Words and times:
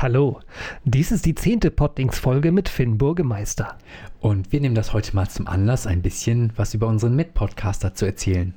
Hallo, 0.00 0.38
dies 0.84 1.10
ist 1.10 1.26
die 1.26 1.34
zehnte 1.34 1.72
Poddings-Folge 1.72 2.52
mit 2.52 2.68
Finn 2.68 2.98
Burgemeister. 2.98 3.76
Und 4.20 4.52
wir 4.52 4.60
nehmen 4.60 4.76
das 4.76 4.92
heute 4.92 5.16
mal 5.16 5.28
zum 5.28 5.48
Anlass, 5.48 5.88
ein 5.88 6.02
bisschen 6.02 6.52
was 6.54 6.72
über 6.72 6.86
unseren 6.86 7.16
Mitpodcaster 7.16 7.94
zu 7.94 8.06
erzählen. 8.06 8.54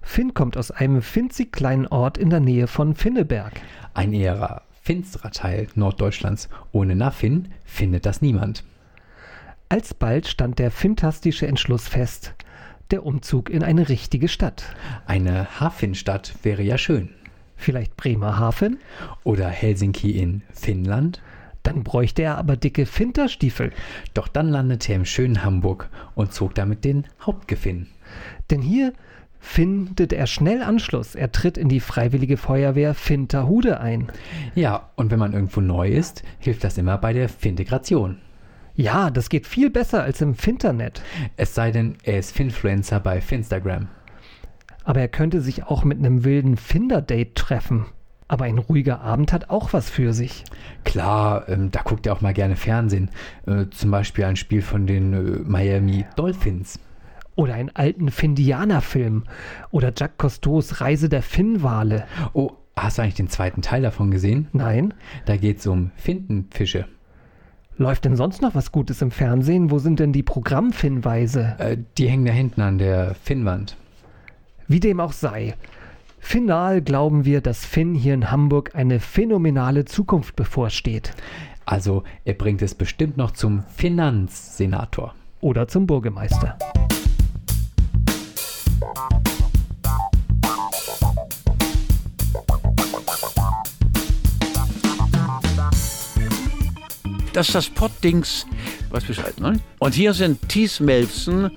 Finn 0.00 0.32
kommt 0.32 0.56
aus 0.56 0.70
einem 0.70 1.02
winzig 1.02 1.52
kleinen 1.52 1.86
Ort 1.86 2.16
in 2.16 2.30
der 2.30 2.40
Nähe 2.40 2.66
von 2.66 2.94
Finneberg. 2.94 3.60
Ein 3.92 4.14
eher 4.14 4.62
finsterer 4.80 5.32
Teil 5.32 5.66
Norddeutschlands. 5.74 6.48
Ohne 6.72 6.96
Naffin 6.96 7.48
findet 7.66 8.06
das 8.06 8.22
niemand. 8.22 8.64
Alsbald 9.68 10.26
stand 10.28 10.58
der 10.58 10.70
fantastische 10.70 11.46
Entschluss 11.46 11.88
fest. 11.88 12.32
Der 12.90 13.04
Umzug 13.04 13.50
in 13.50 13.62
eine 13.62 13.90
richtige 13.90 14.28
Stadt. 14.28 14.64
Eine 15.04 15.60
Hafenstadt 15.60 16.32
wäre 16.42 16.62
ja 16.62 16.78
schön. 16.78 17.10
Vielleicht 17.56 17.96
Bremerhaven? 17.96 18.78
Oder 19.22 19.48
Helsinki 19.48 20.12
in 20.12 20.42
Finnland? 20.52 21.22
Dann 21.62 21.82
bräuchte 21.82 22.22
er 22.22 22.36
aber 22.38 22.56
dicke 22.56 22.86
Finterstiefel. 22.86 23.72
Doch 24.12 24.28
dann 24.28 24.48
landete 24.50 24.92
er 24.92 24.96
im 24.96 25.04
schönen 25.04 25.44
Hamburg 25.44 25.88
und 26.14 26.32
zog 26.32 26.54
damit 26.54 26.84
den 26.84 27.06
Hauptgefinn. 27.22 27.86
Denn 28.50 28.60
hier 28.60 28.92
findet 29.40 30.12
er 30.12 30.26
schnell 30.26 30.62
Anschluss. 30.62 31.14
Er 31.14 31.32
tritt 31.32 31.58
in 31.58 31.68
die 31.68 31.80
Freiwillige 31.80 32.36
Feuerwehr 32.36 32.94
Finterhude 32.94 33.80
ein. 33.80 34.10
Ja, 34.54 34.90
und 34.96 35.10
wenn 35.10 35.18
man 35.18 35.32
irgendwo 35.32 35.60
neu 35.60 35.88
ist, 35.88 36.22
hilft 36.38 36.64
das 36.64 36.78
immer 36.78 36.98
bei 36.98 37.12
der 37.12 37.28
Fintegration. 37.28 38.18
Ja, 38.74 39.10
das 39.10 39.28
geht 39.28 39.46
viel 39.46 39.70
besser 39.70 40.02
als 40.02 40.20
im 40.20 40.34
Finternet. 40.34 41.02
Es 41.36 41.54
sei 41.54 41.70
denn, 41.70 41.96
er 42.02 42.18
ist 42.18 42.32
Finfluencer 42.32 43.00
bei 43.00 43.20
Finstagram. 43.20 43.88
Aber 44.84 45.00
er 45.00 45.08
könnte 45.08 45.40
sich 45.40 45.64
auch 45.64 45.84
mit 45.84 45.98
einem 45.98 46.24
wilden 46.24 46.56
Finder-Date 46.56 47.34
treffen. 47.34 47.86
Aber 48.26 48.46
ein 48.46 48.58
ruhiger 48.58 49.00
Abend 49.00 49.32
hat 49.32 49.50
auch 49.50 49.72
was 49.72 49.90
für 49.90 50.12
sich. 50.12 50.44
Klar, 50.84 51.48
ähm, 51.48 51.70
da 51.70 51.82
guckt 51.82 52.06
er 52.06 52.14
auch 52.14 52.20
mal 52.20 52.32
gerne 52.32 52.56
Fernsehen. 52.56 53.10
Äh, 53.46 53.66
zum 53.70 53.90
Beispiel 53.90 54.24
ein 54.24 54.36
Spiel 54.36 54.62
von 54.62 54.86
den 54.86 55.12
äh, 55.12 55.40
Miami 55.44 56.06
Dolphins. 56.16 56.78
Oder 57.36 57.54
einen 57.54 57.70
alten 57.74 58.10
Findianer-Film. 58.10 59.24
Oder 59.70 59.92
Jacques 59.96 60.18
Cousteaus 60.18 60.80
Reise 60.80 61.08
der 61.08 61.22
Finnwale. 61.22 62.04
Oh, 62.32 62.52
hast 62.76 62.98
du 62.98 63.02
eigentlich 63.02 63.14
den 63.14 63.28
zweiten 63.28 63.60
Teil 63.60 63.82
davon 63.82 64.10
gesehen? 64.10 64.48
Nein? 64.52 64.94
Da 65.26 65.36
geht 65.36 65.58
es 65.58 65.66
um 65.66 65.90
Findenfische. 65.96 66.86
Läuft 67.76 68.04
denn 68.04 68.16
sonst 68.16 68.40
noch 68.40 68.54
was 68.54 68.70
Gutes 68.70 69.02
im 69.02 69.10
Fernsehen? 69.10 69.70
Wo 69.70 69.78
sind 69.78 69.98
denn 69.98 70.12
die 70.12 70.22
Programmfinnweise? 70.22 71.56
Äh, 71.58 71.76
die 71.98 72.08
hängen 72.08 72.24
da 72.24 72.32
hinten 72.32 72.60
an 72.60 72.78
der 72.78 73.14
Finnwand. 73.16 73.76
Wie 74.66 74.80
dem 74.80 75.00
auch 75.00 75.12
sei. 75.12 75.54
Final 76.18 76.80
glauben 76.80 77.26
wir, 77.26 77.42
dass 77.42 77.66
Finn 77.66 77.94
hier 77.94 78.14
in 78.14 78.30
Hamburg 78.30 78.70
eine 78.74 78.98
phänomenale 78.98 79.84
Zukunft 79.84 80.36
bevorsteht. 80.36 81.12
Also 81.66 82.02
er 82.24 82.34
bringt 82.34 82.62
es 82.62 82.74
bestimmt 82.74 83.18
noch 83.18 83.32
zum 83.32 83.62
Finanzsenator. 83.76 85.14
Oder 85.42 85.68
zum 85.68 85.86
Bürgermeister. 85.86 86.56
Das 97.34 97.48
ist 97.48 97.54
das 97.54 97.68
Poddings. 97.68 98.46
Weiß 98.90 99.04
Bescheid, 99.04 99.38
ne? 99.40 99.60
Und 99.80 99.92
hier 99.92 100.14
sind 100.14 100.48
Thies 100.48 100.80
Melfsen 100.80 101.50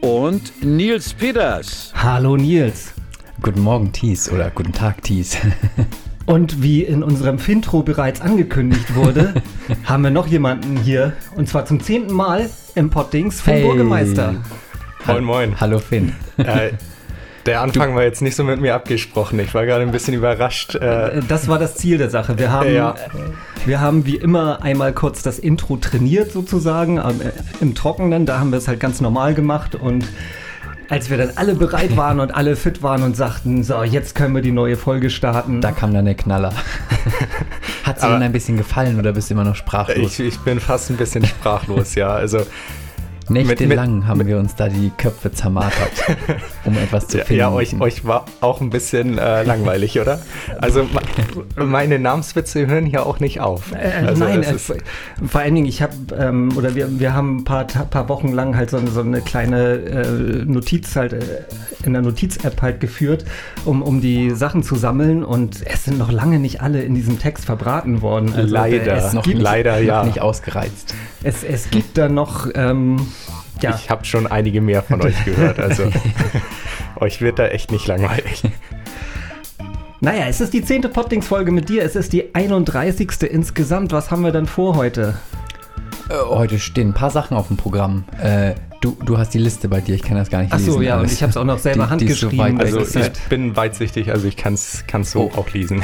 und 0.00 0.64
Nils 0.64 1.14
Peters. 1.14 1.92
Hallo 1.94 2.36
Nils. 2.36 2.92
Guten 3.42 3.60
Morgen, 3.60 3.92
Thies, 3.92 4.30
oder 4.30 4.50
guten 4.50 4.72
Tag, 4.72 5.02
Thies. 5.02 5.36
Und 6.26 6.62
wie 6.62 6.82
in 6.82 7.02
unserem 7.02 7.38
Fintro 7.38 7.82
bereits 7.82 8.20
angekündigt 8.20 8.94
wurde, 8.94 9.32
haben 9.84 10.02
wir 10.02 10.10
noch 10.10 10.26
jemanden 10.26 10.76
hier. 10.76 11.14
Und 11.36 11.48
zwar 11.48 11.64
zum 11.64 11.80
zehnten 11.80 12.12
Mal 12.12 12.50
im 12.74 12.90
Poddings, 12.90 13.40
Finn 13.40 13.54
Hey. 13.54 13.62
Burgemeister. 13.64 14.34
Moin, 15.06 15.24
moin. 15.24 15.58
Hallo 15.58 15.78
Finn. 15.78 16.12
Äh, 16.36 16.72
der 17.48 17.60
Anfang 17.62 17.94
war 17.96 18.02
jetzt 18.04 18.22
nicht 18.22 18.36
so 18.36 18.44
mit 18.44 18.60
mir 18.60 18.74
abgesprochen. 18.74 19.40
Ich 19.40 19.52
war 19.54 19.66
gerade 19.66 19.82
ein 19.82 19.90
bisschen 19.90 20.14
überrascht. 20.14 20.74
Äh, 20.76 21.18
Äh, 21.18 21.22
Das 21.26 21.48
war 21.48 21.58
das 21.58 21.74
Ziel 21.74 21.98
der 21.98 22.10
Sache. 22.10 22.38
Wir 22.38 22.52
haben, 22.52 22.72
Ja. 22.72 22.94
wir 23.66 23.80
haben 23.80 24.06
wie 24.06 24.16
immer 24.16 24.62
einmal 24.62 24.92
kurz 24.92 25.22
das 25.22 25.38
Intro 25.38 25.76
trainiert 25.78 26.30
sozusagen 26.32 26.98
äh, 26.98 27.02
im 27.60 27.74
Trockenen. 27.74 28.26
Da 28.26 28.38
haben 28.38 28.50
wir 28.52 28.58
es 28.58 28.68
halt 28.68 28.78
ganz 28.80 29.00
normal 29.00 29.34
gemacht 29.34 29.74
und 29.74 30.04
als 30.90 31.10
wir 31.10 31.18
dann 31.18 31.32
alle 31.36 31.54
bereit 31.54 31.96
waren 31.98 32.18
und 32.18 32.34
alle 32.34 32.56
fit 32.56 32.82
waren 32.82 33.02
und 33.02 33.14
sagten, 33.14 33.62
so, 33.62 33.82
jetzt 33.82 34.14
können 34.14 34.34
wir 34.34 34.40
die 34.40 34.52
neue 34.52 34.76
Folge 34.76 35.10
starten. 35.10 35.60
Da 35.60 35.70
kam 35.72 35.92
dann 35.92 36.06
der 36.06 36.14
Knaller. 36.14 36.52
Hat 37.84 38.00
sie 38.00 38.06
Aber- 38.06 38.14
denn 38.14 38.22
ein 38.22 38.32
bisschen 38.32 38.56
gefallen 38.56 38.98
oder 38.98 39.12
bist 39.12 39.28
du 39.28 39.34
immer 39.34 39.44
noch 39.44 39.54
sprachlos? 39.56 40.18
ich, 40.18 40.20
ich 40.20 40.38
bin 40.40 40.60
fast 40.60 40.88
ein 40.90 40.96
bisschen 40.96 41.26
sprachlos, 41.26 41.94
ja. 41.94 42.08
Also, 42.08 42.38
Nächtelang 43.30 44.06
haben 44.06 44.26
wir 44.26 44.38
uns 44.38 44.54
da 44.54 44.68
die 44.68 44.90
Köpfe 44.96 45.32
zermartert, 45.32 45.90
um 46.64 46.76
etwas 46.76 47.08
zu 47.08 47.18
ja, 47.18 47.24
finden. 47.24 47.40
ja 47.40 47.50
euch, 47.52 47.78
euch 47.80 48.04
war 48.04 48.24
auch 48.40 48.60
ein 48.60 48.70
bisschen 48.70 49.18
äh, 49.18 49.42
langweilig, 49.42 50.00
oder? 50.00 50.20
Also, 50.60 50.86
meine 51.56 51.98
Namenswitze 51.98 52.66
hören 52.66 52.86
hier 52.86 53.06
auch 53.06 53.20
nicht 53.20 53.40
auf. 53.40 53.72
Äh, 53.72 54.06
also, 54.06 54.24
nein, 54.24 54.42
es 54.42 54.70
äh, 54.70 54.78
vor 55.26 55.40
allen 55.40 55.54
Dingen, 55.54 55.66
ich 55.66 55.82
habe, 55.82 55.92
ähm, 56.18 56.50
oder 56.56 56.74
wir, 56.74 56.98
wir 56.98 57.12
haben 57.14 57.38
ein 57.38 57.44
paar, 57.44 57.64
paar 57.66 58.08
Wochen 58.08 58.32
lang 58.32 58.56
halt 58.56 58.70
so, 58.70 58.76
eine- 58.78 58.90
so 58.90 59.00
eine 59.00 59.20
kleine 59.20 59.74
äh, 59.74 60.44
Notiz 60.44 60.96
halt 60.96 61.12
äh, 61.12 61.20
in 61.84 61.92
der 61.92 62.02
Notiz-App 62.02 62.60
halt 62.60 62.80
geführt, 62.80 63.24
um, 63.64 63.82
um 63.82 64.00
die 64.00 64.30
Sachen 64.32 64.62
zu 64.62 64.74
sammeln 64.76 65.24
und 65.24 65.64
es 65.66 65.84
sind 65.84 65.96
noch 65.98 66.10
lange 66.10 66.38
nicht 66.38 66.60
alle 66.60 66.82
in 66.82 66.94
diesem 66.94 67.18
Text 67.18 67.44
verbraten 67.44 68.02
worden. 68.02 68.32
Also, 68.34 68.52
Leider. 68.52 68.96
Es 68.96 69.12
noch 69.12 69.22
gibt, 69.22 69.36
nicht, 69.36 69.44
leider, 69.44 69.76
noch 69.78 69.86
ja. 69.86 70.04
nicht 70.04 70.20
ausgereizt. 70.20 70.94
es, 71.22 71.44
es 71.44 71.70
gibt 71.70 71.96
da 71.96 72.08
noch, 72.08 72.48
ähm, 72.54 72.96
ja, 73.62 73.74
Ich 73.82 73.90
habe 73.90 74.04
schon 74.04 74.26
einige 74.26 74.60
mehr 74.60 74.82
von 74.82 75.00
euch 75.02 75.24
gehört. 75.24 75.58
Also, 75.58 75.84
euch 76.96 77.20
wird 77.20 77.38
da 77.38 77.46
echt 77.48 77.70
nicht 77.72 77.86
langweilig. 77.86 78.42
naja, 80.00 80.26
es 80.28 80.40
ist 80.40 80.52
die 80.52 80.64
zehnte 80.64 80.88
Poddings-Folge 80.88 81.50
mit 81.52 81.68
dir, 81.68 81.82
es 81.82 81.96
ist 81.96 82.12
die 82.12 82.34
31. 82.34 83.10
insgesamt. 83.30 83.92
Was 83.92 84.10
haben 84.10 84.22
wir 84.24 84.32
denn 84.32 84.46
vor 84.46 84.76
heute? 84.76 85.14
Äh, 86.08 86.14
heute 86.28 86.58
stehen 86.58 86.88
ein 86.90 86.94
paar 86.94 87.10
Sachen 87.10 87.36
auf 87.36 87.48
dem 87.48 87.56
Programm. 87.56 88.04
Äh, 88.22 88.54
du, 88.80 88.96
du 89.04 89.18
hast 89.18 89.34
die 89.34 89.38
Liste 89.38 89.68
bei 89.68 89.80
dir, 89.80 89.94
ich 89.94 90.02
kann 90.02 90.16
das 90.16 90.30
gar 90.30 90.40
nicht 90.42 90.52
Ach 90.52 90.58
lesen. 90.58 90.72
so, 90.72 90.80
ja, 90.82 90.98
und 91.00 91.10
ich 91.12 91.20
habe 91.22 91.30
es 91.30 91.36
auch 91.36 91.44
noch 91.44 91.58
selber 91.58 91.86
Die- 91.98 92.06
die 92.06 92.12
ist 92.12 92.20
so 92.20 92.28
handgeschrieben. 92.30 92.60
Also, 92.60 93.00
ich 93.00 93.28
bin 93.28 93.56
weitsichtig, 93.56 94.10
also 94.10 94.26
ich 94.28 94.36
kann 94.36 94.54
es 94.54 94.84
so 95.02 95.30
Oh. 95.34 95.38
auch 95.40 95.50
lesen. 95.52 95.82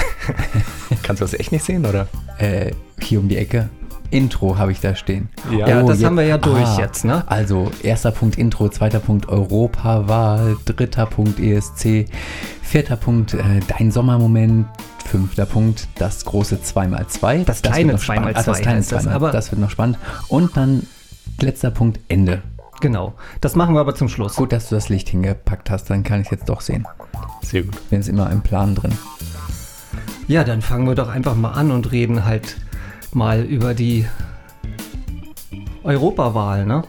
Kannst 1.03 1.21
du 1.21 1.25
das 1.25 1.35
echt 1.35 1.53
nicht 1.53 1.65
sehen, 1.65 1.85
oder? 1.85 2.07
äh, 2.39 2.71
hier 3.01 3.19
um 3.21 3.29
die 3.29 3.37
Ecke. 3.37 3.69
Intro 4.15 4.57
habe 4.59 4.71
ich 4.71 4.81
da 4.81 4.95
stehen. 4.95 5.29
Ja, 5.51 5.83
das 5.83 6.05
haben 6.05 6.17
wir 6.17 6.25
ja 6.25 6.39
durch 6.39 6.79
jetzt, 6.79 7.05
ne? 7.05 7.25
Also, 7.27 7.71
erster 7.83 8.13
Punkt 8.13 8.39
Intro, 8.39 8.69
zweiter 8.69 9.01
Punkt 9.01 9.29
Europawahl, 9.29 10.57
dritter 10.65 11.07
Punkt 11.07 11.41
ESC, 11.41 12.07
vierter 12.63 12.97
Punkt 12.97 13.35
äh, 13.35 13.43
Dein 13.77 13.91
Sommermoment, 13.91 14.67
fünfter 15.05 15.47
Punkt 15.47 15.89
das 15.97 16.25
große 16.25 16.57
2x2. 16.65 17.45
Das 17.45 17.63
wird 17.63 17.73
kleine 17.73 17.93
noch 17.95 18.01
spannend. 18.01 18.29
2x2 18.29 18.39
Ah, 18.39 18.43
das 18.45 18.61
kleine 18.61 18.79
heißt 18.79 18.93
das, 18.93 19.07
2x2, 19.07 19.11
aber- 19.11 19.31
das 19.33 19.51
wird 19.51 19.61
noch 19.61 19.71
spannend. 19.71 19.99
Und 20.29 20.57
dann 20.57 20.87
letzter 21.41 21.73
Punkt 21.73 21.99
Ende. 22.09 22.43
Genau, 22.81 23.15
das 23.41 23.57
machen 23.57 23.75
wir 23.75 23.81
aber 23.81 23.95
zum 23.97 24.09
Schluss. 24.09 24.37
Gut, 24.37 24.53
dass 24.53 24.69
du 24.69 24.77
das 24.77 24.89
Licht 24.91 25.09
hingepackt 25.09 25.71
hast, 25.71 25.91
dann 25.91 26.05
kann 26.05 26.21
ich 26.21 26.27
es 26.27 26.31
jetzt 26.33 26.49
doch 26.49 26.61
sehen. 26.61 26.87
Sehr 27.43 27.63
gut. 27.63 27.91
Bin 27.91 27.99
jetzt 27.99 28.09
immer 28.09 28.31
im 28.31 28.43
Plan 28.43 28.75
drin. 28.77 28.93
Ja, 30.29 30.45
dann 30.45 30.63
fangen 30.63 30.87
wir 30.87 30.95
doch 30.95 31.09
einfach 31.09 31.35
mal 31.35 31.51
an 31.53 31.71
und 31.71 31.91
reden 31.93 32.25
halt 32.25 32.57
mal 33.15 33.43
über 33.43 33.75
die 33.75 34.07
Europawahl, 35.83 36.65
ne? 36.67 36.85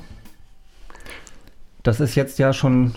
Das 1.83 1.99
ist 1.99 2.15
jetzt 2.15 2.39
ja 2.39 2.53
schon 2.53 2.95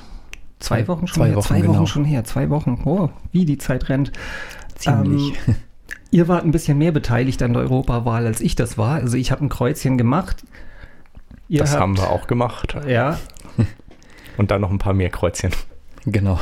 zwei 0.58 0.82
Zwei- 0.82 0.88
Wochen 0.88 1.06
schon 1.06 1.16
zwei 1.22 1.28
her. 1.28 1.36
Wochen, 1.36 1.46
zwei 1.46 1.58
Wochen 1.64 1.72
genau. 1.72 1.86
schon 1.86 2.04
her, 2.04 2.24
zwei 2.24 2.50
Wochen. 2.50 2.80
Oh, 2.84 3.10
wie 3.32 3.44
die 3.44 3.58
Zeit 3.58 3.88
rennt. 3.88 4.12
Ziemlich. 4.76 5.34
Ähm, 5.46 5.56
ihr 6.10 6.28
wart 6.28 6.44
ein 6.44 6.52
bisschen 6.52 6.78
mehr 6.78 6.92
beteiligt 6.92 7.42
an 7.42 7.52
der 7.52 7.62
Europawahl, 7.62 8.26
als 8.26 8.40
ich 8.40 8.54
das 8.56 8.78
war. 8.78 8.94
Also 8.96 9.16
ich 9.16 9.30
habe 9.30 9.44
ein 9.44 9.48
Kreuzchen 9.48 9.98
gemacht. 9.98 10.44
Ihr 11.48 11.60
Das 11.60 11.72
habt, 11.72 11.80
haben 11.82 11.96
wir 11.96 12.10
auch 12.10 12.26
gemacht. 12.26 12.76
Ja, 12.86 13.18
Und 14.36 14.50
dann 14.52 14.60
noch 14.60 14.70
ein 14.70 14.78
paar 14.78 14.94
mehr 14.94 15.10
Kreuzchen. 15.10 15.50
genau. 16.06 16.38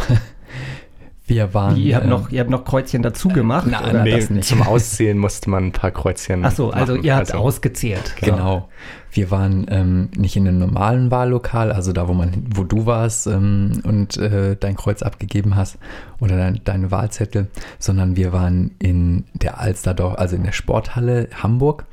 Wir 1.29 1.55
waren. 1.55 1.75
wie, 1.75 1.89
ihr, 1.89 1.97
habt 1.97 2.07
äh, 2.07 2.09
noch, 2.09 2.31
ihr 2.31 2.41
habt 2.41 2.51
noch 2.51 2.65
Kreuzchen 2.65 3.03
dazu 3.03 3.29
gemacht. 3.29 3.67
na, 3.69 3.83
oder? 3.83 4.05
na, 4.05 4.05
das 4.05 4.31
nicht. 4.31 4.49
Zum 4.49 4.63
Auszählen 4.63 5.19
musste 5.19 5.51
man 5.51 5.67
ein 5.67 5.73
paar 5.73 5.91
Kreuzchen. 5.91 6.45
Ach 6.45 6.53
so, 6.53 6.71
also 6.71 6.93
machen. 6.93 7.05
ihr 7.05 7.17
habt 7.17 7.33
Also, 7.33 7.39
ausgezählt. 7.39 8.15
Genau. 8.21 8.69
Wir 9.11 9.31
waren 9.31 9.67
ähm, 9.71 10.11
nicht 10.17 10.37
in 10.37 10.47
einem 10.47 10.59
normalen 10.59 11.11
Wahllokal, 11.11 11.73
also 11.73 11.93
da, 11.93 12.07
wo 12.07 12.13
man, 12.13 12.45
wo 12.55 12.65
du 12.65 12.87
warst 12.87 13.27
ähm, 13.27 13.81
und 13.83 14.17
äh, 14.19 14.57
dein 14.57 14.77
Kreuz 14.77 15.03
abgegeben 15.03 15.57
hast 15.57 15.79
oder 16.21 16.37
dein, 16.37 16.61
deine 16.65 16.91
Wahlzettel, 16.91 17.49
sondern 17.79 18.17
wir 18.17 18.33
waren 18.33 18.73
in 18.79 19.25
der 19.33 19.59
Alsterdorf, 19.59 20.19
also 20.19 20.37
in 20.37 20.45
der 20.45 20.53
Sporthalle 20.53 21.29
Hamburg. 21.43 21.87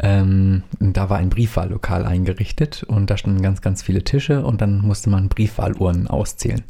Ähm, 0.00 0.62
und 0.78 0.96
da 0.96 1.10
war 1.10 1.18
ein 1.18 1.30
Briefwahllokal 1.30 2.06
eingerichtet 2.06 2.84
und 2.84 3.10
da 3.10 3.16
standen 3.16 3.42
ganz, 3.42 3.60
ganz 3.60 3.82
viele 3.82 4.04
Tische 4.04 4.46
und 4.46 4.62
dann 4.62 4.80
musste 4.80 5.10
man 5.10 5.28
Briefwahlurnen 5.28 6.06
auszählen. 6.06 6.62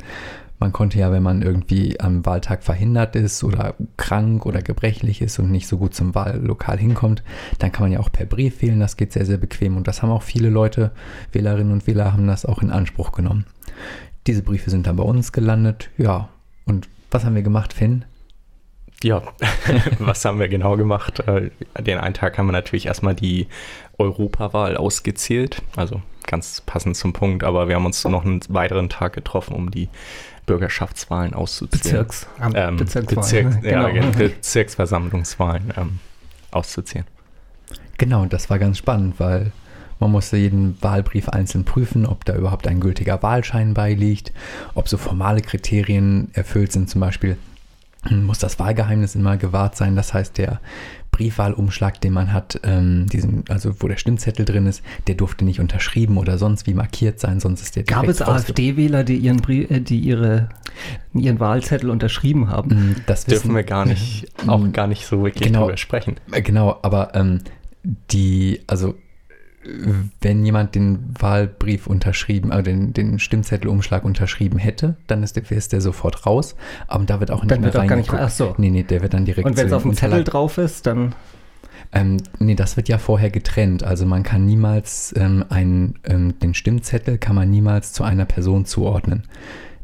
Man 0.58 0.72
konnte 0.72 0.99
ja, 0.99 1.12
wenn 1.12 1.22
man 1.22 1.43
irgendwie 1.43 2.00
am 2.00 2.26
Wahltag 2.26 2.64
verhindert 2.64 3.14
ist 3.14 3.44
oder 3.44 3.75
krank 3.96 4.44
oder 4.44 4.60
gebrechlich 4.60 5.22
ist 5.22 5.38
und 5.38 5.50
nicht 5.50 5.69
so 5.69 5.78
gut 5.78 5.94
zum 5.94 6.14
Wahllokal 6.14 6.78
hinkommt, 6.78 7.22
dann 7.58 7.70
kann 7.70 7.84
man 7.84 7.93
ja 7.93 8.00
auch 8.00 8.10
per 8.10 8.26
Brief 8.26 8.60
wählen. 8.60 8.81
Das 8.81 8.96
geht 8.96 9.12
sehr, 9.12 9.25
sehr 9.25 9.38
bequem. 9.38 9.76
Und 9.76 9.87
das 9.87 10.02
haben 10.02 10.10
auch 10.10 10.22
viele 10.22 10.50
Leute, 10.50 10.90
Wählerinnen 11.32 11.72
und 11.72 11.87
Wähler, 11.87 12.12
haben 12.12 12.26
das 12.26 12.44
auch 12.44 12.60
in 12.60 12.70
Anspruch 12.70 13.12
genommen. 13.12 13.46
Diese 14.26 14.43
Briefe 14.43 14.70
sind 14.70 14.87
dann 14.87 14.96
bei 14.96 15.05
uns 15.05 15.32
gelandet. 15.32 15.90
Ja, 15.96 16.28
und 16.66 16.88
was 17.10 17.25
haben 17.25 17.37
wir 17.37 17.43
gemacht, 17.43 17.72
Finn? 17.72 18.05
Ja, 19.02 19.22
was 20.00 20.25
haben 20.25 20.40
wir 20.40 20.49
genau 20.49 20.76
gemacht? 20.76 21.20
Äh, 21.20 21.50
den 21.78 21.99
einen 21.99 22.14
Tag 22.14 22.37
haben 22.37 22.46
wir 22.46 22.52
natürlich 22.52 22.87
erstmal 22.87 23.14
die 23.14 23.46
Europawahl 23.96 24.76
ausgezählt, 24.76 25.62
also 25.76 26.02
ganz 26.26 26.60
passend 26.60 26.96
zum 26.96 27.12
Punkt, 27.12 27.44
aber 27.44 27.69
wir 27.69 27.76
haben 27.76 27.87
uns 27.87 28.05
noch 28.05 28.25
einen 28.25 28.40
weiteren 28.49 28.88
Tag 28.88 29.14
getroffen, 29.14 29.55
um 29.55 29.70
die 29.70 29.88
Bürgerschaftswahlen 30.48 31.34
auszuzählen. 31.34 32.06
Bezirks, 32.06 32.26
ähm, 32.42 32.76
Bezirks, 32.76 33.56
ja, 33.62 33.88
genau. 33.88 34.10
Bezirksversammlungswahlen 34.10 35.72
ähm, 35.76 35.98
auszuzählen. 36.50 37.06
Genau, 37.98 38.24
das 38.24 38.50
war 38.50 38.58
ganz 38.58 38.78
spannend, 38.78 39.20
weil 39.20 39.52
man 40.00 40.10
musste 40.10 40.36
jeden 40.36 40.80
Wahlbrief 40.82 41.28
einzeln 41.28 41.64
prüfen, 41.64 42.06
ob 42.06 42.24
da 42.24 42.34
überhaupt 42.34 42.66
ein 42.66 42.80
gültiger 42.80 43.22
Wahlschein 43.22 43.74
beiliegt, 43.74 44.32
ob 44.74 44.88
so 44.88 44.96
formale 44.96 45.42
Kriterien 45.42 46.30
erfüllt 46.32 46.72
sind, 46.72 46.88
zum 46.88 47.00
Beispiel 47.00 47.36
muss 48.10 48.38
das 48.38 48.58
Wahlgeheimnis 48.58 49.14
immer 49.14 49.36
gewahrt 49.36 49.76
sein. 49.76 49.96
Das 49.96 50.14
heißt, 50.14 50.38
der 50.38 50.60
Briefwahlumschlag, 51.19 52.00
den 52.00 52.12
man 52.12 52.32
hat, 52.32 52.61
ähm, 52.62 53.06
diesen, 53.06 53.44
also 53.49 53.75
wo 53.81 53.88
der 53.88 53.97
Stimmzettel 53.97 54.44
drin 54.44 54.67
ist, 54.67 54.82
der 55.09 55.17
durfte 55.17 55.44
nicht 55.44 55.59
unterschrieben 55.59 56.17
oder 56.17 56.38
sonst 56.38 56.69
wie 56.69 56.75
markiert 56.75 57.19
sein, 57.19 57.41
sonst 57.41 57.61
ist 57.61 57.75
der 57.75 57.82
Gab 57.82 58.06
es 58.06 58.23
AfD-Wähler, 58.23 59.03
die 59.03 59.17
ihren 59.17 59.38
Brief, 59.38 59.69
äh, 59.69 59.81
die 59.81 59.99
ihre, 59.99 60.49
ihren 61.12 61.41
Wahlzettel 61.41 61.91
unterschrieben 61.91 62.50
haben? 62.50 62.70
Mm, 62.70 62.97
das 63.06 63.25
dürfen 63.25 63.53
wir 63.55 63.65
gar 63.65 63.85
nicht, 63.85 64.29
auch 64.47 64.73
gar 64.73 64.87
nicht 64.87 65.06
so 65.06 65.25
wirklich 65.25 65.49
genau, 65.49 65.65
drüber 65.65 65.76
sprechen. 65.76 66.17
Äh, 66.31 66.41
genau, 66.43 66.79
aber 66.82 67.17
ähm, 67.17 67.41
die, 67.82 68.61
also 68.69 68.94
wenn 70.20 70.44
jemand 70.44 70.75
den 70.75 71.15
Wahlbrief 71.19 71.87
unterschrieben, 71.87 72.53
also 72.53 72.65
den, 72.65 72.93
den 72.93 73.19
Stimmzettelumschlag 73.19 74.05
unterschrieben 74.05 74.59
hätte, 74.59 74.97
dann 75.06 75.23
ist 75.23 75.37
der, 75.37 75.50
ist 75.50 75.73
der 75.73 75.81
sofort 75.81 76.26
raus. 76.26 76.56
Aber 76.87 77.05
da 77.05 77.20
wird 77.20 77.31
auch 77.31 77.43
nicht 77.43 77.50
dann 77.50 77.61
mehr 77.61 77.73
wird 77.73 77.82
auch 77.82 77.88
gar 77.88 77.97
nicht, 77.97 78.12
ach 78.12 78.31
so. 78.31 78.55
Nee, 78.59 78.70
nee, 78.70 78.82
der 78.82 79.03
wird 79.03 79.15
dann 79.15 79.25
direkt 79.25 79.47
Und 79.47 79.56
wenn 79.56 79.67
es 79.67 79.73
auf 79.73 79.82
dem 79.82 79.94
Zettel 79.94 80.25
drauf 80.25 80.59
ist, 80.59 80.87
dann 80.87 81.15
ähm, 81.93 82.19
nee, 82.38 82.55
das 82.55 82.76
wird 82.76 82.88
ja 82.88 82.99
vorher 82.99 83.31
getrennt. 83.31 83.82
Also 83.82 84.05
man 84.05 84.23
kann 84.23 84.44
niemals 84.44 85.15
ähm, 85.17 85.44
einen, 85.49 85.94
ähm, 86.05 86.38
den 86.38 86.55
Stimmzettel 86.55 87.19
kann 87.19 87.35
man 87.35 87.50
niemals 87.50 87.93
zu 87.93 88.05
einer 88.05 88.26
Person 88.26 88.67
zuordnen. 88.67 89.23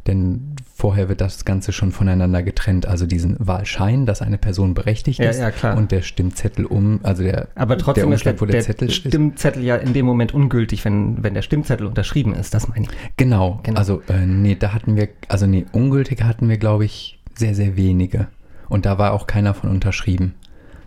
Denn 0.06 0.54
vorher 0.74 1.08
wird 1.08 1.20
das 1.20 1.44
Ganze 1.44 1.72
schon 1.72 1.92
voneinander 1.92 2.42
getrennt. 2.42 2.86
Also 2.86 3.06
diesen 3.06 3.36
Wahlschein, 3.38 4.04
dass 4.04 4.20
eine 4.20 4.36
Person 4.36 4.74
berechtigt 4.74 5.18
ja, 5.18 5.30
ist 5.30 5.40
ja, 5.40 5.72
und 5.74 5.92
der 5.92 6.02
Stimmzettel 6.02 6.66
um, 6.66 7.00
also 7.02 7.22
der, 7.22 7.48
Aber 7.54 7.78
trotzdem 7.78 8.02
der 8.02 8.12
Umschlag, 8.12 8.34
ist 8.34 8.40
der, 8.40 8.48
der 8.48 8.60
Zettel 8.60 8.90
Stimmzettel 8.90 9.62
ist. 9.62 9.66
ja 9.66 9.76
in 9.76 9.94
dem 9.94 10.04
Moment 10.04 10.34
ungültig, 10.34 10.84
wenn, 10.84 11.22
wenn 11.22 11.32
der 11.32 11.42
Stimmzettel 11.42 11.86
unterschrieben 11.86 12.34
ist, 12.34 12.52
das 12.52 12.68
meine 12.68 12.84
ich. 12.84 12.90
Genau, 13.16 13.60
genau. 13.62 13.78
also 13.78 14.02
äh, 14.08 14.26
nee, 14.26 14.56
da 14.56 14.74
hatten 14.74 14.96
wir, 14.96 15.08
also 15.28 15.46
nee, 15.46 15.64
ungültige 15.72 16.26
hatten 16.26 16.48
wir, 16.48 16.58
glaube 16.58 16.84
ich, 16.84 17.18
sehr, 17.34 17.54
sehr 17.54 17.76
wenige. 17.76 18.28
Und 18.68 18.86
da 18.86 18.98
war 18.98 19.12
auch 19.12 19.26
keiner 19.26 19.54
von 19.54 19.70
unterschrieben, 19.70 20.34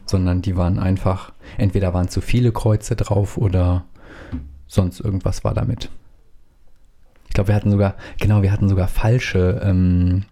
sondern 0.06 0.42
die 0.42 0.58
waren 0.58 0.80
einfach, 0.80 1.32
entweder 1.58 1.94
waren 1.94 2.10
zu 2.10 2.22
viele 2.22 2.52
Kreuze 2.52 2.96
drauf 2.96 3.38
oder 3.38 3.86
sonst 4.68 5.00
irgendwas 5.00 5.44
war 5.44 5.54
damit. 5.54 5.90
Ich 7.28 7.34
glaube, 7.34 7.50
wir 7.50 7.56
hatten 7.56 7.72
sogar, 7.72 7.96
genau, 8.20 8.42
wir 8.42 8.52
hatten 8.52 8.70
sogar 8.70 8.88
falsche, 8.88 9.62
ähm, 9.64 10.24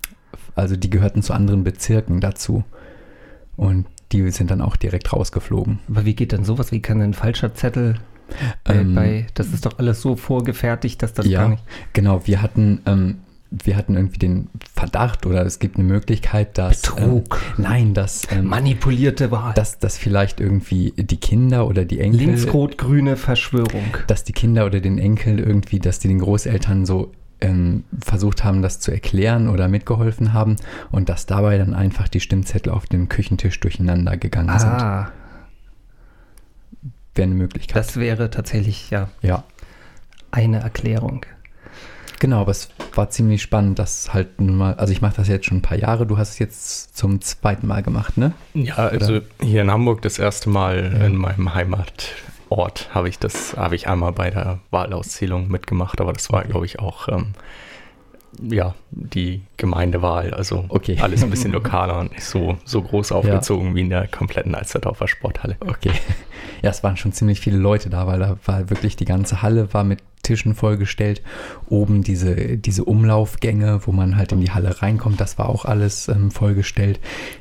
also 0.56 0.75
die 0.75 0.89
gehörten 0.89 1.21
zu 1.21 1.33
anderen 1.33 1.63
Bezirken 1.63 2.21
dazu. 2.21 2.63
Und 3.57 3.86
die 4.12 4.30
sind 4.31 4.51
dann 4.51 4.62
auch 4.62 4.75
direkt 4.75 5.12
rausgeflogen. 5.13 5.80
Aber 5.89 6.06
wie 6.06 6.15
geht 6.15 6.31
denn 6.31 6.44
sowas? 6.44 6.71
Wie 6.71 6.81
kann 6.81 7.01
ein 7.01 7.13
falscher 7.13 7.53
Zettel 7.53 7.95
ähm, 8.65 8.95
bei, 8.95 9.27
das 9.33 9.47
ist 9.47 9.65
doch 9.65 9.77
alles 9.77 10.01
so 10.01 10.15
vorgefertigt, 10.15 11.01
dass 11.03 11.13
das 11.13 11.27
ja, 11.27 11.42
gar 11.42 11.50
nicht. 11.50 11.63
Genau, 11.94 12.25
wir 12.25 12.42
hatten, 12.42 12.81
ähm, 12.86 13.18
wir 13.63 13.75
hatten 13.78 13.96
irgendwie 13.96 14.19
den 14.19 14.50
Verdacht 14.74 15.25
oder 15.25 15.46
es 15.46 15.60
gibt 15.60 15.78
eine 15.78 15.86
Möglichkeit, 15.86 16.57
dass. 16.57 16.81
Betrug. 16.81 17.42
Ähm, 17.57 17.63
nein, 17.63 17.94
dass. 17.94 18.28
Ähm, 18.31 18.46
Manipulierte 18.46 19.31
Wahl. 19.31 19.54
Dass, 19.54 19.80
dass 19.80 19.98
vielleicht 19.98 20.40
irgendwie 20.40 20.94
die 20.98 21.18
Kinder 21.18 21.68
oder 21.68 21.86
die 21.86 22.00
Enkel. 22.00 22.22
Linksrot-grüne 22.22 23.16
Verschwörung. 23.16 23.98
Dass 24.07 24.24
die 24.24 24.34
Kinder 24.34 24.66
oder 24.66 24.80
den 24.80 24.98
Enkel 24.98 25.40
irgendwie, 25.40 25.80
dass 25.80 26.00
die 26.00 26.07
den 26.07 26.19
Großeltern 26.19 26.86
so 26.86 27.12
ähm, 27.42 27.84
versucht 28.04 28.44
haben, 28.44 28.62
das 28.62 28.80
zu 28.80 28.92
erklären 28.92 29.50
oder 29.50 29.68
mitgeholfen 29.68 30.34
haben 30.34 30.56
und 30.92 31.10
dass 31.10 31.25
dabei 31.25 31.57
dann 31.57 31.74
einfach 31.74 32.07
die 32.07 32.19
Stimmzettel 32.19 32.72
auf 32.72 32.86
dem 32.88 33.10
Küchentisch 33.10 33.60
durcheinander 33.60 34.18
gegangen 34.18 34.50
ah. 34.50 34.60
sind. 34.60 35.12
Wäre 37.16 37.28
eine 37.28 37.36
Möglichkeit. 37.36 37.78
Das 37.78 37.98
wäre 37.98 38.30
tatsächlich, 38.30 38.90
ja. 38.90 39.10
Ja. 39.22 39.44
Eine 40.31 40.60
Erklärung. 40.60 41.25
Genau, 42.20 42.42
aber 42.42 42.52
es 42.52 42.70
war 42.94 43.10
ziemlich 43.10 43.42
spannend, 43.42 43.80
dass 43.80 44.14
halt 44.14 44.40
nun 44.40 44.58
mal, 44.58 44.76
also 44.76 44.94
ich 44.94 45.02
mache 45.02 45.16
das 45.18 45.28
jetzt 45.28 45.46
schon 45.46 45.58
ein 45.58 45.62
paar 45.62 45.78
Jahre, 45.78 46.06
du 46.06 46.18
hast 46.18 46.32
es 46.32 46.40
jetzt 46.40 46.98
zum 46.98 47.22
zweiten 47.22 47.68
Mal 47.68 47.84
gemacht, 47.84 48.18
ne? 48.18 48.34
Ja, 48.54 48.76
also 48.76 49.16
Oder? 49.16 49.26
hier 49.42 49.62
in 49.62 49.72
Hamburg 49.72 50.02
das 50.02 50.20
erste 50.20 50.50
Mal 50.50 50.94
ja. 50.98 51.06
in 51.06 51.16
meinem 51.16 51.54
Heimatort 51.54 52.90
habe 52.92 53.10
ich 53.10 53.20
das, 53.20 53.58
habe 53.58 53.76
ich 53.76 53.88
einmal 53.88 54.14
bei 54.14 54.30
der 54.30 54.60
Wahlauszählung 54.72 55.50
mitgemacht, 55.50 56.00
aber 56.00 56.14
das 56.14 56.32
war, 56.32 56.44
glaube 56.44 56.66
ich, 56.66 56.80
auch 56.80 57.08
ähm, 57.10 57.34
ja, 58.42 58.76
die 58.92 59.42
Gemeindewahl, 59.58 60.34
also 60.34 60.66
okay. 60.70 60.98
alles 61.02 61.24
ein 61.24 61.30
bisschen 61.30 61.52
lokaler 61.54 62.00
und 62.00 62.12
nicht 62.12 62.24
so, 62.24 62.58
so 62.66 62.82
groß 62.82 63.12
aufgezogen 63.12 63.70
ja. 63.70 63.76
wie 63.76 63.82
in 63.82 63.90
der 63.90 64.08
kompletten 64.08 64.56
Alsterdorfer 64.56 65.08
Sporthalle. 65.08 65.58
Okay. 65.60 65.92
Ja, 66.62 66.70
es 66.70 66.84
waren 66.84 66.98
schon 66.98 67.12
ziemlich 67.12 67.40
viele 67.40 67.58
Leute 67.58 67.90
da, 67.90 68.08
weil 68.08 68.20
da 68.20 68.38
war 68.46 68.70
wirklich 68.70 68.96
die 68.96 69.06
ganze 69.06 69.42
Halle 69.42 69.74
war 69.74 69.84
mit 69.84 70.00
Tischen 70.25 70.56
vollgestellt. 70.56 71.22
Oben 71.69 72.04
diese, 72.04 72.57
diese 72.57 72.83
Umlaufgänge, 72.83 73.81
wo 73.86 73.92
man 73.92 74.18
halt 74.18 74.31
in 74.31 74.42
die 74.42 74.51
Halle 74.51 74.81
reinkommt, 74.81 75.22
das 75.22 75.38
war 75.38 75.50
auch 75.50 75.66
alles 75.66 76.07
ähm, 76.07 76.31
vollgestellt. 76.31 77.00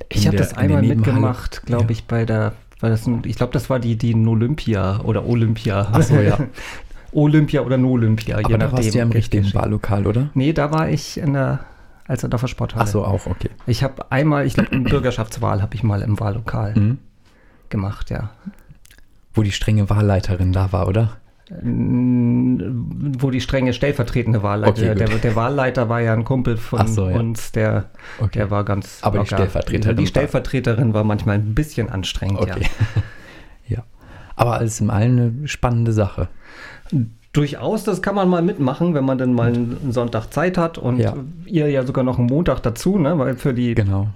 Ich 0.09 0.27
habe 0.27 0.37
das 0.37 0.55
einmal 0.55 0.83
mitgemacht, 0.83 1.63
glaube 1.67 1.85
ja. 1.85 1.91
ich, 1.91 2.05
bei 2.05 2.25
der, 2.25 2.53
war 2.81 2.91
das, 2.91 3.09
ich 3.25 3.37
glaube, 3.37 3.53
das 3.53 3.71
war 3.71 3.81
die, 3.81 3.97
die 3.97 4.15
Olympia 4.15 5.01
oder 5.01 5.27
Olympia. 5.27 5.89
Achso, 5.93 6.21
ja. 6.21 6.39
Olympia 7.13 7.63
oder 7.63 7.79
No-Olympia, 7.79 8.39
je 8.39 8.57
nachdem. 8.57 8.73
warst 8.73 8.93
du 8.93 8.99
ja 8.99 9.05
im 9.05 9.13
richtigen 9.13 9.55
Wahllokal, 9.55 10.07
oder? 10.07 10.31
Nee, 10.35 10.53
da 10.53 10.73
war 10.73 10.89
ich 10.89 11.19
in 11.19 11.33
der 11.33 11.61
Alsterdorfer 12.07 12.49
Sporthalle. 12.49 12.85
Ach 12.85 12.89
so, 12.89 13.05
auch, 13.05 13.27
okay. 13.27 13.51
Ich 13.67 13.83
habe 13.83 14.11
einmal, 14.11 14.47
ich 14.47 14.55
glaube, 14.55 14.73
eine 14.73 14.83
Bürgerschaftswahl 14.83 15.63
habe 15.63 15.75
ich 15.75 15.83
mal 15.83 16.03
im 16.03 16.19
Wahllokal 16.21 16.75
mhm. 16.75 16.99
gemacht, 17.71 18.11
ja. 18.11 18.31
Wo 19.33 19.43
die 19.43 19.53
strenge 19.53 19.89
Wahlleiterin 19.89 20.53
da 20.53 20.73
war, 20.73 20.89
oder? 20.89 21.17
Wo 21.51 23.31
die 23.31 23.41
strenge 23.41 23.75
stellvertretende 23.75 24.43
Wahlleiter. 24.43 24.93
Okay, 24.93 24.95
der, 24.95 25.09
der, 25.09 25.37
Wahlleiter 25.37 25.91
war 25.91 26.01
ja 26.01 26.15
ein 26.15 26.25
Kumpel 26.25 26.57
von 26.57 26.87
so, 26.87 27.09
ja. 27.09 27.17
uns, 27.17 27.53
der, 27.53 27.91
okay. 28.19 28.39
der 28.39 28.51
war 28.51 28.65
ganz. 28.65 29.01
Aber 29.03 29.19
locker. 29.19 29.29
die 29.29 29.35
Stellvertreterin. 29.35 29.97
Die 29.97 30.07
Stellvertreterin 30.07 30.95
war 30.95 31.05
manchmal 31.05 31.37
ein 31.37 31.55
bisschen 31.55 31.91
anstrengend, 31.91 32.41
okay. 32.41 32.63
ja. 32.63 33.03
ja. 33.77 33.85
Aber 34.37 34.55
alles 34.55 34.81
in 34.81 34.89
allem 34.89 35.19
eine 35.19 35.49
spannende 35.49 35.93
Sache. 35.93 36.29
Durchaus, 37.35 37.85
das 37.85 38.01
kann 38.01 38.15
man 38.15 38.29
mal 38.29 38.43
mitmachen, 38.43 38.95
wenn 38.95 39.05
man 39.05 39.19
dann 39.19 39.35
mal 39.35 39.53
einen 39.53 39.93
Sonntag 39.93 40.33
Zeit 40.33 40.57
hat 40.57 40.79
und 40.79 40.99
ja. 40.99 41.15
ihr 41.45 41.69
ja 41.69 41.85
sogar 41.85 42.05
noch 42.05 42.19
einen 42.19 42.29
Montag 42.29 42.61
dazu, 42.61 42.97
ne? 42.97 43.19
Weil 43.19 43.37
für 43.37 43.53
die 43.53 43.75
genau. 43.75 44.09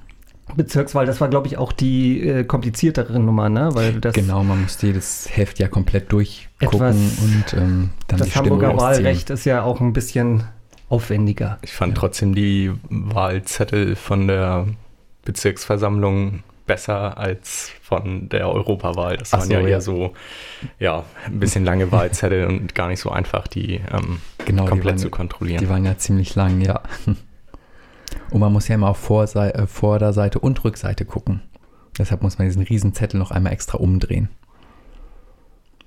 Bezirkswahl, 0.57 1.07
das 1.07 1.21
war, 1.21 1.29
glaube 1.29 1.47
ich, 1.47 1.59
auch 1.59 1.73
die 1.73 2.21
äh, 2.21 2.45
kompliziertere 2.45 3.19
Nummer, 3.19 3.49
ne? 3.49 3.71
Weil 3.73 4.01
das 4.01 4.15
genau, 4.15 4.43
man 4.43 4.63
musste 4.63 4.87
jedes 4.89 5.29
Heft 5.31 5.59
ja 5.59 5.69
komplett 5.69 6.13
durchgucken 6.13 6.89
und 6.91 7.55
ähm, 7.55 7.91
dann 8.07 8.19
Das 8.19 8.29
die 8.29 8.35
Hamburger 8.35 8.69
Stimme 8.69 8.81
Wahlrecht 8.81 9.31
ist 9.31 9.45
ja 9.45 9.63
auch 9.63 9.81
ein 9.81 9.93
bisschen 9.93 10.45
aufwendiger. 10.89 11.59
Ich 11.63 11.73
fand 11.73 11.95
ja. 11.95 12.01
trotzdem 12.01 12.35
die 12.35 12.73
Wahlzettel 12.89 13.97
von 13.97 14.27
der 14.27 14.67
Bezirksversammlung 15.25 16.43
besser 16.67 17.19
als 17.19 17.73
von 17.83 18.29
der 18.29 18.49
Europawahl. 18.49 19.17
Das 19.17 19.33
Ach 19.33 19.39
waren 19.39 19.49
so, 19.49 19.55
ja 19.55 19.61
eher 19.61 19.69
ja. 19.69 19.81
so, 19.81 20.13
ja, 20.79 21.05
ein 21.27 21.41
bisschen 21.41 21.65
lange 21.65 21.91
Wahlzettel 21.91 22.47
und 22.47 22.75
gar 22.75 22.89
nicht 22.89 23.01
so 23.01 23.11
einfach, 23.11 23.49
die 23.49 23.81
ähm, 23.93 24.21
genau, 24.45 24.67
komplett 24.67 24.83
die 24.83 24.89
waren, 24.89 24.99
zu 24.99 25.11
kontrollieren. 25.11 25.61
Die 25.61 25.69
waren 25.69 25.85
ja 25.85 25.97
ziemlich 25.97 26.35
lang, 26.35 26.61
ja. 26.61 26.83
Und 28.31 28.41
man 28.41 28.53
muss 28.53 28.69
ja 28.69 28.75
immer 28.75 28.91
auf 28.91 28.99
Vorse 28.99 29.55
äh, 29.55 29.67
Vorderseite 29.67 30.39
und 30.39 30.63
Rückseite 30.65 31.05
gucken. 31.05 31.41
Deshalb 31.99 32.23
muss 32.23 32.39
man 32.39 32.47
diesen 32.47 32.63
Riesenzettel 32.63 33.19
noch 33.19 33.31
einmal 33.31 33.53
extra 33.53 33.79
umdrehen. 33.79 34.29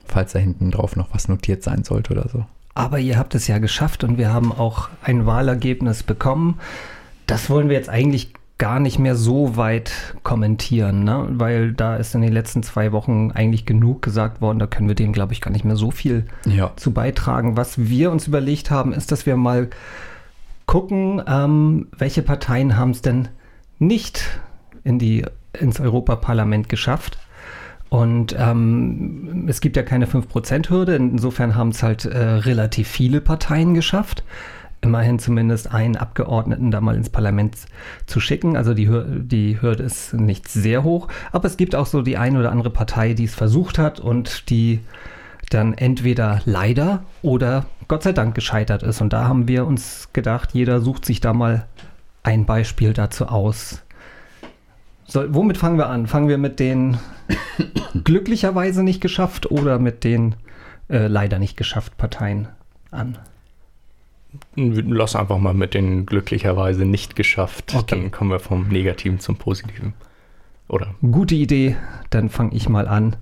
Falls 0.06 0.34
da 0.34 0.40
hinten 0.40 0.72
drauf 0.72 0.96
noch 0.96 1.13
was 1.13 1.28
notiert 1.28 1.63
sein 1.63 1.84
sollte 1.84 2.13
oder 2.13 2.28
so. 2.28 2.46
Aber 2.74 3.00
ihr 3.00 3.18
habt 3.18 3.36
es 3.36 3.48
ja 3.48 3.58
geschafft 3.60 4.04
und 4.04 4.18
wir 4.18 4.34
haben 4.34 4.51
auch 4.51 4.90
ein 5.04 5.25
Wahlergebnis 5.25 6.04
bekommen. 6.04 6.60
Das 7.28 7.50
wollen 7.50 7.70
wir 7.70 7.75
jetzt 7.75 7.90
eigentlich 7.90 8.34
gar 8.58 8.80
nicht 8.80 9.00
mehr 9.00 9.16
so 9.16 9.58
weit 9.58 9.92
kommentieren, 10.22 11.04
ne? 11.04 11.25
weil 11.32 11.74
da 11.74 11.96
ist 11.96 12.13
in 12.13 12.22
den 12.22 12.32
letzten 12.32 12.62
zwei 12.62 12.92
Wochen 12.92 13.32
eigentlich 13.32 13.66
genug 13.66 14.04
gesagt 14.04 14.40
worden. 14.40 14.60
Da 14.60 14.68
können 14.68 14.88
wir 14.88 14.94
dem, 14.94 15.13
glaube 15.13 15.34
ich, 15.34 15.42
gar 15.42 15.50
nicht 15.50 15.66
mehr 15.66 15.75
so 15.75 15.90
viel 15.90 16.25
ja. 16.46 16.72
zu 16.75 16.92
beitragen. 16.92 17.58
Was 17.58 17.80
wir 17.80 18.12
uns 18.12 18.28
überlegt 18.28 18.70
haben, 18.70 18.94
ist, 18.94 19.12
dass 19.12 19.25
wir 19.25 19.36
mal 19.36 19.70
gucken, 20.72 21.22
ähm, 21.28 21.88
welche 21.98 22.22
Parteien 22.22 22.78
haben 22.78 22.92
es 22.92 23.01
denn 23.01 23.28
nicht 23.78 24.40
in 24.86 25.00
die, 25.00 25.25
ins 25.51 25.82
Europaparlament 25.82 26.70
geschafft. 26.70 27.18
Und 27.90 28.34
ähm, 28.40 29.48
es 29.50 29.60
gibt 29.60 29.75
ja 29.75 29.84
keine 29.84 30.06
5%-Hürde, 30.06 30.96
insofern 30.96 31.56
haben 31.56 31.72
es 31.72 31.84
halt 31.84 32.06
äh, 32.06 32.18
relativ 32.18 32.88
viele 32.88 33.20
Parteien 33.20 33.74
geschafft 33.74 34.24
immerhin 34.84 35.20
zumindest 35.20 35.72
einen 35.72 35.96
Abgeordneten 35.96 36.72
da 36.72 36.82
mal 36.82 36.96
ins 36.96 37.10
Parlament 37.10 37.56
zu 38.08 38.20
schicken. 38.20 38.56
Also 38.58 38.74
die, 38.74 38.90
die 39.24 39.62
Hürde 39.62 39.84
ist 39.84 40.13
nicht 40.13 40.48
sehr 40.48 40.84
hoch. 40.84 41.08
Aber 41.34 41.46
es 41.46 41.58
gibt 41.58 41.75
auch 41.75 41.86
so 41.86 42.01
die 42.01 42.18
eine 42.18 42.40
oder 42.40 42.51
andere 42.51 42.72
Partei, 42.72 43.13
die 43.13 43.25
es 43.25 43.36
versucht 43.36 43.78
hat 43.78 44.00
und 44.00 44.50
die 44.50 44.80
dann 45.51 45.74
entweder 45.74 46.42
leider 46.46 47.04
oder 47.22 47.66
Gott 47.91 48.03
sei 48.03 48.13
Dank 48.13 48.36
gescheitert 48.36 48.83
ist. 48.83 49.01
Und 49.01 49.12
da 49.12 49.27
haben 49.27 49.50
wir 49.50 49.67
uns 49.67 50.07
gedacht, 50.13 50.53
jeder 50.53 50.79
sucht 50.79 51.03
sich 51.03 51.19
da 51.19 51.33
mal 51.33 51.67
ein 52.24 52.45
Beispiel 52.45 52.93
dazu 52.93 53.25
aus. 53.25 53.83
So, 55.03 55.25
womit 55.36 55.57
fangen 55.57 55.77
wir 55.77 55.89
an? 55.89 56.07
Fangen 56.07 56.29
wir 56.29 56.38
mit 56.38 56.62
den 56.62 57.00
glücklicherweise 58.05 58.81
nicht 58.81 59.01
geschafft 59.01 59.51
oder 59.51 59.77
mit 59.77 60.05
den 60.05 60.36
äh, 60.88 61.07
leider 61.07 61.38
nicht 61.38 61.57
geschafft 61.57 61.98
Parteien 61.98 62.48
an? 62.91 63.17
Lass 64.55 65.17
einfach 65.17 65.39
mal 65.39 65.53
mit 65.53 65.74
den 65.74 66.05
glücklicherweise 66.05 66.86
nicht 66.86 67.17
geschafft. 67.17 67.75
Okay. 67.75 67.83
Dann 67.89 68.12
kommen 68.12 68.31
wir 68.31 68.39
vom 68.39 68.69
Negativen 68.69 69.19
zum 69.19 69.36
Positiven. 69.36 69.95
Oder? 70.69 70.95
Gute 71.01 71.36
Idee, 71.36 71.75
dann 72.10 72.29
fange 72.29 72.55
ich 72.55 72.69
mal 72.69 72.88
an. 72.88 73.17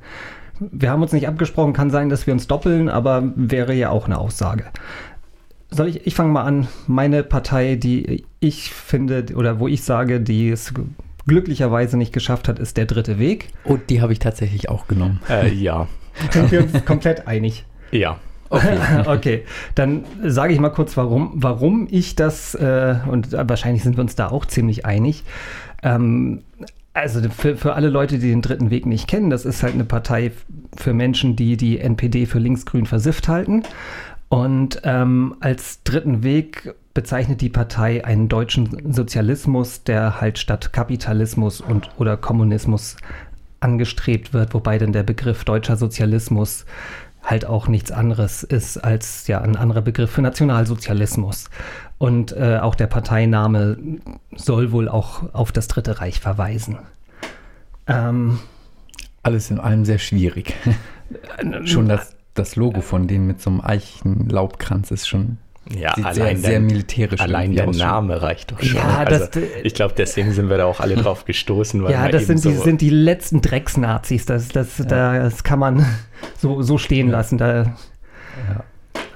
Wir 0.60 0.92
haben 0.92 1.02
uns 1.02 1.14
nicht 1.14 1.28
abgesprochen, 1.28 1.74
kann 1.74 1.90
sein, 1.90 2.10
dass 2.10 2.28
wir 2.28 2.34
uns 2.34 2.48
doppeln, 2.48 2.90
aber 2.90 3.32
wäre 3.36 3.74
ja 3.74 3.90
auch 3.90 4.06
eine 4.06 4.18
Aussage. 4.18 4.66
Soll 5.72 5.88
ich, 5.88 6.08
ich 6.08 6.16
fange 6.16 6.32
mal 6.32 6.44
an. 6.44 6.68
Meine 6.88 7.24
Partei, 7.24 7.76
die 7.76 8.26
ich 8.40 8.72
finde 8.72 9.26
oder 9.36 9.60
wo 9.60 9.68
ich 9.68 9.84
sage, 9.84 10.20
die 10.20 10.50
es 10.50 10.74
glücklicherweise 11.28 11.96
nicht 11.98 12.12
geschafft 12.12 12.48
hat, 12.48 12.60
ist 12.60 12.78
der 12.78 12.86
dritte 12.86 13.20
Weg. 13.20 13.50
Und 13.64 13.76
oh, 13.76 13.80
die 13.90 14.02
habe 14.02 14.14
ich 14.14 14.20
tatsächlich 14.20 14.70
auch 14.70 14.88
genommen. 14.88 15.22
Äh, 15.30 15.54
ja. 15.54 15.88
Sind 16.32 16.52
wir 16.52 16.64
uns 16.64 16.86
komplett 16.86 17.28
einig? 17.28 17.66
Ja. 17.92 18.18
Okay, 18.50 18.78
okay. 19.06 19.44
dann 19.76 20.06
sage 20.24 20.54
ich 20.54 20.60
mal 20.60 20.70
kurz, 20.70 20.98
warum, 20.98 21.34
warum 21.36 21.88
ich 21.90 22.16
das, 22.16 22.56
äh, 22.56 22.96
und 23.08 23.32
wahrscheinlich 23.32 23.84
sind 23.84 23.96
wir 23.96 24.02
uns 24.02 24.16
da 24.16 24.30
auch 24.30 24.46
ziemlich 24.46 24.88
einig. 24.88 25.24
Ähm, 25.84 26.42
also 27.00 27.22
für, 27.30 27.56
für 27.58 27.74
alle 27.74 27.90
Leute, 27.90 28.20
die 28.20 28.30
den 28.30 28.42
dritten 28.42 28.70
Weg 28.70 28.86
nicht 28.86 29.08
kennen, 29.08 29.30
das 29.30 29.46
ist 29.46 29.64
halt 29.64 29.74
eine 29.74 29.86
Partei 29.86 30.32
für 30.76 30.94
Menschen, 30.94 31.36
die 31.36 31.58
die 31.58 31.80
NPD 31.80 32.26
für 32.26 32.40
linksgrün 32.40 32.86
versifft 32.86 33.28
halten. 33.28 33.64
Und 34.30 34.82
ähm, 34.84 35.36
als 35.40 35.84
dritten 35.84 36.24
Weg 36.24 36.76
bezeichnet 36.94 37.42
die 37.42 37.50
Partei 37.50 38.06
einen 38.06 38.30
deutschen 38.30 38.94
Sozialismus, 38.94 39.84
der 39.84 40.22
halt 40.22 40.38
statt 40.38 40.72
Kapitalismus 40.72 41.62
und 41.62 41.90
oder 41.98 42.16
Kommunismus 42.16 42.98
angestrebt 43.60 44.34
wird, 44.34 44.54
wobei 44.54 44.78
dann 44.78 44.94
der 44.94 45.04
Begriff 45.04 45.44
deutscher 45.44 45.76
Sozialismus 45.76 46.66
halt 47.24 47.46
auch 47.46 47.68
nichts 47.68 47.92
anderes 47.92 48.44
ist 48.44 48.78
als 48.78 49.28
ja 49.28 49.42
ein 49.42 49.56
anderer 49.56 49.82
Begriff 49.82 50.12
für 50.12 50.22
Nationalsozialismus. 50.22 51.50
Und 51.98 52.32
äh, 52.32 52.60
auch 52.62 52.76
der 52.76 52.88
Parteiname 52.88 53.78
soll 54.36 54.72
wohl 54.72 54.88
auch 54.88 55.34
auf 55.34 55.52
das 55.52 55.68
Dritte 55.68 56.00
Reich 56.00 56.20
verweisen. 56.20 56.80
Ähm, 57.88 58.40
Alles 59.22 59.52
in 59.52 59.60
allem 59.60 59.86
sehr 59.86 60.00
schwierig. 60.00 60.56
schon 61.66 61.90
das, 61.90 62.16
das 62.34 62.56
Logo 62.56 62.82
von 62.82 63.08
denen 63.08 63.28
mit 63.28 63.42
so 63.42 63.50
einem 63.50 63.62
Eichenlaubkranz 63.62 64.92
ist 64.92 65.08
schon 65.08 65.38
ja, 65.68 65.94
Sieht 65.96 66.06
allein 66.06 66.38
sehr, 66.38 66.50
sehr 66.52 66.60
militärisch 66.62 67.20
Allein 67.20 67.54
der 67.54 67.68
Name 67.68 68.22
reicht 68.22 68.52
doch 68.52 68.62
schon. 68.62 68.78
Ja, 68.78 69.04
also, 69.06 69.26
das, 69.26 69.44
ich 69.64 69.74
glaube, 69.74 69.94
deswegen 69.96 70.32
sind 70.32 70.50
wir 70.50 70.58
da 70.58 70.66
auch 70.66 70.80
alle 70.80 70.96
drauf 71.02 71.26
gestoßen. 71.26 71.88
ja, 71.90 72.10
das 72.10 72.28
sind, 72.28 72.40
so 72.40 72.50
die, 72.50 72.58
sind 72.58 72.82
die 72.82 72.90
letzten 72.90 73.42
Drecksnazis. 73.42 74.26
Das, 74.26 74.48
das, 74.48 74.78
ja. 74.80 75.20
das 75.20 75.44
kann 75.44 75.60
man 75.60 75.86
so, 76.38 76.62
so 76.62 76.78
stehen 76.78 77.10
lassen. 77.10 77.38
Da, 77.38 77.64
ja. 77.64 78.64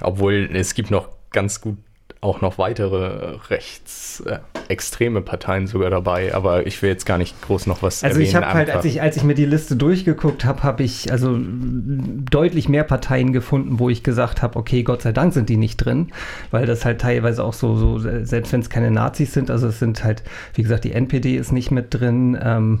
Obwohl 0.00 0.50
es 0.52 0.74
gibt 0.74 0.90
noch 0.90 1.08
ganz 1.30 1.60
gut 1.60 1.78
auch 2.24 2.40
noch 2.40 2.56
weitere 2.56 3.36
rechtsextreme 3.50 5.18
äh, 5.18 5.22
Parteien 5.22 5.66
sogar 5.66 5.90
dabei, 5.90 6.34
aber 6.34 6.66
ich 6.66 6.80
will 6.80 6.88
jetzt 6.88 7.04
gar 7.04 7.18
nicht 7.18 7.40
groß 7.42 7.66
noch 7.66 7.82
was 7.82 8.02
also 8.02 8.18
erwähnen. 8.18 8.34
Also 8.34 8.38
ich 8.38 8.44
habe 8.44 8.58
halt, 8.58 8.70
als 8.70 8.84
ich, 8.86 9.02
als 9.02 9.16
ich 9.16 9.24
mir 9.24 9.34
die 9.34 9.44
Liste 9.44 9.76
durchgeguckt 9.76 10.44
habe, 10.44 10.62
habe 10.62 10.82
ich 10.82 11.12
also 11.12 11.38
deutlich 11.38 12.68
mehr 12.68 12.84
Parteien 12.84 13.32
gefunden, 13.34 13.78
wo 13.78 13.90
ich 13.90 14.02
gesagt 14.02 14.40
habe, 14.40 14.58
okay, 14.58 14.82
Gott 14.82 15.02
sei 15.02 15.12
Dank 15.12 15.34
sind 15.34 15.50
die 15.50 15.58
nicht 15.58 15.76
drin, 15.76 16.12
weil 16.50 16.64
das 16.64 16.84
halt 16.84 17.02
teilweise 17.02 17.44
auch 17.44 17.52
so, 17.52 17.76
so 17.76 17.98
selbst 17.98 18.52
wenn 18.52 18.60
es 18.60 18.70
keine 18.70 18.90
Nazis 18.90 19.34
sind, 19.34 19.50
also 19.50 19.68
es 19.68 19.78
sind 19.78 20.02
halt, 20.02 20.22
wie 20.54 20.62
gesagt, 20.62 20.84
die 20.84 20.92
NPD 20.92 21.36
ist 21.36 21.52
nicht 21.52 21.70
mit 21.70 21.92
drin, 21.92 22.38
ähm, 22.42 22.80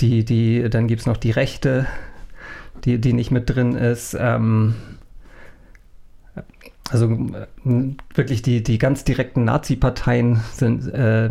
die, 0.00 0.24
die, 0.24 0.70
dann 0.70 0.86
gibt 0.86 1.00
es 1.00 1.06
noch 1.06 1.16
die 1.16 1.32
Rechte, 1.32 1.86
die, 2.84 3.00
die 3.00 3.12
nicht 3.12 3.32
mit 3.32 3.50
drin 3.50 3.74
ist, 3.74 4.16
ähm, 4.18 4.74
also 6.90 7.06
äh, 7.06 7.94
wirklich 8.14 8.42
die, 8.42 8.62
die 8.62 8.78
ganz 8.78 9.04
direkten 9.04 9.44
Nazi-Parteien 9.44 10.40
sind, 10.52 10.92
äh, 10.92 11.30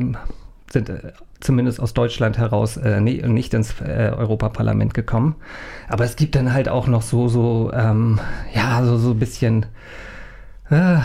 sind 0.72 0.89
äh, 0.89 1.13
zumindest 1.39 1.79
aus 1.79 1.93
Deutschland 1.93 2.38
heraus 2.38 2.77
äh, 2.77 3.01
nie, 3.01 3.22
nicht 3.22 3.53
ins 3.53 3.79
äh, 3.81 4.12
Europaparlament 4.15 4.93
gekommen. 4.93 5.36
Aber 5.88 6.05
es 6.05 6.15
gibt 6.15 6.36
dann 6.36 6.53
halt 6.53 6.69
auch 6.69 6.88
noch 6.88 7.01
so, 7.01 7.27
so, 7.27 7.72
ähm, 7.74 8.19
ja, 8.53 8.83
so, 8.83 8.98
so 8.98 9.12
ein 9.12 9.19
bisschen 9.19 9.65
äh, 10.69 10.98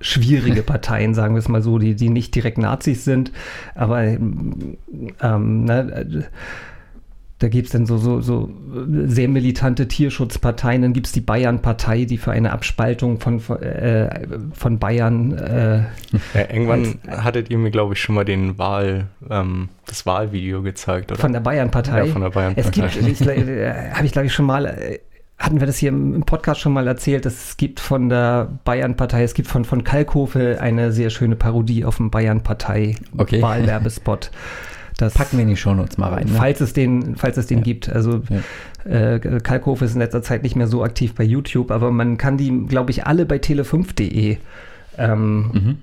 schwierige 0.00 0.62
Parteien, 0.62 1.14
sagen 1.14 1.34
wir 1.34 1.40
es 1.40 1.48
mal 1.48 1.62
so, 1.62 1.78
die, 1.78 1.94
die 1.94 2.08
nicht 2.08 2.34
direkt 2.34 2.58
Nazis 2.58 3.04
sind, 3.04 3.32
aber 3.74 4.04
ähm, 4.04 4.76
ne, 5.20 6.28
da 7.42 7.48
gibt 7.48 7.66
es 7.66 7.72
dann 7.72 7.86
so, 7.86 7.98
so, 7.98 8.20
so 8.20 8.48
sehr 9.06 9.26
militante 9.28 9.88
Tierschutzparteien. 9.88 10.82
Dann 10.82 10.92
gibt 10.92 11.08
es 11.08 11.12
die 11.12 11.20
Bayern-Partei, 11.20 12.04
die 12.04 12.16
für 12.16 12.30
eine 12.30 12.52
Abspaltung 12.52 13.18
von, 13.18 13.40
von, 13.40 13.60
äh, 13.60 14.28
von 14.52 14.78
Bayern. 14.78 15.36
Äh, 15.36 15.78
ja, 16.34 16.48
irgendwann 16.48 17.00
als, 17.06 17.24
hattet 17.24 17.50
ihr 17.50 17.58
mir, 17.58 17.72
glaube 17.72 17.94
ich, 17.94 18.00
schon 18.00 18.14
mal 18.14 18.24
den 18.24 18.58
Wahl, 18.58 19.08
ähm, 19.28 19.70
das 19.86 20.06
Wahlvideo 20.06 20.62
gezeigt, 20.62 21.10
oder? 21.10 21.20
Von 21.20 21.32
der 21.32 21.40
Bayern-Partei. 21.40 22.06
Ja, 22.06 22.12
von 22.12 22.22
der 22.22 22.30
Bayern-Partei. 22.30 22.86
Es 22.86 22.96
gibt, 22.96 23.26
äh, 23.26 23.90
habe 23.92 24.06
ich, 24.06 24.12
glaube 24.12 24.26
ich, 24.26 24.32
schon 24.32 24.46
mal 24.46 24.66
äh, 24.66 25.00
hatten 25.38 25.58
wir 25.58 25.66
das 25.66 25.78
hier 25.78 25.88
im 25.88 26.22
Podcast 26.22 26.60
schon 26.60 26.72
mal 26.72 26.86
erzählt, 26.86 27.26
es 27.26 27.56
gibt 27.56 27.80
von 27.80 28.08
der 28.08 28.60
Bayern-Partei, 28.64 29.24
es 29.24 29.34
gibt 29.34 29.48
von, 29.48 29.64
von 29.64 29.82
Kalkofe 29.82 30.58
eine 30.60 30.92
sehr 30.92 31.10
schöne 31.10 31.34
Parodie 31.34 31.84
auf 31.84 31.96
dem 31.96 32.12
Bayern-Partei-Wahlwerbespot. 32.12 34.30
Okay. 34.32 34.36
Das 34.98 35.14
packen 35.14 35.36
wir 35.36 35.42
in 35.42 35.48
die 35.48 35.56
Shownotes 35.56 35.98
mal 35.98 36.10
rein. 36.10 36.26
Ne? 36.26 36.34
Falls 36.36 36.60
es 36.60 36.72
den, 36.72 37.16
falls 37.16 37.36
es 37.36 37.46
den 37.46 37.58
ja. 37.58 37.64
gibt. 37.64 37.88
Also 37.88 38.22
ja. 38.84 39.14
äh, 39.14 39.40
Kalkhof 39.40 39.82
ist 39.82 39.94
in 39.94 40.00
letzter 40.00 40.22
Zeit 40.22 40.42
nicht 40.42 40.56
mehr 40.56 40.66
so 40.66 40.84
aktiv 40.84 41.14
bei 41.14 41.24
YouTube, 41.24 41.70
aber 41.70 41.90
man 41.90 42.18
kann 42.18 42.36
die, 42.36 42.66
glaube 42.66 42.90
ich, 42.90 43.06
alle 43.06 43.26
bei 43.26 43.36
tele5.de 43.36 44.38
ähm, 44.98 45.50
mhm. 45.52 45.78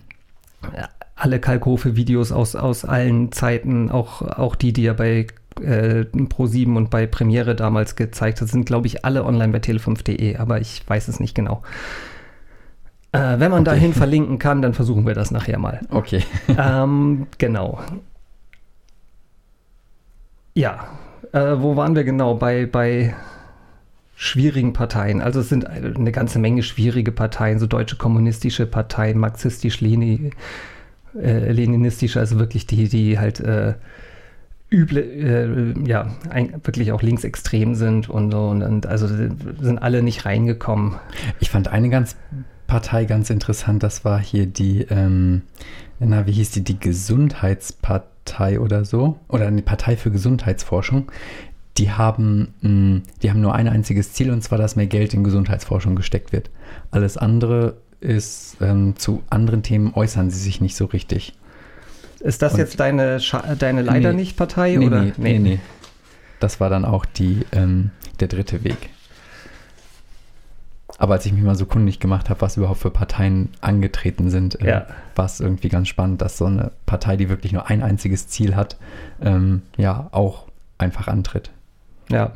alle 1.15 1.39
Kalkhofe-Videos 1.39 2.31
aus, 2.31 2.55
aus 2.55 2.85
allen 2.85 3.31
Zeiten, 3.31 3.89
auch, 3.89 4.21
auch 4.21 4.55
die, 4.55 4.73
die 4.73 4.85
er 4.85 4.93
bei 4.93 5.27
äh, 5.61 6.05
Pro7 6.13 6.75
und 6.75 6.89
bei 6.89 7.07
Premiere 7.07 7.55
damals 7.55 7.95
gezeigt 7.95 8.41
hat, 8.41 8.47
sind, 8.47 8.65
glaube 8.65 8.87
ich, 8.87 9.05
alle 9.05 9.25
online 9.25 9.51
bei 9.51 9.59
tele5.de, 9.59 10.37
aber 10.37 10.61
ich 10.61 10.83
weiß 10.87 11.07
es 11.07 11.19
nicht 11.19 11.35
genau. 11.35 11.63
Äh, 13.11 13.39
wenn 13.39 13.51
man 13.51 13.61
okay. 13.61 13.71
dahin 13.71 13.93
verlinken 13.93 14.37
kann, 14.37 14.61
dann 14.61 14.73
versuchen 14.73 15.07
wir 15.07 15.15
das 15.15 15.31
nachher 15.31 15.57
mal. 15.57 15.81
Okay. 15.89 16.23
Ähm, 16.57 17.27
genau. 17.37 17.79
Ja, 20.59 20.87
äh, 21.31 21.55
wo 21.59 21.77
waren 21.77 21.95
wir 21.95 22.03
genau? 22.03 22.35
Bei, 22.35 22.65
bei 22.65 23.15
schwierigen 24.13 24.73
Parteien. 24.73 25.21
Also 25.21 25.39
es 25.39 25.47
sind 25.47 25.65
eine 25.65 26.11
ganze 26.11 26.37
Menge 26.37 26.63
schwierige 26.63 27.13
Parteien, 27.13 27.59
so 27.59 27.65
deutsche 27.65 27.95
kommunistische 27.95 28.65
Parteien, 28.65 29.17
marxistisch-leninistische, 29.19 32.19
äh, 32.19 32.21
also 32.21 32.39
wirklich 32.39 32.67
die, 32.67 32.89
die 32.89 33.17
halt 33.17 33.39
äh, 33.39 33.75
üble, 34.69 34.99
äh, 34.99 35.79
ja, 35.87 36.13
ein, 36.29 36.55
wirklich 36.65 36.91
auch 36.91 37.01
linksextrem 37.01 37.75
sind 37.75 38.09
und 38.09 38.31
so. 38.31 38.49
Und, 38.49 38.61
und, 38.61 38.85
also 38.85 39.07
sind 39.07 39.79
alle 39.81 40.03
nicht 40.03 40.25
reingekommen. 40.25 40.95
Ich 41.39 41.51
fand 41.51 41.69
eine 41.69 41.89
ganz 41.89 42.17
Partei 42.67 43.05
ganz 43.05 43.29
interessant, 43.29 43.81
das 43.81 44.03
war 44.03 44.19
hier 44.19 44.45
die, 44.45 44.81
ähm, 44.89 45.43
na, 46.00 46.25
wie 46.25 46.32
hieß 46.32 46.51
die, 46.51 46.63
die 46.63 46.79
Gesundheitspartei. 46.79 48.08
Partei 48.29 48.60
oder 48.60 48.86
so, 48.86 49.20
oder 49.27 49.48
eine 49.48 49.62
Partei 49.62 49.98
für 49.98 50.12
Gesundheitsforschung, 50.12 51.12
die 51.77 51.91
haben, 51.91 52.53
mh, 52.62 52.70
mm, 52.70 53.03
die 53.24 53.29
haben 53.29 53.41
nur 53.41 53.56
ein 53.56 53.68
einziges 53.68 54.13
Ziel 54.13 54.32
und 54.32 54.44
zwar, 54.44 54.58
dass 54.58 54.75
mehr 54.75 54.88
Geld 54.88 55.13
in 55.13 55.24
Gesundheitsforschung 55.24 55.96
gesteckt 55.96 56.32
wird. 56.32 56.50
Alles 56.91 57.18
andere 57.18 57.77
ist, 58.01 58.58
ähm, 58.62 58.96
zu 58.98 59.24
anderen 59.29 59.63
Themen 59.63 59.94
äußern 59.94 60.29
sie 60.29 60.39
sich 60.39 60.62
nicht 60.62 60.75
so 60.75 60.86
richtig. 60.86 61.34
Ist 62.20 62.41
das 62.41 62.53
und 62.53 62.60
jetzt 62.60 62.79
deine, 62.79 63.20
deine 63.58 63.82
leider 63.82 64.12
nee, 64.12 64.22
nicht 64.22 64.38
Partei? 64.38 64.75
Nee, 64.75 64.88
oder? 64.88 65.01
Nee, 65.01 65.13
nee, 65.18 65.39
nee. 65.39 65.60
Das 66.39 66.60
war 66.60 66.70
dann 66.70 66.86
auch 66.86 67.06
die, 67.06 67.46
ähm, 67.51 67.91
der 68.20 68.27
dritte 68.27 68.63
Weg. 68.63 68.89
Aber 71.00 71.13
als 71.13 71.25
ich 71.25 71.32
mich 71.34 71.41
mal 71.44 71.56
so 71.56 71.65
kundig 71.65 72.00
gemacht 72.00 72.29
habe, 72.29 72.41
was 72.41 72.58
überhaupt 72.58 72.82
für 72.82 72.91
Parteien 72.91 73.50
angetreten 73.62 74.29
sind, 74.29 74.62
äh, 74.62 74.68
Ja. 74.70 74.86
war 75.15 75.25
es 75.25 75.39
irgendwie 75.39 75.70
ganz 75.70 75.88
spannend, 75.88 76.22
dass 76.22 76.38
so 76.38 76.46
eine 76.46 76.72
Partei, 76.86 77.15
die 77.18 77.29
wirklich 77.29 77.53
nur 77.53 77.68
ein 77.68 77.82
einziges 77.82 78.27
Ziel 78.27 78.56
hat, 78.56 78.77
ähm, 79.22 79.62
ja 79.77 80.10
auch 80.12 80.46
einfach 80.77 81.08
antritt. 81.08 81.51
Ja. 82.12 82.34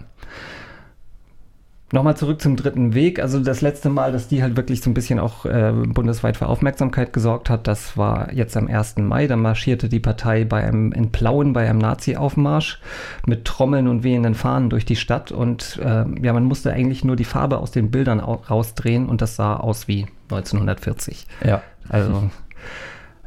Nochmal 1.93 2.17
zurück 2.17 2.41
zum 2.41 2.55
dritten 2.55 2.95
Weg. 2.95 3.19
Also 3.19 3.39
das 3.39 3.61
letzte 3.61 3.87
Mal, 3.87 4.11
dass 4.11 4.27
die 4.27 4.41
halt 4.41 4.57
wirklich 4.57 4.81
so 4.81 4.89
ein 4.89 4.95
bisschen 4.95 5.19
auch 5.19 5.45
äh, 5.45 5.71
bundesweit 5.71 6.37
für 6.37 6.47
Aufmerksamkeit 6.47 7.13
gesorgt 7.13 7.51
hat, 7.51 7.67
das 7.67 7.95
war 7.95 8.33
jetzt 8.33 8.57
am 8.57 8.67
1. 8.67 8.97
Mai. 8.97 9.27
Da 9.27 9.35
marschierte 9.35 9.89
die 9.89 9.99
Partei 9.99 10.43
bei 10.43 10.63
einem 10.63 10.91
in 10.91 11.11
Plauen 11.11 11.53
bei 11.53 11.69
einem 11.69 11.77
Nazi-Aufmarsch 11.77 12.81
mit 13.27 13.45
Trommeln 13.45 13.87
und 13.87 14.03
wehenden 14.03 14.33
Fahnen 14.33 14.71
durch 14.71 14.85
die 14.85 14.95
Stadt. 14.95 15.31
Und 15.31 15.79
äh, 15.83 16.05
ja, 16.19 16.33
man 16.33 16.45
musste 16.45 16.73
eigentlich 16.73 17.03
nur 17.03 17.15
die 17.15 17.25
Farbe 17.25 17.59
aus 17.59 17.69
den 17.69 17.91
Bildern 17.91 18.21
au 18.21 18.41
rausdrehen 18.49 19.07
und 19.07 19.21
das 19.21 19.35
sah 19.35 19.57
aus 19.57 19.87
wie 19.87 20.07
1940. 20.31 21.27
Ja. 21.45 21.61
Also, 21.89 22.31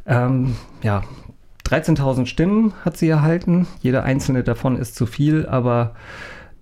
ähm, 0.06 0.56
ja, 0.82 1.04
13.000 1.66 2.26
Stimmen 2.26 2.73
hat 2.85 2.96
sie 2.96 3.08
erhalten. 3.08 3.68
Jeder 3.80 4.02
einzelne 4.02 4.42
davon 4.42 4.76
ist 4.76 4.96
zu 4.96 5.06
viel, 5.06 5.46
aber 5.46 5.94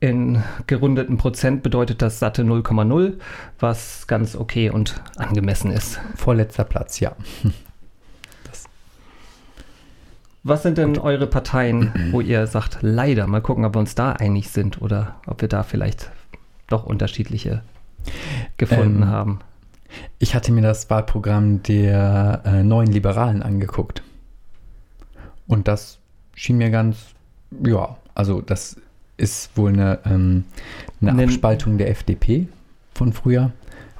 in 0.04 0.42
gerundeten 0.66 1.16
Prozent 1.16 1.62
bedeutet 1.62 2.02
das 2.02 2.18
satte 2.18 2.42
0,0, 2.42 3.14
was 3.58 4.06
ganz 4.06 4.36
okay 4.36 4.68
und 4.68 5.00
angemessen 5.16 5.70
ist. 5.70 5.98
Vorletzter 6.14 6.64
Platz, 6.64 7.00
ja. 7.00 7.16
Was 10.42 10.62
sind 10.62 10.76
denn 10.76 10.98
eure 10.98 11.26
Parteien, 11.26 12.10
wo 12.12 12.20
ihr 12.20 12.46
sagt, 12.46 12.78
leider, 12.82 13.26
mal 13.26 13.40
gucken, 13.40 13.64
ob 13.64 13.74
wir 13.74 13.78
uns 13.78 13.94
da 13.94 14.12
einig 14.12 14.50
sind 14.50 14.82
oder 14.82 15.14
ob 15.26 15.40
wir 15.40 15.48
da 15.48 15.62
vielleicht 15.62 16.10
doch 16.66 16.84
unterschiedliche 16.84 17.62
gefunden 18.58 19.04
Ähm, 19.04 19.08
haben? 19.08 19.38
Ich 20.18 20.34
hatte 20.34 20.52
mir 20.52 20.60
das 20.60 20.90
Wahlprogramm 20.90 21.62
der 21.62 22.42
äh, 22.44 22.62
neuen 22.62 22.92
Liberalen 22.92 23.42
angeguckt. 23.42 24.02
Und 25.46 25.66
das 25.66 25.98
schien 26.34 26.58
mir 26.58 26.68
ganz, 26.68 26.98
ja, 27.64 27.96
also 28.14 28.42
das 28.42 28.76
ist 29.16 29.56
wohl 29.56 29.72
eine, 29.72 29.98
ähm, 30.04 30.44
eine 31.00 31.14
Nen- 31.14 31.28
Abspaltung 31.28 31.78
der 31.78 31.90
FDP 31.90 32.48
von 32.94 33.12
früher. 33.12 33.52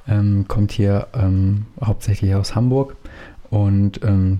Ähm, 0.07 0.45
kommt 0.47 0.71
hier 0.71 1.07
ähm, 1.13 1.65
hauptsächlich 1.83 2.35
aus 2.35 2.55
Hamburg. 2.55 2.95
Und 3.49 4.03
ähm, 4.03 4.39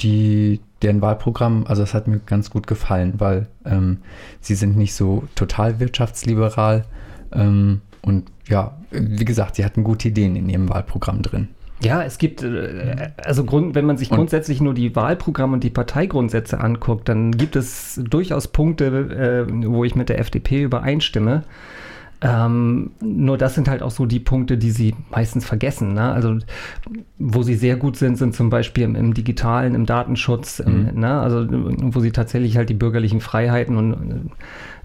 die, 0.00 0.60
deren 0.82 1.00
Wahlprogramm, 1.00 1.66
also 1.66 1.82
das 1.82 1.94
hat 1.94 2.06
mir 2.08 2.18
ganz 2.20 2.50
gut 2.50 2.66
gefallen, 2.66 3.14
weil 3.18 3.46
ähm, 3.64 3.98
sie 4.40 4.54
sind 4.54 4.76
nicht 4.76 4.94
so 4.94 5.24
total 5.34 5.80
wirtschaftsliberal. 5.80 6.84
Ähm, 7.32 7.80
und 8.02 8.30
ja, 8.48 8.76
wie 8.90 9.24
gesagt, 9.24 9.56
sie 9.56 9.64
hatten 9.64 9.84
gute 9.84 10.08
Ideen 10.08 10.36
in 10.36 10.48
ihrem 10.48 10.68
Wahlprogramm 10.68 11.22
drin. 11.22 11.48
Ja, 11.82 12.02
es 12.02 12.18
gibt, 12.18 12.42
äh, 12.42 13.10
also 13.24 13.44
Grund, 13.44 13.74
wenn 13.74 13.86
man 13.86 13.96
sich 13.96 14.10
Und- 14.10 14.18
grundsätzlich 14.18 14.60
nur 14.60 14.74
die 14.74 14.94
Wahlprogramme 14.94 15.54
und 15.54 15.64
die 15.64 15.70
Parteigrundsätze 15.70 16.60
anguckt, 16.60 17.08
dann 17.08 17.32
gibt 17.32 17.56
es 17.56 18.00
durchaus 18.08 18.48
Punkte, 18.48 19.46
äh, 19.48 19.52
wo 19.66 19.84
ich 19.84 19.94
mit 19.94 20.08
der 20.10 20.18
FDP 20.18 20.62
übereinstimme. 20.62 21.44
Ähm, 22.22 22.90
nur 23.00 23.38
das 23.38 23.54
sind 23.54 23.66
halt 23.66 23.82
auch 23.82 23.90
so 23.90 24.04
die 24.04 24.20
Punkte, 24.20 24.58
die 24.58 24.72
sie 24.72 24.94
meistens 25.10 25.46
vergessen. 25.46 25.94
Ne? 25.94 26.12
Also 26.12 26.36
wo 27.18 27.42
sie 27.42 27.54
sehr 27.54 27.76
gut 27.76 27.96
sind, 27.96 28.18
sind 28.18 28.34
zum 28.34 28.50
Beispiel 28.50 28.84
im, 28.84 28.94
im 28.94 29.14
Digitalen, 29.14 29.74
im 29.74 29.86
Datenschutz, 29.86 30.58
im, 30.60 30.84
Mhm. 30.92 31.00
ne? 31.00 31.18
also 31.18 31.46
wo 31.48 32.00
sie 32.00 32.10
tatsächlich 32.12 32.58
halt 32.58 32.68
die 32.68 32.74
bürgerlichen 32.74 33.22
Freiheiten 33.22 33.78
und 33.78 34.30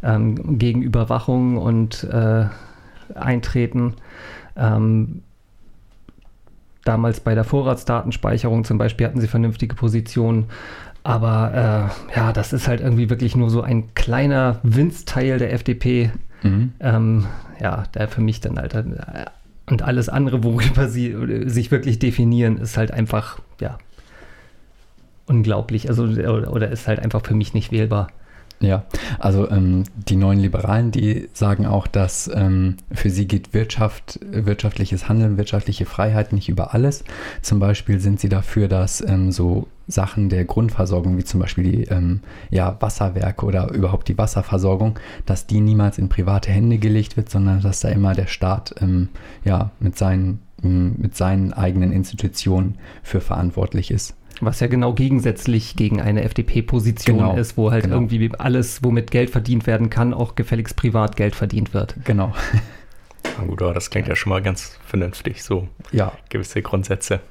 ähm, 0.02 0.58
gegen 0.58 0.82
Überwachung 0.82 1.58
und 1.58 2.06
äh, 2.06 2.46
eintreten. 3.16 3.96
Ähm, 4.56 5.24
damals 6.86 7.20
bei 7.20 7.36
der 7.36 7.44
Vorratsdatenspeicherung 7.44 8.64
zum 8.64 8.78
Beispiel 8.78 9.06
hatten 9.08 9.20
sie 9.20 9.28
vernünftige 9.28 9.76
Positionen. 9.76 10.46
Aber 11.04 11.92
äh, 12.14 12.18
ja, 12.18 12.32
das 12.34 12.52
ist 12.54 12.68
halt 12.68 12.82
irgendwie 12.82 13.10
wirklich 13.10 13.36
nur 13.36 13.50
so 13.50 13.62
ein 13.62 13.94
kleiner 13.94 14.60
Winzteil 14.64 15.38
der 15.38 15.52
FDP, 15.54 16.12
Mhm. 16.44 16.74
ähm, 16.80 17.26
ja, 17.60 17.84
der 17.96 18.08
für 18.08 18.22
mich 18.22 18.40
dann 18.40 18.60
halt, 18.60 18.76
äh, 18.76 18.84
und 19.68 19.82
alles 19.82 20.10
andere, 20.10 20.44
worüber 20.44 20.88
sie 20.88 21.10
äh, 21.12 21.50
sich 21.50 21.72
wirklich 21.72 21.98
definieren, 21.98 22.58
ist 22.58 22.78
halt 22.78 22.92
einfach, 22.92 23.40
ja, 23.60 23.78
unglaublich. 25.26 25.90
Also, 25.90 26.04
oder, 26.04 26.52
oder 26.54 26.70
ist 26.70 26.88
halt 26.88 27.00
einfach 27.00 27.26
für 27.26 27.34
mich 27.34 27.54
nicht 27.54 27.72
wählbar. 27.72 28.08
Ja, 28.62 28.86
also 29.20 29.50
ähm, 29.50 29.84
die 29.96 30.16
neuen 30.16 30.40
Liberalen, 30.40 30.92
die 30.92 31.28
sagen 31.34 31.66
auch, 31.66 31.88
dass 31.88 32.32
ähm, 32.34 32.78
für 32.92 33.10
sie 33.10 33.28
geht 33.28 33.54
Wirtschaft, 33.54 34.20
wirtschaftliches 34.32 35.10
Handeln, 35.10 35.38
wirtschaftliche 35.38 35.86
Freiheit 35.86 36.32
nicht 36.32 36.48
über 36.48 36.74
alles. 36.74 37.04
Zum 37.42 37.60
Beispiel 37.60 38.00
sind 38.00 38.20
sie 38.20 38.30
dafür, 38.30 38.68
dass 38.70 39.02
ähm, 39.02 39.32
so 39.32 39.68
Sachen 39.88 40.30
der 40.30 40.46
Grundversorgung, 40.46 41.18
wie 41.18 41.26
zum 41.26 41.42
Beispiel 41.42 41.64
die 41.64 41.84
ähm, 41.84 42.22
ja, 42.50 42.78
Wasserwerke 42.80 43.46
oder 43.46 43.72
überhaupt 43.72 44.08
die 44.08 44.18
Wasserversorgung, 44.18 45.00
dass 45.26 45.48
die 45.48 45.60
niemals 45.60 45.98
in 45.98 46.10
private 46.10 46.50
Hände 46.50 46.78
gelegt 46.78 47.18
wird, 47.18 47.30
sondern 47.30 47.62
dass 47.62 47.82
da 47.82 47.90
immer 47.90 48.16
der 48.16 48.28
Staat 48.28 48.74
ähm, 48.82 49.10
ja, 49.44 49.72
mit, 49.80 49.98
seinen, 49.98 50.40
mit 50.62 51.16
seinen 51.16 51.52
eigenen 51.54 51.92
Institutionen 51.92 52.78
für 53.04 53.20
verantwortlich 53.22 53.92
ist. 53.92 54.16
Was 54.42 54.60
ja 54.60 54.68
genau 54.68 54.94
gegensätzlich 54.94 55.76
gegen 55.76 56.02
eine 56.02 56.24
FDP-Position 56.24 57.18
Genau, 57.18 57.36
ist, 57.38 57.58
wo 57.58 57.72
halt 57.72 57.84
genau. 57.86 57.96
irgendwie 57.96 58.32
alles, 58.38 58.84
womit 58.84 59.12
Geld 59.12 59.30
verdient 59.30 59.66
werden 59.66 59.90
kann, 59.90 60.14
auch 60.14 60.36
gefälligst 60.36 60.76
privat 60.76 61.16
Geld 61.16 61.36
verdient 61.36 61.74
wird. 61.74 61.96
Genau. 62.04 62.34
Na 63.38 63.46
gut, 63.46 63.62
aber 63.62 63.74
das 63.74 63.90
klingt 63.90 64.08
ja 64.08 64.16
schon 64.16 64.30
mal 64.32 64.42
ganz 64.42 64.78
vernünftig, 64.86 65.44
so 65.44 65.68
Ja, 65.92 66.12
gewisse 66.30 66.62
Grundsätze. 66.62 67.22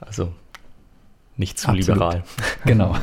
Also 0.00 0.32
nicht 1.36 1.58
zu 1.58 1.68
Absolut. 1.68 1.86
liberal. 1.88 2.24
genau. 2.64 2.96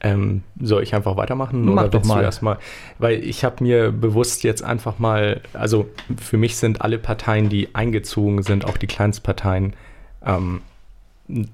Ähm, 0.00 0.42
soll 0.60 0.82
ich 0.82 0.94
einfach 0.94 1.16
weitermachen? 1.16 1.64
Mach 1.64 1.84
oder 1.84 1.88
doch 1.88 2.04
mal. 2.04 2.22
erstmal? 2.22 2.58
Weil 2.98 3.24
ich 3.24 3.44
habe 3.44 3.64
mir 3.64 3.92
bewusst 3.92 4.44
jetzt 4.44 4.62
einfach 4.62 4.98
mal, 4.98 5.40
also 5.54 5.88
für 6.20 6.36
mich 6.36 6.56
sind 6.56 6.82
alle 6.82 6.98
Parteien, 6.98 7.48
die 7.48 7.74
eingezogen 7.74 8.42
sind, 8.42 8.66
auch 8.66 8.76
die 8.76 8.86
Kleinstparteien, 8.86 9.72
ähm, 10.26 10.60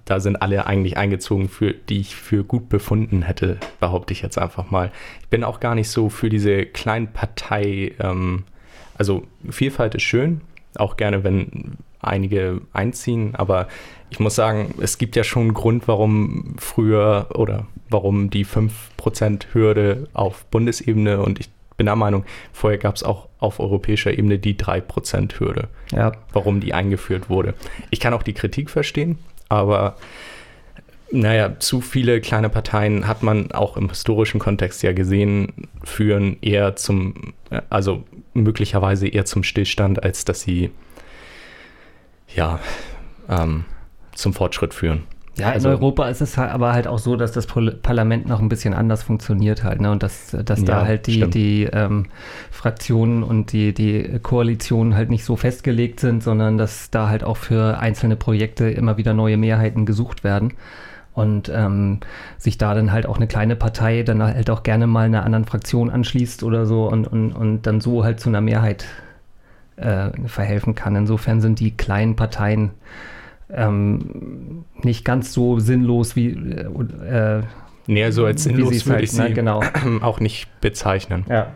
da 0.05 0.21
sind 0.21 0.37
alle 0.43 0.67
eigentlich 0.67 0.99
eingezogen, 0.99 1.49
für 1.49 1.73
die 1.73 2.01
ich 2.01 2.15
für 2.15 2.45
gut 2.45 2.69
befunden 2.69 3.23
hätte, 3.23 3.59
behaupte 3.81 4.13
ich 4.13 4.23
jetzt 4.23 4.39
einfach 4.39 4.71
mal. 4.71 4.93
Ich 5.23 5.29
bin 5.29 5.45
auch 5.45 5.61
gar 5.61 5.75
nicht 5.75 5.89
so 5.89 6.09
für 6.09 6.29
diese 6.29 6.67
Kleinpartei, 6.67 7.93
ähm, 7.99 8.45
also 8.97 9.25
Vielfalt 9.49 9.95
ist 9.95 10.03
schön, 10.03 10.43
auch 10.77 10.97
gerne, 10.97 11.25
wenn 11.25 11.79
einige 12.01 12.61
einziehen, 12.73 13.35
aber 13.35 13.69
ich 14.11 14.21
muss 14.21 14.35
sagen, 14.35 14.75
es 14.81 14.99
gibt 14.99 15.17
ja 15.17 15.25
schon 15.25 15.43
einen 15.43 15.55
Grund, 15.55 15.89
warum 15.89 16.57
früher 16.59 17.29
oder 17.35 17.67
warum 17.89 18.29
die 18.29 18.45
5%-Hürde 18.45 20.09
auf 20.13 20.45
Bundesebene 20.47 21.23
und 21.23 21.41
ich 21.41 21.49
bin 21.77 21.87
der 21.87 21.97
Meinung, 21.97 22.25
vorher 22.53 22.79
gab 22.79 22.97
es 22.97 23.03
auch 23.03 23.29
auf 23.39 23.61
europäischer 23.61 24.13
Ebene 24.13 24.39
die 24.39 24.55
3%-Hürde, 24.55 25.69
Ja, 25.91 26.13
warum 26.33 26.61
die 26.61 26.75
eingeführt 26.75 27.29
wurde. 27.29 27.55
Ich 27.91 28.01
kann 28.01 28.15
auch 28.15 28.23
die 28.23 28.35
Kritik 28.35 28.71
verstehen, 28.71 29.19
aber 29.49 29.97
naja, 31.13 31.59
zu 31.59 31.83
viele 31.83 32.21
kleine 32.21 32.49
Parteien 32.49 33.07
hat 33.07 33.23
man 33.23 33.53
auch 33.53 33.77
im 33.77 33.91
historischen 33.91 34.41
Kontext 34.41 34.83
ja 34.83 34.93
gesehen, 34.93 35.69
führen 35.85 36.39
eher 36.41 36.75
zum, 36.75 37.35
also 37.69 38.05
möglicherweise 38.33 39.09
eher 39.09 39.27
zum 39.27 39.43
Stillstand, 39.43 40.03
als 40.03 40.25
dass 40.25 40.41
sie 40.41 40.71
ja 42.35 42.61
ähm, 43.29 43.65
zum 44.15 44.33
Fortschritt 44.33 44.73
führen. 44.73 45.03
Ja, 45.37 45.49
in 45.49 45.55
Also- 45.55 45.71
Europa 45.71 46.09
ist 46.09 46.21
es 46.21 46.37
halt 46.37 46.51
aber 46.51 46.73
halt 46.75 46.87
auch 46.87 46.99
so, 46.99 47.16
dass 47.16 47.33
das 47.33 47.47
Parlament 47.47 48.29
noch 48.29 48.40
ein 48.40 48.49
bisschen 48.51 48.75
anders 48.75 49.03
funktioniert 49.03 49.64
halt, 49.64 49.81
ne? 49.81 49.90
Und 49.90 50.03
dass, 50.03 50.37
dass 50.45 50.62
da 50.64 50.81
Ja, 50.81 50.87
halt 50.87 51.07
die, 51.07 51.14
stimmt. 51.14 51.35
die 51.35 51.64
ähm, 51.73 52.07
Fraktionen 52.51 53.23
und 53.23 53.53
die, 53.53 53.73
die 53.73 54.18
Koalitionen 54.23 54.95
halt 54.95 55.09
nicht 55.09 55.25
so 55.25 55.37
festgelegt 55.37 56.01
sind, 56.01 56.23
sondern 56.23 56.59
dass 56.59 56.90
da 56.90 57.09
halt 57.09 57.25
auch 57.25 57.38
für 57.38 57.79
einzelne 57.79 58.16
Projekte 58.16 58.68
immer 58.68 58.99
wieder 58.99 59.14
neue 59.14 59.38
Mehrheiten 59.38 59.87
gesucht 59.87 60.23
werden. 60.23 60.53
Und 61.14 61.51
ähm, 61.55 62.01
sich 62.38 62.57
da 62.57 62.75
dann 62.75 62.90
halt 62.90 63.05
auch 63.07 63.16
eine 63.16 63.27
kleine 63.27 63.55
Partei 63.55 64.03
dann 64.03 64.23
halt 64.23 64.49
auch 64.49 64.62
gerne 64.62 64.87
mal 64.87 65.05
einer 65.05 65.25
anderen 65.25 65.45
Fraktion 65.45 65.90
anschließt 65.90 66.42
oder 66.42 66.64
so 66.64 66.88
und, 66.88 67.07
und, 67.07 67.33
und 67.33 67.62
dann 67.66 67.83
so 67.83 68.03
halt 68.03 68.18
zu 68.18 68.31
einer 68.31 68.40
Mehrheit 68.40 68.87
äh, 69.77 70.09
verhelfen 70.27 70.75
kann. 70.75 70.97
Insofern 70.97 71.42
sind 71.42 71.61
die 71.61 71.71
kleinen 71.71 72.16
Parteien 72.16 72.71
ähm, 73.55 74.65
nicht 74.83 75.05
ganz 75.05 75.33
so 75.33 75.59
sinnlos 75.59 76.17
wie 76.17 76.31
äh, 76.31 77.43
Nee, 77.87 78.11
so 78.11 78.25
als 78.25 78.45
Wie 78.47 78.51
sinnlos 78.51 78.87
würde 78.87 78.95
halt, 78.95 79.05
ich 79.05 79.12
ne, 79.15 79.29
sie 79.29 79.35
genau. 79.35 79.62
auch 80.03 80.21
nicht 80.21 80.49
bezeichnen. 80.61 81.25
ja. 81.29 81.49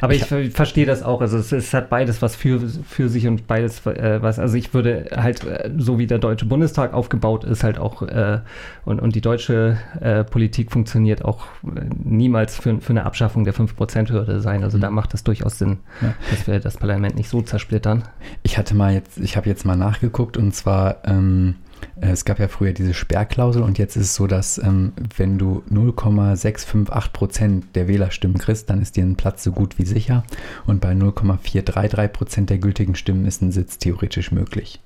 Aber 0.00 0.14
ich, 0.14 0.30
ich 0.30 0.52
verstehe 0.52 0.86
das 0.86 1.02
auch. 1.02 1.20
Also 1.20 1.38
es, 1.38 1.52
es, 1.52 1.74
hat 1.74 1.90
beides 1.90 2.22
was 2.22 2.36
für, 2.36 2.60
für 2.60 3.08
sich 3.08 3.26
und 3.26 3.46
beides 3.46 3.84
äh, 3.86 4.22
was. 4.22 4.38
Also 4.38 4.56
ich 4.56 4.72
würde 4.72 5.10
halt, 5.16 5.44
äh, 5.44 5.70
so 5.76 5.98
wie 5.98 6.06
der 6.06 6.18
Deutsche 6.18 6.46
Bundestag 6.46 6.94
aufgebaut 6.94 7.44
ist, 7.44 7.64
halt 7.64 7.78
auch 7.78 8.02
äh, 8.02 8.40
und, 8.84 9.00
und 9.00 9.14
die 9.14 9.20
deutsche 9.20 9.78
äh, 10.00 10.24
Politik 10.24 10.70
funktioniert 10.70 11.24
auch 11.24 11.46
äh, 11.64 11.88
niemals 12.02 12.56
für, 12.56 12.80
für 12.80 12.90
eine 12.90 13.04
Abschaffung 13.04 13.44
der 13.44 13.54
5%-Hürde 13.54 14.40
sein. 14.40 14.62
Also 14.62 14.78
mhm. 14.78 14.82
da 14.82 14.90
macht 14.90 15.14
es 15.14 15.24
durchaus 15.24 15.58
Sinn, 15.58 15.78
ja. 16.00 16.14
dass 16.30 16.46
wir 16.46 16.60
das 16.60 16.76
Parlament 16.76 17.16
nicht 17.16 17.28
so 17.28 17.42
zersplittern. 17.42 18.04
Ich 18.42 18.58
hatte 18.58 18.74
mal 18.74 18.92
jetzt, 18.92 19.18
ich 19.18 19.36
habe 19.36 19.48
jetzt 19.48 19.64
mal 19.64 19.76
nachgeguckt 19.76 20.36
und 20.36 20.54
zwar 20.54 20.98
ähm, 21.04 21.56
äh, 21.56 21.67
es 22.00 22.24
gab 22.24 22.38
ja 22.38 22.48
früher 22.48 22.72
diese 22.72 22.94
Sperrklausel 22.94 23.62
und 23.62 23.78
jetzt 23.78 23.96
ist 23.96 24.04
es 24.04 24.14
so, 24.14 24.26
dass 24.26 24.58
ähm, 24.58 24.92
wenn 25.16 25.38
du 25.38 25.62
0,658 25.68 27.12
Prozent 27.12 27.64
der 27.74 27.88
Wählerstimmen 27.88 28.38
kriegst, 28.38 28.70
dann 28.70 28.80
ist 28.80 28.96
dir 28.96 29.04
ein 29.04 29.16
Platz 29.16 29.42
so 29.42 29.52
gut 29.52 29.78
wie 29.78 29.84
sicher 29.84 30.24
und 30.66 30.80
bei 30.80 30.94
0,433 30.94 32.12
Prozent 32.12 32.50
der 32.50 32.58
gültigen 32.58 32.94
Stimmen 32.94 33.26
ist 33.26 33.42
ein 33.42 33.52
Sitz 33.52 33.78
theoretisch 33.78 34.30
möglich. 34.30 34.80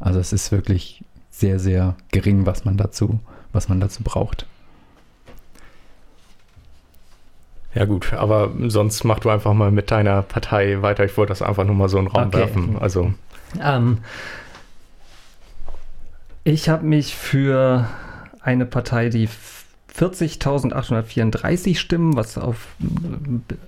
Also 0.00 0.18
es 0.18 0.32
ist 0.32 0.50
wirklich 0.52 1.04
sehr, 1.30 1.58
sehr 1.58 1.96
gering, 2.10 2.46
was 2.46 2.64
man 2.64 2.76
dazu, 2.76 3.20
was 3.52 3.68
man 3.68 3.80
dazu 3.80 4.02
braucht. 4.02 4.46
Ja 7.74 7.86
gut, 7.86 8.12
aber 8.12 8.52
sonst 8.68 9.02
mach 9.04 9.18
du 9.18 9.30
einfach 9.30 9.52
mal 9.52 9.72
mit 9.72 9.90
deiner 9.90 10.22
Partei 10.22 10.80
weiter. 10.82 11.04
Ich 11.04 11.16
wollte 11.16 11.30
das 11.30 11.42
einfach 11.42 11.64
nur 11.64 11.74
mal 11.74 11.88
so 11.88 11.98
in 11.98 12.04
den 12.04 12.12
Raum 12.12 12.28
okay. 12.28 12.38
werfen. 12.38 12.76
Also 12.78 13.12
ähm, 13.60 13.98
ich 16.44 16.68
habe 16.68 16.84
mich 16.84 17.16
für 17.16 17.88
eine 18.40 18.66
Partei, 18.66 19.08
die 19.08 19.28
40.834 19.96 21.76
Stimmen, 21.76 22.16
was 22.16 22.36
auf 22.36 22.66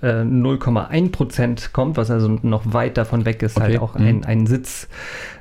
äh, 0.01 0.21
0,1 0.21 1.11
Prozent 1.11 1.73
kommt, 1.73 1.97
was 1.97 2.11
also 2.11 2.27
noch 2.41 2.73
weit 2.73 2.97
davon 2.97 3.25
weg 3.25 3.41
ist, 3.41 3.59
halt 3.59 3.77
okay. 3.77 3.79
halt 3.79 3.89
auch 3.89 3.99
mhm. 3.99 4.05
ein, 4.05 4.25
einen 4.25 4.47
Sitz 4.47 4.89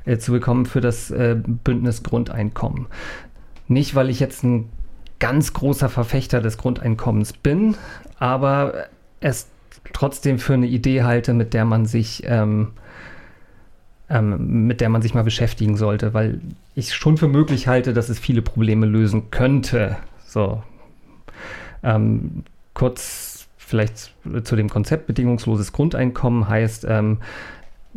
äh, 0.04 0.18
zu 0.18 0.32
bekommen 0.32 0.64
für 0.64 0.80
das 0.80 1.10
äh, 1.10 1.36
Bündnis 1.36 2.02
Grundeinkommen. 2.02 2.86
Nicht, 3.68 3.94
weil 3.96 4.10
ich 4.10 4.20
jetzt 4.20 4.44
ein 4.44 4.70
ganz 5.18 5.52
großer 5.52 5.88
Verfechter 5.88 6.40
des 6.40 6.56
Grundeinkommens 6.56 7.32
bin, 7.32 7.74
aber 8.18 8.86
es 9.20 9.48
trotzdem 9.92 10.38
für 10.38 10.54
eine 10.54 10.66
Idee 10.66 11.02
halte, 11.02 11.34
mit 11.34 11.52
der 11.52 11.64
man 11.64 11.86
sich 11.86 12.22
ähm, 12.26 12.72
ähm, 14.08 14.66
mit 14.66 14.80
der 14.80 14.88
man 14.88 15.02
sich 15.02 15.14
mal 15.14 15.24
beschäftigen 15.24 15.76
sollte, 15.76 16.14
weil 16.14 16.40
ich 16.74 16.94
schon 16.94 17.16
für 17.16 17.28
möglich 17.28 17.66
halte, 17.66 17.92
dass 17.92 18.08
es 18.08 18.18
viele 18.18 18.42
Probleme 18.42 18.86
lösen 18.86 19.30
könnte. 19.30 19.96
So. 20.26 20.62
Ähm, 21.82 22.44
kurz 22.74 23.48
vielleicht 23.56 24.12
zu 24.44 24.54
dem 24.54 24.68
Konzept 24.68 25.08
bedingungsloses 25.08 25.72
Grundeinkommen 25.72 26.48
heißt, 26.48 26.86
ähm, 26.88 27.18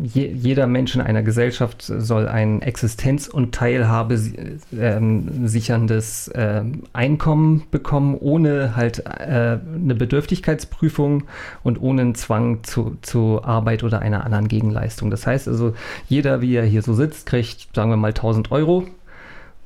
je, 0.01 0.27
jeder 0.27 0.67
Mensch 0.67 0.95
in 0.95 1.01
einer 1.01 1.23
Gesellschaft 1.23 1.81
soll 1.81 2.27
ein 2.27 2.61
Existenz- 2.61 3.27
und 3.27 3.53
Teilhabe 3.53 4.15
äh, 4.15 4.99
sicherndes 5.45 6.29
äh, 6.29 6.63
Einkommen 6.93 7.63
bekommen, 7.71 8.15
ohne 8.15 8.75
halt 8.75 9.05
äh, 9.05 9.59
eine 9.59 9.95
Bedürftigkeitsprüfung 9.95 11.23
und 11.63 11.81
ohne 11.81 12.01
einen 12.01 12.15
Zwang 12.15 12.63
zu, 12.63 12.97
zu 13.01 13.43
Arbeit 13.43 13.83
oder 13.83 13.99
einer 13.99 14.25
anderen 14.25 14.47
Gegenleistung. 14.47 15.11
Das 15.11 15.27
heißt 15.27 15.47
also, 15.47 15.73
jeder, 16.07 16.41
wie 16.41 16.55
er 16.55 16.65
hier 16.65 16.81
so 16.81 16.93
sitzt, 16.93 17.25
kriegt, 17.25 17.75
sagen 17.75 17.89
wir 17.89 17.97
mal, 17.97 18.09
1000 18.09 18.51
Euro. 18.51 18.85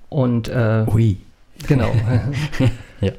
Und 0.10 0.48
äh, 0.48 0.86
Ui. 0.92 1.18
genau. 1.68 1.92
ja 3.02 3.12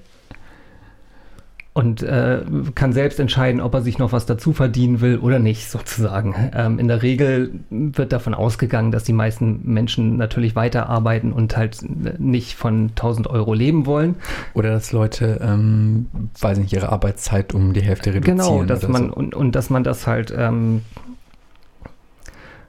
und 1.74 2.04
äh, 2.04 2.42
kann 2.76 2.92
selbst 2.92 3.18
entscheiden, 3.18 3.60
ob 3.60 3.74
er 3.74 3.82
sich 3.82 3.98
noch 3.98 4.12
was 4.12 4.26
dazu 4.26 4.52
verdienen 4.52 5.00
will 5.00 5.18
oder 5.18 5.40
nicht, 5.40 5.68
sozusagen. 5.70 6.52
Ähm, 6.54 6.78
in 6.78 6.86
der 6.86 7.02
Regel 7.02 7.50
wird 7.68 8.12
davon 8.12 8.32
ausgegangen, 8.32 8.92
dass 8.92 9.02
die 9.02 9.12
meisten 9.12 9.60
Menschen 9.64 10.16
natürlich 10.16 10.54
weiterarbeiten 10.54 11.32
und 11.32 11.56
halt 11.56 11.78
nicht 12.20 12.54
von 12.54 12.90
1000 12.90 13.26
Euro 13.26 13.54
leben 13.54 13.86
wollen. 13.86 14.14
Oder 14.54 14.70
dass 14.70 14.92
Leute, 14.92 15.40
ähm, 15.42 16.06
weiß 16.38 16.58
nicht, 16.58 16.72
ihre 16.72 16.90
Arbeitszeit 16.90 17.52
um 17.54 17.72
die 17.72 17.82
Hälfte 17.82 18.14
reduzieren. 18.14 18.38
Genau, 18.38 18.64
dass 18.64 18.86
man, 18.86 19.08
so. 19.08 19.14
und, 19.14 19.34
und 19.34 19.56
dass 19.56 19.68
man 19.68 19.82
das 19.82 20.06
halt, 20.06 20.32
ähm, 20.36 20.82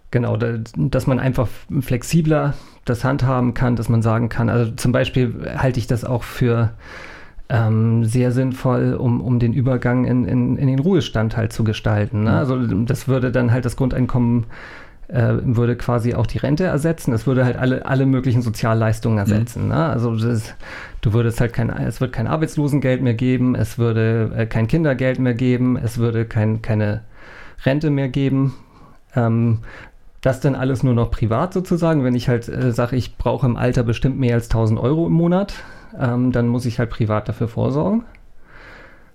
genau, 0.10 0.36
da, 0.36 0.58
dass 0.76 1.06
man 1.06 1.20
einfach 1.20 1.48
flexibler 1.80 2.56
das 2.86 3.04
handhaben 3.04 3.54
kann, 3.54 3.76
dass 3.76 3.88
man 3.88 4.02
sagen 4.02 4.30
kann, 4.30 4.50
also 4.50 4.72
zum 4.72 4.92
Beispiel 4.92 5.54
halte 5.58 5.80
ich 5.80 5.86
das 5.86 6.06
auch 6.06 6.24
für 6.24 6.72
ähm, 7.50 8.06
sehr 8.06 8.32
sinnvoll, 8.32 8.96
um, 8.96 9.22
um 9.22 9.40
den 9.40 9.54
Übergang 9.54 10.06
in, 10.06 10.26
in, 10.26 10.58
in 10.58 10.68
den 10.68 10.80
Ruhestand 10.80 11.38
halt 11.38 11.54
zu 11.54 11.64
gestalten. 11.64 12.24
Ne? 12.24 12.34
Also 12.36 12.60
das 12.60 13.08
würde 13.08 13.32
dann 13.32 13.52
halt 13.52 13.66
das 13.66 13.76
Grundeinkommen 13.76 14.46
äh, 15.08 15.36
würde 15.44 15.76
quasi 15.76 16.16
auch 16.16 16.26
die 16.26 16.40
Rente 16.40 16.64
ersetzen. 16.64 17.12
Das 17.12 17.28
würde 17.28 17.46
halt 17.46 17.58
alle, 17.58 17.86
alle 17.86 18.06
möglichen 18.06 18.42
Sozialleistungen 18.42 19.20
ersetzen. 19.20 19.64
Mhm. 19.64 19.70
Ne? 19.70 19.86
Also 19.86 20.16
das, 20.16 20.56
du 21.02 21.14
würdest 21.14 21.40
halt 21.40 21.54
kein, 21.54 21.70
es 21.70 22.02
wird 22.02 22.12
kein 22.12 22.28
Arbeitslosengeld 22.28 23.02
mehr 23.02 23.14
geben, 23.14 23.56
es 23.56 23.78
würde 23.78 24.32
äh, 24.36 24.46
kein 24.48 24.68
Kindergeld 24.68 25.20
mehr 25.20 25.36
geben, 25.36 25.78
es 25.78 25.98
würde 26.00 26.26
kein, 26.26 26.62
keine 26.62 27.02
Rente 27.64 27.92
mehr 27.92 28.10
geben. 28.10 28.56
Ähm, 29.16 29.60
das 30.26 30.40
dann 30.40 30.56
alles 30.56 30.82
nur 30.82 30.96
noch 30.96 31.12
privat 31.12 31.54
sozusagen. 31.54 32.04
Wenn 32.04 32.16
ich 32.16 32.28
halt 32.28 32.50
äh, 32.50 32.72
sage, 32.72 32.96
ich 32.96 33.16
brauche 33.16 33.46
im 33.46 33.58
Alter 33.58 33.84
bestimmt 33.84 34.20
mehr 34.20 34.34
als 34.34 34.46
1000 34.46 34.80
Euro 34.80 35.06
im 35.06 35.14
Monat, 35.14 35.54
ähm, 36.00 36.32
dann 36.32 36.48
muss 36.48 36.66
ich 36.66 36.80
halt 36.80 36.90
privat 36.90 37.30
dafür 37.30 37.48
vorsorgen. 37.48 38.06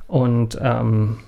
Und 0.07 0.57
ähm, 0.63 1.19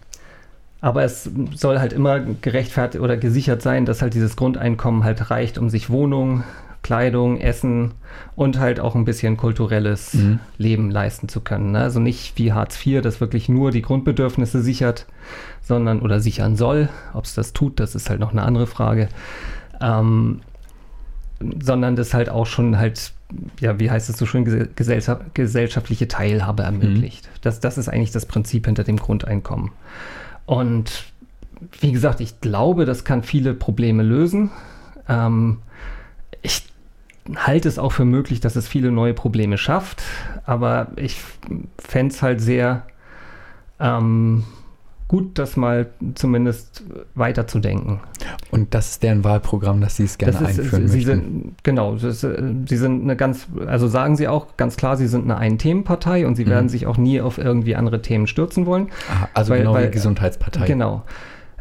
aber 0.81 1.03
es 1.03 1.29
soll 1.55 1.81
halt 1.81 1.93
immer 1.93 2.21
gerechtfertigt 2.21 3.03
oder 3.03 3.17
gesichert 3.17 3.61
sein, 3.61 3.85
dass 3.85 4.03
halt 4.03 4.15
dieses 4.15 4.37
Grundeinkommen 4.37 5.03
halt 5.03 5.33
reicht, 5.33 5.59
um 5.59 5.69
sich 5.69 5.91
Wohnung, 5.91 6.45
Kleidung, 6.83 7.41
Essen 7.41 7.95
und 8.37 8.61
halt 8.61 8.79
auch 8.79 8.95
ein 8.95 9.05
bisschen 9.05 9.37
kulturelles 9.37 10.15
mhm. 10.15 10.39
Leben 10.59 10.93
leisten 10.93 11.29
zu 11.29 11.41
können. 11.41 11.73
Ne? 11.73 11.81
Also 11.81 11.99
nicht 11.99 12.39
wie 12.39 12.53
Hartz 12.53 12.85
IV, 12.87 13.03
das 13.03 13.21
wirklich 13.21 13.49
nur 13.49 13.73
die 13.73 13.83
Grundbedürfnisse 13.83 14.63
sichert, 14.63 15.07
sondern 15.61 16.03
oder 16.03 16.21
sichern 16.21 16.55
soll. 16.55 16.89
Ob 17.15 17.25
es 17.25 17.35
das 17.35 17.53
tut, 17.53 17.81
das 17.81 17.97
ist 17.97 18.11
halt 18.11 18.21
noch 18.21 18.31
eine 18.31 18.43
andere 18.43 18.69
Frage. 18.69 19.09
Ähm, 19.83 20.41
sondern 21.61 21.97
das 21.97 22.15
halt 22.15 22.29
auch 22.31 22.47
schon 22.47 22.79
halt 22.79 23.13
ja, 23.61 23.79
wie 23.81 23.91
heißt 23.91 24.09
es 24.09 24.17
so 24.17 24.27
schön, 24.27 24.45
gesellschaft, 24.75 25.35
gesellschaftliche 25.35 26.09
Teilhabe 26.09 26.63
ermöglicht. 26.65 27.27
Mhm. 27.27 27.39
Das, 27.43 27.61
das 27.61 27.79
ist 27.79 27.89
eigentlich 27.89 28.13
das 28.13 28.27
Prinzip 28.27 28.67
hinter 28.67 28.85
dem 28.85 28.97
Grundeinkommen. 28.97 29.71
Und 30.47 31.05
wie 31.81 31.93
gesagt, 31.93 32.21
ich 32.21 32.41
glaube, 32.41 32.85
das 32.85 33.05
kann 33.05 33.23
viele 33.23 33.55
Probleme 33.55 34.03
lösen. 34.03 34.51
Ähm, 35.09 35.59
ich 36.43 36.65
halte 37.37 37.69
es 37.69 37.79
auch 37.79 37.93
für 37.93 38.05
möglich, 38.05 38.41
dass 38.41 38.57
es 38.57 38.67
viele 38.67 38.91
neue 38.91 39.15
Probleme 39.15 39.59
schafft, 39.59 40.03
aber 40.45 40.89
ich 40.97 41.21
fände 41.79 42.15
es 42.15 42.23
halt 42.23 42.41
sehr 42.41 42.85
ähm, 43.79 44.45
gut, 45.13 45.39
das 45.39 45.59
mal 45.59 45.89
zumindest 46.15 46.85
weiterzudenken. 47.15 48.01
Und 48.51 48.73
das 48.73 48.93
ist 48.93 49.03
deren 49.03 49.25
Wahlprogramm, 49.25 49.83
dass 49.83 49.99
sie 49.99 50.05
es 50.05 50.17
gerne 50.17 50.39
ist, 50.39 50.59
einführen 50.59 50.89
sie 50.89 50.97
möchten. 50.97 51.23
Sind, 51.23 51.55
genau, 51.63 51.97
äh, 51.97 51.99
sie 51.99 52.77
sind 52.79 53.03
eine 53.03 53.15
ganz, 53.15 53.47
also 53.67 53.89
sagen 53.89 54.17
sie 54.17 54.27
auch 54.27 54.57
ganz 54.57 54.79
klar, 54.79 54.97
sie 54.97 55.07
sind 55.07 55.25
eine 55.25 55.37
Ein-Themen-Partei 55.37 56.27
und 56.27 56.37
sie 56.37 56.47
mhm. 56.47 56.51
werden 56.51 56.69
sich 56.71 56.87
auch 56.87 56.97
nie 56.97 57.21
auf 57.21 57.37
irgendwie 57.37 57.77
andere 57.77 58.01
Themen 58.01 58.27
stürzen 58.27 58.65
wollen. 58.65 58.89
Aha, 59.11 59.29
also 59.35 59.51
weil, 59.51 59.59
genau 59.59 59.75
weil, 59.75 59.89
wie 59.89 59.91
Gesundheitspartei. 59.91 60.67
Genau 60.67 61.03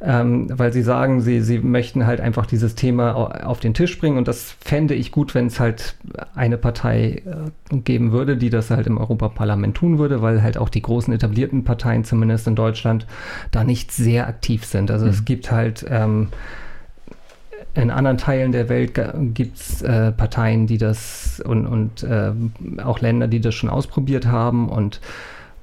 ähm, 0.03 0.47
weil 0.51 0.73
sie 0.73 0.81
sagen, 0.81 1.21
sie, 1.21 1.41
sie 1.41 1.59
möchten 1.59 2.07
halt 2.07 2.21
einfach 2.21 2.47
dieses 2.47 2.73
Thema 2.73 3.13
auf 3.45 3.59
den 3.59 3.73
Tisch 3.75 3.99
bringen 3.99 4.17
und 4.17 4.27
das 4.27 4.55
fände 4.59 4.95
ich 4.95 5.11
gut, 5.11 5.35
wenn 5.35 5.45
es 5.45 5.59
halt 5.59 5.95
eine 6.33 6.57
Partei 6.57 7.21
äh, 7.25 7.77
geben 7.77 8.11
würde, 8.11 8.35
die 8.35 8.49
das 8.49 8.71
halt 8.71 8.87
im 8.87 8.97
Europaparlament 8.97 9.77
tun 9.77 9.99
würde, 9.99 10.21
weil 10.21 10.41
halt 10.41 10.57
auch 10.57 10.69
die 10.69 10.81
großen 10.81 11.13
etablierten 11.13 11.63
Parteien, 11.63 12.03
zumindest 12.03 12.47
in 12.47 12.55
Deutschland, 12.55 13.05
da 13.51 13.63
nicht 13.63 13.91
sehr 13.91 14.27
aktiv 14.27 14.65
sind. 14.65 14.89
Also 14.89 15.05
mhm. 15.05 15.11
es 15.11 15.25
gibt 15.25 15.51
halt 15.51 15.85
ähm, 15.87 16.29
in 17.73 17.91
anderen 17.91 18.17
Teilen 18.17 18.51
der 18.51 18.69
Welt 18.69 18.99
gibt 19.33 19.57
es 19.57 19.81
äh, 19.81 20.11
Parteien, 20.11 20.67
die 20.67 20.77
das 20.77 21.41
und, 21.45 21.65
und 21.67 22.03
äh, 22.03 22.31
auch 22.83 22.99
Länder, 22.99 23.27
die 23.27 23.39
das 23.39 23.55
schon 23.55 23.69
ausprobiert 23.69 24.25
haben 24.25 24.67
und 24.67 24.99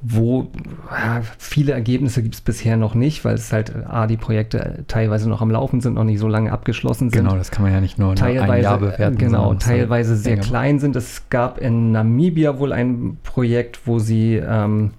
wo 0.01 0.49
ja, 0.91 1.23
viele 1.39 1.73
Ergebnisse 1.73 2.23
gibt 2.23 2.37
es 2.37 2.41
bisher 2.41 2.77
noch 2.77 2.95
nicht, 2.95 3.25
weil 3.25 3.35
es 3.35 3.53
halt 3.53 3.75
A, 3.87 4.07
die 4.07 4.17
Projekte 4.17 4.85
teilweise 4.87 5.29
noch 5.29 5.43
am 5.43 5.51
Laufen 5.51 5.81
sind, 5.81 5.95
noch 5.95 6.05
nicht 6.05 6.21
so 6.21 6.29
lange 6.29 6.53
abgeschlossen 6.53 7.11
sind. 7.11 7.23
Genau, 7.23 7.37
das 7.37 7.51
kann 7.51 7.65
man 7.65 7.73
ja 7.73 7.81
nicht 7.81 7.99
nur 7.99 8.15
teilweise, 8.15 8.53
ein 8.53 8.63
Jahr 8.63 8.79
bewerten. 8.79 9.19
Genau, 9.19 9.55
teilweise 9.55 10.17
sehr 10.17 10.37
klein 10.37 10.79
sind. 10.79 10.95
Es 10.95 11.29
gab 11.31 11.59
in 11.59 11.91
Namibia 11.91 12.59
wohl 12.59 12.73
ein 12.73 13.19
Projekt, 13.25 13.81
wo 13.87 13.99
sie 13.99 14.37
ähm, 14.37 14.93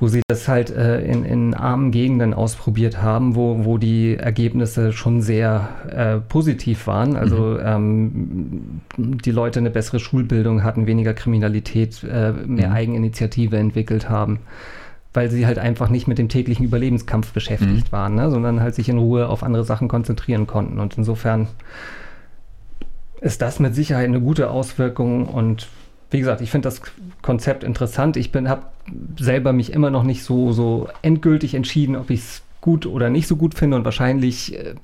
wo 0.00 0.06
sie 0.06 0.22
das 0.28 0.46
halt 0.46 0.70
äh, 0.70 1.00
in, 1.04 1.24
in 1.24 1.54
armen 1.54 1.90
Gegenden 1.90 2.32
ausprobiert 2.32 3.02
haben, 3.02 3.34
wo, 3.34 3.64
wo 3.64 3.78
die 3.78 4.16
Ergebnisse 4.16 4.92
schon 4.92 5.22
sehr 5.22 5.68
äh, 5.90 6.18
positiv 6.18 6.86
waren. 6.86 7.16
Also 7.16 7.36
mhm. 7.36 7.60
ähm, 7.64 8.80
die 8.96 9.32
Leute 9.32 9.58
eine 9.58 9.70
bessere 9.70 9.98
Schulbildung 9.98 10.62
hatten, 10.62 10.86
weniger 10.86 11.14
Kriminalität, 11.14 12.04
äh, 12.04 12.32
mehr 12.32 12.68
mhm. 12.68 12.74
Eigeninitiative 12.74 13.56
entwickelt 13.56 14.08
haben. 14.08 14.40
weil 15.14 15.30
sie 15.30 15.46
halt 15.46 15.58
einfach 15.58 15.88
nicht 15.88 16.06
mit 16.06 16.18
dem 16.18 16.28
täglichen 16.28 16.64
Überlebenskampf 16.64 17.32
beschäftigt 17.32 17.88
Mhm. 17.88 17.92
waren, 17.92 18.14
ne? 18.14 18.30
sondern 18.30 18.60
halt 18.60 18.74
sich 18.74 18.88
in 18.88 18.98
Ruhe 18.98 19.28
auf 19.28 19.42
andere 19.42 19.64
Sachen 19.64 19.88
konzentrieren 19.88 20.46
konnten. 20.46 20.78
Und 20.78 20.96
insofern 20.96 21.48
ist 23.20 23.42
das 23.42 23.58
mit 23.58 23.74
Sicherheit 23.74 24.06
eine 24.06 24.20
gute 24.20 24.50
Auswirkung. 24.50 25.26
Und 25.26 25.66
wie 26.10 26.18
gesagt, 26.18 26.40
ich 26.40 26.50
finde 26.50 26.66
das 26.66 26.80
Konzept 27.22 27.64
interessant. 27.64 28.16
Ich 28.16 28.32
habe 28.34 28.62
selber 29.18 29.52
mich 29.52 29.72
immer 29.72 29.90
noch 29.90 30.04
nicht 30.04 30.24
so, 30.24 30.52
so 30.52 30.88
endgültig 31.02 31.54
entschieden, 31.54 31.96
ob 31.96 32.10
ich 32.10 32.20
es 32.20 32.42
gut 32.60 32.86
oder 32.86 33.10
nicht 33.10 33.28
so 33.28 33.36
gut 33.36 33.54
finde. 33.54 33.76
Und 33.76 33.84
wahrscheinlich, 33.84 34.58
äh, 34.58 34.74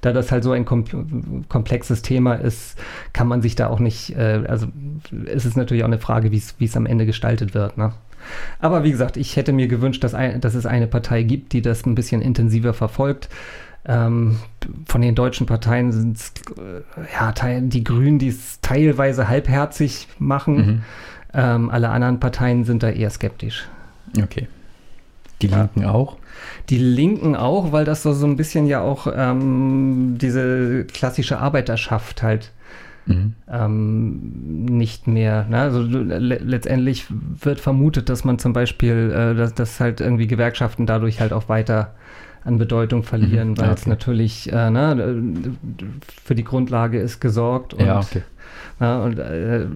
da 0.00 0.12
das 0.12 0.30
halt 0.30 0.44
so 0.44 0.52
ein 0.52 0.64
kom 0.64 1.44
komplexes 1.48 2.02
Thema 2.02 2.34
ist, 2.34 2.78
kann 3.12 3.26
man 3.26 3.42
sich 3.42 3.56
da 3.56 3.68
auch 3.68 3.80
nicht, 3.80 4.16
äh, 4.16 4.44
also 4.46 4.68
ist 5.24 5.44
es 5.44 5.56
natürlich 5.56 5.82
auch 5.82 5.88
eine 5.88 5.98
Frage, 5.98 6.30
wie 6.30 6.38
es 6.38 6.54
wie 6.58 6.66
es 6.66 6.76
am 6.76 6.86
Ende 6.86 7.04
gestaltet 7.04 7.54
wird. 7.54 7.76
Ne? 7.76 7.92
Aber 8.60 8.84
wie 8.84 8.90
gesagt, 8.90 9.16
ich 9.16 9.36
hätte 9.36 9.52
mir 9.52 9.68
gewünscht, 9.68 10.04
dass, 10.04 10.14
ein, 10.14 10.40
dass 10.40 10.54
es 10.54 10.66
eine 10.66 10.86
Partei 10.86 11.22
gibt, 11.22 11.52
die 11.52 11.62
das 11.62 11.84
ein 11.86 11.94
bisschen 11.94 12.22
intensiver 12.22 12.74
verfolgt. 12.74 13.28
Ähm, 13.88 14.36
von 14.86 15.00
den 15.00 15.14
deutschen 15.14 15.46
Parteien 15.46 15.92
sind 15.92 16.16
es 16.18 16.32
äh, 16.58 16.82
ja, 17.12 17.60
die 17.60 17.82
Grünen, 17.82 18.18
die 18.18 18.28
es 18.28 18.60
teilweise 18.60 19.28
halbherzig 19.28 20.08
machen. 20.18 20.56
Mhm. 20.56 20.82
Ähm, 21.32 21.70
alle 21.70 21.88
anderen 21.88 22.20
Parteien 22.20 22.64
sind 22.64 22.82
da 22.82 22.90
eher 22.90 23.10
skeptisch. 23.10 23.66
Okay. 24.22 24.46
Die. 25.40 25.46
Linken 25.46 25.84
auch? 25.84 26.16
Die 26.68 26.78
Linken 26.78 27.34
auch, 27.34 27.72
weil 27.72 27.84
das 27.84 28.02
so, 28.02 28.12
so 28.12 28.26
ein 28.26 28.36
bisschen 28.36 28.66
ja 28.66 28.80
auch 28.80 29.06
ähm, 29.14 30.16
diese 30.20 30.84
klassische 30.84 31.38
Arbeiterschaft 31.38 32.22
halt 32.22 32.52
Mhm. 33.08 33.32
ähm, 33.50 34.66
nicht 34.66 35.06
mehr. 35.06 35.46
Ne? 35.48 35.58
Also 35.58 35.80
le 35.80 36.18
letztendlich 36.18 37.06
wird 37.08 37.58
vermutet, 37.58 38.10
dass 38.10 38.24
man 38.24 38.38
zum 38.38 38.52
Beispiel, 38.52 39.10
äh, 39.10 39.34
dass, 39.34 39.54
dass 39.54 39.80
halt 39.80 40.02
irgendwie 40.02 40.26
Gewerkschaften 40.26 40.84
dadurch 40.84 41.18
halt 41.20 41.32
auch 41.32 41.48
weiter 41.48 41.94
an 42.44 42.58
Bedeutung 42.58 43.02
verlieren, 43.02 43.50
Mhm, 43.50 43.58
weil 43.58 43.66
ja, 43.66 43.72
es 43.72 43.82
okay. 43.82 43.90
natürlich 43.90 44.52
äh, 44.52 44.70
ne, 44.70 45.22
für 46.24 46.34
die 46.34 46.44
Grundlage 46.44 46.98
ist 46.98 47.20
gesorgt 47.20 47.74
und, 47.74 47.84
ja, 47.84 47.98
okay. 48.00 48.22
ne, 48.80 49.02
und 49.02 49.18
äh, 49.18 49.66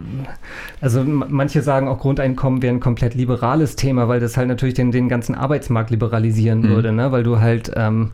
also 0.81 1.05
manche 1.05 1.62
sagen 1.62 1.88
auch 1.88 1.98
Grundeinkommen 1.98 2.62
wäre 2.62 2.75
ein 2.75 2.81
komplett 2.81 3.14
liberales 3.14 3.77
Thema, 3.77 4.09
weil 4.09 4.20
das 4.20 4.37
halt 4.37 4.48
natürlich 4.48 4.75
den, 4.75 4.92
den 4.92 5.09
ganzen 5.09 5.35
Arbeitsmarkt 5.35 5.90
liberalisieren 5.90 6.61
Mhm. 6.62 6.68
würde, 6.68 6.92
ne? 6.92 7.12
weil 7.12 7.22
du 7.22 7.40
halt 7.40 7.72
ähm, 7.77 8.12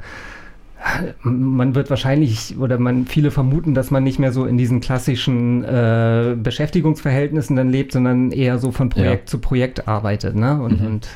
man 1.22 1.74
wird 1.74 1.90
wahrscheinlich 1.90 2.56
oder 2.58 2.78
man 2.78 3.06
viele 3.06 3.32
vermuten, 3.32 3.74
dass 3.74 3.90
man 3.90 4.04
nicht 4.04 4.20
mehr 4.20 4.30
so 4.32 4.46
in 4.46 4.56
diesen 4.56 4.80
klassischen 4.80 5.64
äh, 5.64 6.36
Beschäftigungsverhältnissen 6.40 7.56
dann 7.56 7.68
lebt, 7.68 7.92
sondern 7.92 8.30
eher 8.30 8.58
so 8.58 8.70
von 8.70 8.88
Projekt 8.88 9.22
Ja. 9.22 9.26
zu 9.26 9.38
Projekt 9.38 9.88
arbeitet, 9.88 10.36
ne? 10.36 10.60
Und, 10.62 10.80
Mhm. 10.80 10.86
und 10.86 11.08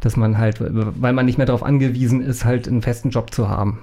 dass 0.00 0.16
man 0.16 0.38
halt, 0.38 0.56
weil 0.60 1.12
man 1.12 1.26
nicht 1.26 1.38
mehr 1.38 1.46
darauf 1.46 1.62
angewiesen 1.62 2.22
ist, 2.22 2.44
halt 2.44 2.66
einen 2.68 2.82
festen 2.82 3.10
Job 3.10 3.32
zu 3.32 3.48
haben. 3.48 3.80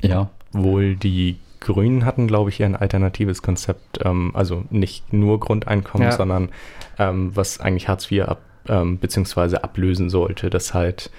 Ja. 0.00 0.30
Wohl 0.52 0.94
die 0.96 1.36
Grünen 1.60 2.04
hatten, 2.04 2.28
glaube 2.28 2.50
ich, 2.50 2.62
ein 2.62 2.76
alternatives 2.76 3.42
Konzept. 3.42 3.98
Ähm, 4.04 4.30
also 4.34 4.64
nicht 4.70 5.12
nur 5.12 5.40
Grundeinkommen, 5.40 6.06
Ja. 6.08 6.12
sondern 6.16 6.50
ähm, 6.98 7.34
was 7.34 7.60
eigentlich 7.60 7.88
Hartz 7.88 8.10
IV 8.10 8.22
ab, 8.24 8.40
ähm, 8.68 8.98
beziehungsweise 8.98 9.64
ablösen 9.64 10.08
sollte, 10.10 10.50
dass 10.50 10.74
halt 10.74 11.10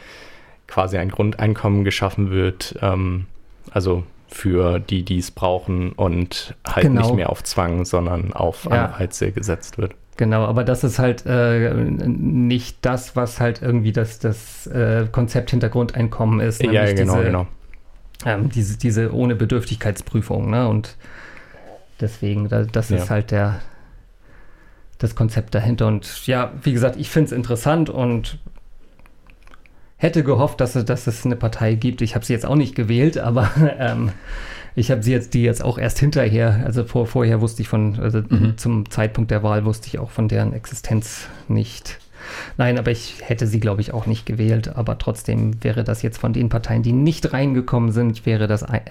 quasi 0.67 0.97
ein 0.97 1.09
Grundeinkommen 1.09 1.83
geschaffen 1.83 2.29
wird, 2.31 2.77
ähm, 2.81 3.25
also 3.71 4.03
für 4.29 4.79
die, 4.79 5.03
die 5.03 5.19
es 5.19 5.31
brauchen 5.31 5.91
und 5.93 6.55
halt 6.67 6.83
Genau. 6.87 7.01
nicht 7.01 7.15
mehr 7.15 7.29
auf 7.29 7.43
Zwang, 7.43 7.85
sondern 7.85 8.33
auf 8.33 8.65
Ja. 8.65 8.85
Anreize 8.85 9.31
gesetzt 9.31 9.77
wird. 9.77 9.93
Genau, 10.17 10.45
aber 10.45 10.63
das 10.63 10.83
ist 10.83 10.97
halt 10.99 11.25
äh, 11.27 11.73
nicht 11.73 12.77
das, 12.81 13.15
was 13.15 13.39
halt 13.39 13.61
irgendwie 13.61 13.91
das, 13.91 14.17
das 14.19 14.65
äh, 14.67 15.05
Konzept 15.11 15.51
hinter 15.51 15.69
Grundeinkommen 15.69 16.39
ist. 16.39 16.61
Ja, 16.63 16.85
genau, 16.91 17.13
diese, 17.17 17.23
genau. 17.23 17.47
ähm, 18.25 18.49
diese, 18.49 18.77
diese 18.79 19.13
ohne 19.13 19.35
Bedürftigkeitsprüfung, 19.35 20.49
ne? 20.49 20.67
Und 20.67 20.97
deswegen, 22.01 22.49
da, 22.49 22.63
das 22.63 22.89
Ja. 22.89 22.97
ist 22.97 23.09
halt 23.11 23.31
der 23.31 23.61
das 24.97 25.15
Konzept 25.15 25.53
dahinter. 25.53 25.85
Und 25.87 26.25
ja, 26.25 26.51
wie 26.63 26.73
gesagt, 26.73 26.95
ich 26.95 27.09
finde 27.09 27.27
es 27.27 27.31
interessant 27.31 27.89
und 27.89 28.39
hätte 29.97 30.23
gehofft, 30.23 30.61
dass 30.61 30.75
es, 30.75 30.85
dass 30.85 31.07
es 31.07 31.25
eine 31.25 31.35
Partei 31.35 31.73
gibt. 31.75 32.01
Ich 32.01 32.15
habe 32.15 32.23
sie 32.25 32.33
jetzt 32.33 32.45
auch 32.45 32.55
nicht 32.55 32.75
gewählt, 32.75 33.17
aber 33.17 33.49
ähm, 33.79 34.11
ich 34.75 34.91
habe 34.91 35.01
sie 35.03 35.11
jetzt, 35.11 35.33
die 35.33 35.41
jetzt 35.43 35.63
auch 35.63 35.77
erst 35.79 35.99
hinterher, 35.99 36.61
also 36.65 36.83
vor, 36.83 37.07
vorher 37.07 37.41
wusste 37.41 37.61
ich 37.63 37.67
von, 37.67 37.99
also 37.99 38.21
Mhm. 38.29 38.57
zum 38.57 38.89
Zeitpunkt 38.91 39.31
der 39.31 39.41
Wahl 39.43 39.65
wusste 39.65 39.87
ich 39.87 39.97
auch 39.99 40.11
von 40.11 40.27
deren 40.27 40.53
Existenz 40.53 41.27
nicht. 41.47 41.99
Nein, 42.57 42.77
aber 42.77 42.91
ich 42.91 43.21
hätte 43.23 43.47
sie, 43.47 43.59
glaube 43.59 43.79
ich, 43.81 43.93
auch 43.93 44.05
nicht 44.05 44.25
gewählt. 44.25 44.75
Aber 44.75 44.97
trotzdem 44.97 45.63
wäre 45.63 45.83
das 45.83 46.01
jetzt 46.01 46.17
von 46.17 46.33
den 46.33 46.49
Parteien, 46.49 46.83
die 46.83 46.91
nicht 46.91 47.31
reingekommen 47.31 47.91
sind, 47.91 48.25
wäre 48.25 48.47
das 48.47 48.63
ein, 48.63 48.81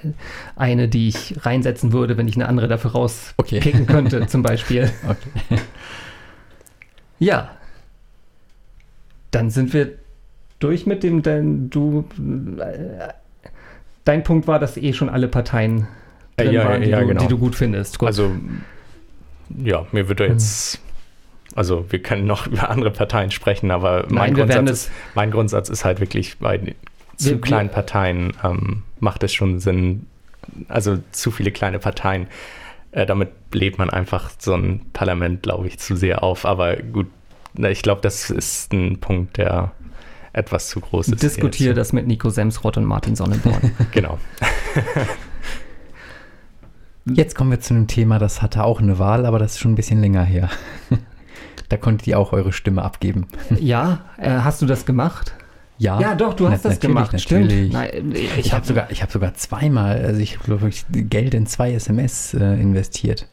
eine, 0.57 0.89
die 0.89 1.09
ich 1.09 1.35
reinsetzen 1.45 1.93
würde, 1.93 2.17
wenn 2.17 2.29
ich 2.29 2.37
eine 2.37 2.49
andere 2.49 2.67
dafür 2.67 2.95
Okay. 2.95 3.59
rauspicken 3.59 3.87
könnte, 3.87 4.27
zum 4.29 4.43
Beispiel. 4.43 4.91
Okay. 5.07 5.61
Ja. 7.19 7.51
Dann 9.33 9.51
sind 9.51 9.73
wir 9.75 9.91
durch 10.67 10.85
mit 10.87 11.03
dem, 11.03 11.23
denn 11.23 11.71
du, 11.71 12.05
äh, 12.59 13.13
dein 14.05 14.25
Punkt 14.25 14.49
war, 14.49 14.59
dass 14.59 14.77
eh 14.77 14.93
schon 14.93 15.09
alle 15.09 15.29
Parteien 15.29 15.87
drin 16.37 16.53
ja, 16.53 16.65
waren, 16.65 16.83
die, 16.83 16.91
ja, 16.91 17.01
du, 17.01 17.07
genau. 17.07 17.21
die 17.23 17.29
du 17.29 17.39
gut 17.39 17.55
findest. 17.55 17.99
Gut. 17.99 18.09
Also, 18.09 18.33
ja, 19.63 19.87
mir 19.93 20.09
wird 20.09 20.21
da 20.21 20.25
jetzt, 20.25 20.81
also 21.55 21.87
wir 21.91 22.01
können 22.03 22.27
noch 22.27 22.47
über 22.53 22.69
andere 22.69 22.91
Parteien 22.91 23.31
sprechen, 23.31 23.71
aber 23.71 24.07
mein, 24.09 24.33
Nein, 24.33 24.35
Grundsatz, 24.35 24.71
ist, 24.71 24.91
mein 25.15 25.31
Grundsatz 25.31 25.69
ist 25.69 25.85
halt 25.85 26.01
wirklich, 26.01 26.39
bei 26.39 26.59
den 26.59 26.75
zu 27.17 27.31
wir- 27.31 27.41
kleinen 27.41 27.71
Parteien 27.71 28.33
ähm, 28.43 28.83
macht 28.99 29.23
es 29.23 29.33
schon 29.33 29.61
Sinn, 29.61 30.07
also 30.69 30.99
zu 31.13 31.31
viele 31.31 31.53
kleine 31.53 31.79
Parteien, 31.79 32.27
äh, 32.91 33.07
damit 33.07 33.51
bläht 33.51 33.79
man 33.79 33.89
einfach 33.89 34.31
so 34.39 34.55
ein 34.55 34.81
Parlament, 34.93 35.43
glaube 35.43 35.69
ich, 35.69 35.79
zu 35.79 35.97
sehr 35.97 36.23
auf. 36.23 36.45
Aber 36.45 36.77
gut, 36.77 37.07
na, 37.55 37.71
ich 37.71 37.83
glaube, 37.83 38.01
das 38.01 38.31
ist 38.31 38.73
ein 38.73 38.99
Punkt, 38.99 39.37
der 39.37 39.73
etwas 40.37 40.69
zu 40.69 40.81
groß 40.81 41.09
ist. 41.09 41.23
Diskutiere 41.23 41.75
das 41.75 41.93
mit 41.93 42.07
Nico 42.07 42.31
Semsrott 42.31 42.77
und 42.77 42.85
Martin 42.85 43.17
Sonnenborn. 43.17 43.73
Genau. 43.93 44.19
Jetzt 47.07 47.37
kommen 47.37 47.51
wir 47.53 47.61
zu 47.61 47.73
einem 47.75 47.87
Thema, 47.87 48.19
das 48.19 48.43
hatte 48.43 48.65
auch 48.65 48.81
eine 48.81 48.99
Wahl, 48.99 49.27
aber 49.27 49.39
das 49.39 49.53
ist 49.53 49.59
schon 49.61 49.73
ein 49.73 49.77
bisschen 49.77 50.01
länger 50.01 50.23
her. 50.25 50.49
Da 51.69 51.77
konntet 51.77 52.07
ihr 52.07 52.17
auch 52.17 52.33
eure 52.33 52.53
Stimme 52.53 52.83
abgeben. 52.85 53.27
ja, 53.59 54.05
äh, 54.19 54.31
hast 54.31 54.63
du 54.63 54.67
das 54.67 54.87
gemacht? 54.87 55.35
Ja, 55.79 56.01
Ja, 56.01 56.15
doch, 56.15 56.33
du 56.35 56.49
hast 56.49 56.63
Na- 56.63 56.71
das 56.71 56.79
gemacht, 56.79 57.13
natürlich. 57.13 57.73
stimmt. 57.73 57.73
Nein, 57.73 58.15
Ich 58.39 58.53
habe 58.53 58.65
sogar, 58.65 58.89
ich 58.93 59.03
hab 59.03 59.11
sogar 59.11 59.35
zweimal, 59.35 60.01
also 60.05 60.21
ich 60.21 60.39
glaube, 60.39 60.69
ich 60.69 60.85
Geld 60.93 61.35
in 61.35 61.47
zwei 61.47 61.73
SMS 61.73 62.35
äh, 62.35 62.55
investiert. 62.61 63.27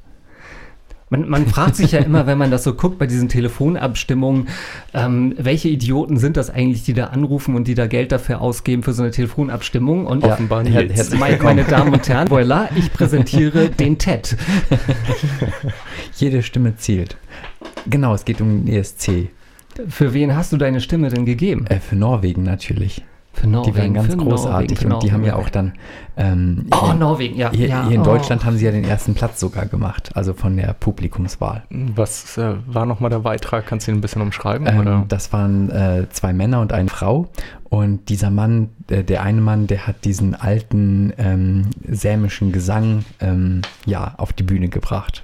Man, 1.13 1.29
man 1.29 1.45
fragt 1.45 1.75
sich 1.75 1.91
ja 1.91 1.99
immer, 1.99 2.25
wenn 2.25 2.39
man 2.39 2.49
das 2.49 2.63
so 2.63 2.73
guckt 2.73 2.97
bei 2.97 3.05
diesen 3.05 3.29
Telefonabstimmungen, 3.29 4.47
ähm, 4.95 5.35
welche 5.37 5.69
Idioten 5.69 6.17
sind 6.17 6.37
das 6.37 6.49
eigentlich, 6.49 6.81
die 6.83 6.93
da 6.95 7.05
anrufen 7.07 7.55
und 7.55 7.67
die 7.67 7.75
da 7.75 7.85
Geld 7.85 8.11
dafür 8.11 8.41
ausgeben 8.41 8.81
für 8.81 8.93
so 8.93 9.03
eine 9.03 9.11
Telefonabstimmung? 9.11 10.07
Und 10.07 10.23
Ja, 10.25 10.33
Offenbar 10.33 10.63
her- 10.65 10.81
Nils. 10.81 10.95
herzlich 10.95 11.19
meine, 11.19 11.37
meine 11.43 11.63
Damen 11.65 11.93
und 11.93 12.09
Herren, 12.09 12.31
voila, 12.31 12.67
ich 12.75 12.91
präsentiere 12.91 13.69
den 13.79 13.99
TED. 13.99 14.35
Jede 16.15 16.41
Stimme 16.41 16.75
zählt. 16.77 17.15
Genau, 17.87 18.15
es 18.15 18.25
geht 18.25 18.41
um 18.41 18.65
den 18.65 18.73
ESC. 18.73 19.29
Für 19.89 20.13
wen 20.15 20.35
hast 20.35 20.51
du 20.51 20.57
deine 20.57 20.81
Stimme 20.81 21.09
denn 21.09 21.25
gegeben? 21.25 21.65
Äh, 21.67 21.79
für 21.79 21.95
Norwegen 21.95 22.41
natürlich. 22.43 23.03
Für 23.33 23.47
Norwegen. 23.47 23.73
die 23.73 23.81
waren 23.81 23.93
ganz 23.95 24.07
für 24.11 24.17
großartig 24.17 24.81
Norwegen, 24.81 24.93
und 24.93 25.03
die 25.03 25.11
haben 25.11 25.23
ja 25.25 25.35
auch 25.35 25.49
dann 25.49 25.73
ähm, 26.15 26.67
Oh, 26.71 26.85
hier, 26.85 26.93
Norwegen, 26.93 27.35
ja. 27.35 27.51
hier, 27.51 27.67
ja 27.67 27.87
hier 27.87 27.95
in 27.95 28.01
oh. 28.01 28.05
Deutschland 28.05 28.45
haben 28.45 28.57
sie 28.57 28.65
ja 28.65 28.71
den 28.71 28.83
ersten 28.83 29.15
Platz 29.15 29.39
sogar 29.39 29.65
gemacht, 29.65 30.11
also 30.13 30.33
von 30.33 30.55
der 30.55 30.73
Publikumswahl. 30.73 31.63
Was 31.69 32.37
äh, 32.37 32.53
war 32.67 32.85
nochmal 32.85 33.09
der 33.09 33.19
Beitrag? 33.19 33.65
Kannst 33.65 33.87
du 33.87 33.91
ihn 33.91 33.97
ein 33.97 34.01
bisschen 34.01 34.21
umschreiben? 34.21 34.67
Ähm, 34.67 34.79
oder? 34.79 35.05
das 35.07 35.33
waren 35.33 35.69
äh, 35.71 36.07
zwei 36.11 36.31
Männer 36.31 36.61
und 36.61 36.73
eine 36.73 36.89
Frau. 36.89 37.27
Und 37.69 38.09
dieser 38.09 38.29
Mann, 38.29 38.69
äh, 38.87 39.03
der 39.03 39.23
eine 39.23 39.41
Mann, 39.41 39.65
der 39.65 39.87
hat 39.87 40.05
diesen 40.05 40.35
alten 40.35 41.11
ähm, 41.17 41.71
sämischen 41.89 42.51
Gesang 42.51 43.03
ähm, 43.19 43.63
ja, 43.87 44.13
auf 44.17 44.31
die 44.31 44.43
Bühne 44.43 44.69
gebracht. 44.69 45.23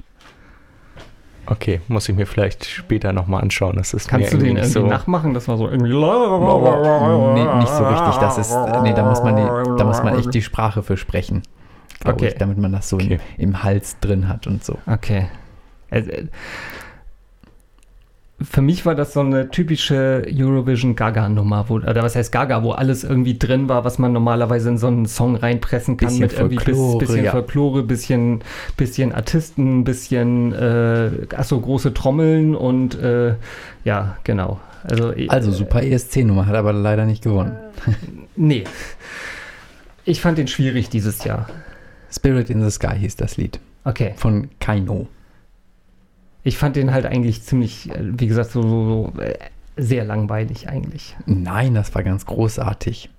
Okay, 1.52 1.82
muss 1.88 2.08
ich 2.08 2.16
mir 2.16 2.28
vielleicht 2.28 2.66
später 2.66 3.12
nochmal 3.12 3.42
anschauen. 3.42 3.76
Das 3.78 3.94
ist 3.96 4.08
Kannst 4.08 4.32
du 4.34 4.38
mir 4.38 4.44
den 4.44 4.58
irgendwie 4.58 4.70
so. 4.72 4.86
nachmachen? 4.86 5.34
Das 5.34 5.48
war 5.48 5.58
so 5.58 5.68
irgendwie. 5.68 5.90
Nee, 5.94 7.56
nicht 7.60 7.74
so 7.74 7.84
richtig. 7.86 8.16
Das 8.20 8.38
ist, 8.38 8.56
nee, 8.84 8.94
da 8.94 9.04
muss 9.10 9.24
man, 9.24 9.36
die, 9.36 9.78
da 9.78 9.84
muss 9.84 10.04
man 10.04 10.18
echt 10.20 10.34
die 10.34 10.42
Sprache 10.44 10.84
für 10.84 10.96
sprechen. 10.96 11.42
Okay. 12.06 12.28
Ich, 12.30 12.36
damit 12.36 12.58
man 12.60 12.72
das 12.72 12.88
so 12.90 12.98
Okay. 12.98 13.20
im, 13.38 13.50
im 13.50 13.64
Hals 13.64 13.98
drin 14.00 14.28
hat 14.30 14.46
und 14.48 14.64
so. 14.64 14.78
Okay. 14.86 15.28
Also, 15.90 16.12
äh, 16.12 16.28
für 18.42 18.62
mich 18.62 18.86
war 18.86 18.96
das 18.96 19.14
so 19.14 19.20
eine 19.20 19.50
typische 19.50 20.24
Eurovision 20.34 20.96
Gaga-Nummer, 20.96 21.66
wo, 21.68 21.76
oder 21.76 22.04
was 22.04 22.16
heißt 22.16 22.32
Gaga, 22.32 22.64
wo 22.64 22.72
alles 22.72 23.04
irgendwie 23.04 23.38
drin 23.38 23.68
war, 23.68 23.84
was 23.84 24.00
man 24.00 24.14
normalerweise 24.14 24.70
in 24.70 24.78
so 24.78 24.88
einen 24.88 25.06
Song 25.06 25.36
reinpressen 25.36 25.98
kann, 25.98 26.08
Bisschen 26.08 26.22
mit 26.22 26.34
irgendwie 26.34 26.56
Folklore, 26.56 26.98
bis, 26.98 27.08
bisschen 27.08 27.26
ja. 27.26 27.32
Folklore, 27.32 27.84
bisschen, 27.84 28.44
bisschen 28.78 29.12
Artisten, 29.14 29.84
bisschen, 29.84 30.54
äh, 30.54 31.12
achso, 31.36 31.60
große 31.60 31.94
Trommeln 31.94 32.56
und 32.56 32.98
äh, 33.00 33.36
ja, 33.84 34.18
genau. 34.24 34.60
Also, 34.84 35.14
Also 35.28 35.52
super 35.52 35.84
ESC-Nummer, 35.84 36.46
hat 36.46 36.56
aber 36.56 36.72
leider 36.72 37.06
nicht 37.06 37.24
gewonnen. 37.24 37.58
Nee. 38.36 38.64
Ich 40.06 40.22
fand 40.22 40.38
den 40.38 40.48
schwierig 40.48 40.90
dieses 40.90 41.26
Jahr. 41.26 41.50
Spirit 42.10 42.50
in 42.50 42.64
the 42.64 42.72
Sky 42.72 42.98
hieß 42.98 43.18
das 43.18 43.36
Lied. 43.36 43.60
Okay. 43.84 44.14
Von 44.16 44.50
Kaino. 44.60 45.08
Ich 46.44 46.58
fand 46.58 46.76
den 46.76 46.92
halt 46.94 47.06
eigentlich 47.06 47.44
ziemlich, 47.44 47.90
äh, 47.92 48.00
wie 48.02 48.28
gesagt, 48.28 48.52
so, 48.52 48.62
so 48.62 49.12
so, 49.16 49.22
äh, 49.22 49.36
sehr 49.78 50.04
langweilig 50.06 50.68
eigentlich. 50.70 51.16
Nein, 51.26 51.74
das 51.74 51.94
war 51.96 52.04
ganz 52.04 52.26
großartig. 52.26 53.10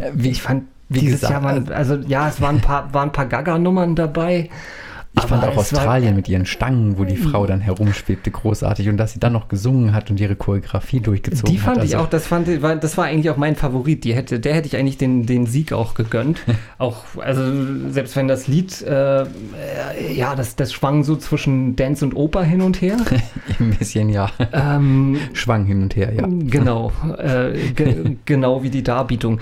Äh, 0.00 0.10
Wie, 0.14 0.30
Ich 0.30 0.42
fand 0.42 0.64
wie 0.88 1.00
dieses 1.00 1.20
gesagt, 1.20 1.32
Jahr 1.32 1.42
waren, 1.42 1.70
also 1.70 1.96
ja, 1.96 2.28
es 2.28 2.40
waren 2.40 2.56
ein 2.56 2.60
paar, 2.62 2.92
waren 2.94 3.10
ein 3.10 3.12
paar 3.12 3.26
Gaga-Nummern 3.26 3.94
dabei. 3.94 4.48
Ich 5.14 5.22
fand 5.22 5.42
aber 5.42 5.52
auch 5.56 5.62
es 5.62 5.72
war- 5.72 5.80
Australien 5.80 6.14
mit 6.14 6.28
ihren 6.28 6.44
Stangen, 6.46 6.98
wo 6.98 7.04
die 7.04 7.16
Frau 7.16 7.46
dann 7.46 7.60
herumschwebte, 7.60 8.30
großartig. 8.30 8.88
Und 8.88 8.98
dass 8.98 9.14
sie 9.14 9.18
dann 9.20 9.32
noch 9.32 9.48
gesungen 9.48 9.92
hat 9.94 10.10
und 10.10 10.20
ihre 10.20 10.36
Choreografie 10.36 11.00
durchgezogen 11.00 11.50
Die 11.52 11.58
fand 11.58 11.78
hat. 11.78 11.84
ich 11.86 11.94
also- 11.96 12.04
auch, 12.06 12.10
das, 12.10 12.26
fand, 12.26 12.46
ich- 12.48 12.62
war, 12.62 12.76
das 12.76 12.96
war 12.98 13.06
eigentlich 13.06 13.30
auch 13.30 13.36
mein 13.36 13.56
Favorit. 13.56 14.04
Die 14.04 14.14
hätte, 14.14 14.38
der 14.38 14.54
hätte 14.54 14.68
ich 14.68 14.76
eigentlich 14.76 14.98
den, 14.98 15.26
den 15.26 15.46
Sieg 15.46 15.72
auch 15.72 15.94
gegönnt. 15.94 16.40
auch, 16.78 17.02
also 17.20 17.42
selbst 17.90 18.14
wenn 18.16 18.28
das 18.28 18.46
Lied, 18.48 18.82
äh, 18.82 19.22
äh, 19.22 19.26
ja, 20.14 20.34
das, 20.36 20.56
das 20.56 20.72
schwang 20.72 21.02
so 21.04 21.16
zwischen 21.16 21.74
Dance 21.74 22.04
und 22.04 22.14
Oper 22.14 22.42
hin 22.44 22.60
und 22.60 22.80
her. 22.80 22.96
Ein 23.58 23.70
bisschen, 23.78 24.10
ja. 24.10 24.30
ähm, 24.52 25.16
Schwang 25.32 25.64
hin 25.64 25.82
und 25.82 25.96
her, 25.96 26.12
ja. 26.14 26.26
Genau, 26.28 26.92
äh, 27.18 27.52
ge 27.74 28.16
genau 28.24 28.62
wie 28.62 28.70
die 28.70 28.82
Darbietung. 28.82 29.40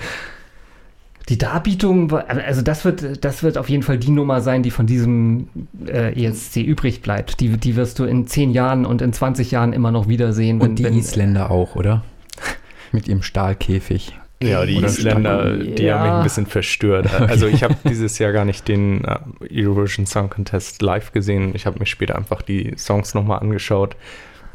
Die 1.29 1.37
Darbietung, 1.37 2.11
also 2.13 2.61
das 2.61 2.85
wird, 2.85 3.23
das 3.25 3.43
wird 3.43 3.57
auf 3.57 3.67
jeden 3.69 3.83
Fall 3.83 3.97
die 3.97 4.11
Nummer 4.11 4.39
sein, 4.39 4.63
die 4.63 4.71
von 4.71 4.85
diesem 4.87 5.49
äh, 5.85 6.13
ESC 6.25 6.57
übrig 6.57 7.01
bleibt. 7.01 7.41
Die, 7.41 7.49
die 7.57 7.75
wirst 7.75 7.99
du 7.99 8.05
in 8.05 8.27
10 8.27 8.51
Jahren 8.51 8.85
und 8.85 9.01
in 9.01 9.11
20 9.11 9.51
Jahren 9.51 9.73
immer 9.73 9.91
noch 9.91 10.07
wiedersehen. 10.07 10.61
Und 10.61 10.79
die 10.79 10.85
Isländer 10.85 11.51
auch, 11.51 11.75
oder? 11.75 12.03
Mit 12.93 13.09
ihrem 13.09 13.23
Stahlkäfig. 13.23 14.17
Ja, 14.41 14.65
die 14.65 14.77
Oder 14.77 14.87
Isländer, 14.87 15.57
die 15.57 15.63
haben 15.63 15.69
mich 15.73 15.79
Ja. 15.81 16.17
ein 16.19 16.23
bisschen 16.23 16.45
verstört. 16.45 17.09
Also 17.27 17.47
ich 17.47 17.63
habe 17.63 17.75
dieses 17.83 18.19
Jahr 18.19 18.31
gar 18.31 18.45
nicht 18.45 18.67
den 18.67 19.03
äh, 19.03 19.17
Eurovision 19.51 20.05
Song 20.05 20.29
Contest 20.29 20.81
live 20.81 21.11
gesehen. 21.11 21.51
Ich 21.55 21.65
habe 21.65 21.79
mir 21.79 21.87
später 21.87 22.15
einfach 22.15 22.41
die 22.43 22.73
Songs 22.77 23.13
nochmal 23.15 23.39
angeschaut, 23.39 23.95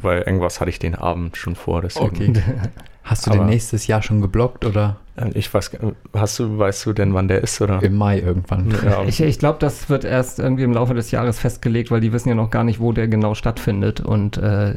weil 0.01 0.21
irgendwas 0.21 0.59
hatte 0.61 0.69
ich 0.71 0.79
den 0.79 0.95
Abend 0.95 1.37
schon 1.37 1.55
vor. 1.55 1.81
Deswegen. 1.81 2.29
Okay. 2.31 2.43
Hast 3.03 3.27
du 3.27 3.31
Aber- 3.31 3.39
den 3.41 3.47
nächstes 3.49 3.85
Jahr 3.87 4.01
schon 4.01 4.21
geblockt 4.21 4.65
oder 4.65 4.97
Ich 5.35 5.53
weiß, 5.53 5.71
gar- 5.71 5.91
hast 6.15 6.39
du, 6.39 6.57
weißt 6.57 6.85
du 6.87 6.93
denn, 6.93 7.13
wann 7.13 7.27
der 7.27 7.41
ist 7.43 7.61
oder? 7.61 7.81
im 7.83 7.95
Mai 7.95 8.19
irgendwann? 8.19 8.73
Ja, 8.83 9.03
Ich, 9.05 9.21
ich 9.21 9.37
glaube, 9.37 9.59
das 9.59 9.87
wird 9.89 10.05
erst 10.05 10.39
irgendwie 10.39 10.63
im 10.63 10.73
Laufe 10.73 10.95
des 10.95 11.11
Jahres 11.11 11.37
festgelegt, 11.39 11.91
weil 11.91 12.01
die 12.01 12.11
wissen 12.13 12.29
ja 12.29 12.35
noch 12.35 12.49
gar 12.49 12.63
nicht, 12.63 12.79
wo 12.79 12.91
der 12.93 13.07
genau 13.07 13.35
stattfindet. 13.35 14.01
Und 14.01 14.37
äh, 14.37 14.73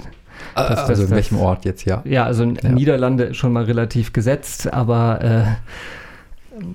also 0.55 0.75
das- 0.75 0.89
in 0.99 1.05
das- 1.07 1.11
welchem 1.11 1.39
Ort 1.39 1.65
jetzt, 1.65 1.85
ja. 1.87 2.03
ja, 2.05 2.25
also 2.25 2.45
Ja. 2.45 2.69
Niederlande 2.69 3.25
ist 3.25 3.39
schon 3.39 3.53
mal 3.55 3.65
relativ 3.65 4.13
gesetzt, 4.13 4.71
aber 4.73 5.23
äh, 5.23 5.45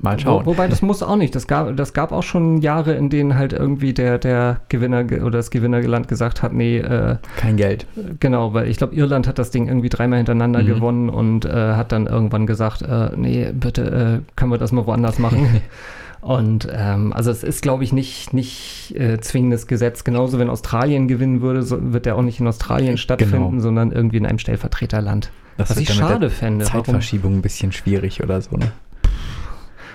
Mal 0.01 0.15
Wo, 0.15 0.19
schauen. 0.19 0.45
wobei 0.45 0.67
das 0.67 0.81
muss 0.81 1.01
auch 1.03 1.15
nicht. 1.15 1.35
Das 1.35 1.47
gab, 1.47 1.75
das 1.75 1.93
gab 1.93 2.11
auch 2.11 2.23
schon 2.23 2.61
Jahre, 2.61 2.93
in 2.93 3.09
denen 3.09 3.35
halt 3.35 3.53
irgendwie 3.53 3.93
der, 3.93 4.17
der 4.19 4.61
Gewinner 4.69 5.03
ge- 5.03 5.21
oder 5.21 5.39
das 5.39 5.49
Gewinnerland 5.51 6.07
gesagt 6.07 6.41
hat, 6.43 6.53
nee, 6.53 6.77
äh, 6.77 7.17
Kein 7.37 7.57
Geld. 7.57 7.85
genau, 8.19 8.53
weil 8.53 8.67
ich 8.67 8.77
glaube, 8.77 8.95
Irland 8.95 9.27
hat 9.27 9.39
das 9.39 9.49
Ding 9.51 9.67
irgendwie 9.67 9.89
dreimal 9.89 10.17
hintereinander 10.17 10.61
Mhm. 10.61 10.67
gewonnen 10.67 11.09
und 11.09 11.45
äh, 11.45 11.49
hat 11.73 11.91
dann 11.91 12.07
irgendwann 12.07 12.45
gesagt, 12.47 12.81
äh, 12.83 13.09
nee, 13.15 13.51
bitte 13.53 14.21
äh, 14.21 14.31
können 14.35 14.51
wir 14.51 14.57
das 14.57 14.71
mal 14.71 14.85
woanders 14.85 15.19
machen. 15.19 15.61
Und 16.21 16.67
ähm, 16.71 17.13
also 17.13 17.31
es 17.31 17.41
ist, 17.43 17.63
glaube 17.63 17.83
ich, 17.83 17.93
nicht, 17.93 18.31
nicht 18.31 18.93
äh, 18.95 19.19
zwingendes 19.19 19.65
Gesetz. 19.65 20.03
Genauso, 20.03 20.37
wenn 20.37 20.51
Australien 20.51 21.07
gewinnen 21.07 21.41
würde, 21.41 21.63
so, 21.63 21.79
wird 21.93 22.05
der 22.05 22.15
auch 22.15 22.21
nicht 22.21 22.39
in 22.39 22.45
Australien 22.45 22.97
stattfinden, 22.99 23.49
Genau. 23.49 23.59
sondern 23.59 23.91
irgendwie 23.91 24.17
in 24.17 24.27
einem 24.27 24.37
Stellvertreterland. 24.37 25.31
Das 25.57 25.71
Was 25.71 25.77
ich 25.77 25.91
schade 25.91 26.29
fände. 26.29 26.65
Warum? 26.65 26.83
Zeitverschiebung 26.85 27.37
ein 27.37 27.41
bisschen 27.41 27.71
schwierig 27.71 28.21
oder 28.23 28.39
so, 28.39 28.55
ne? 28.55 28.71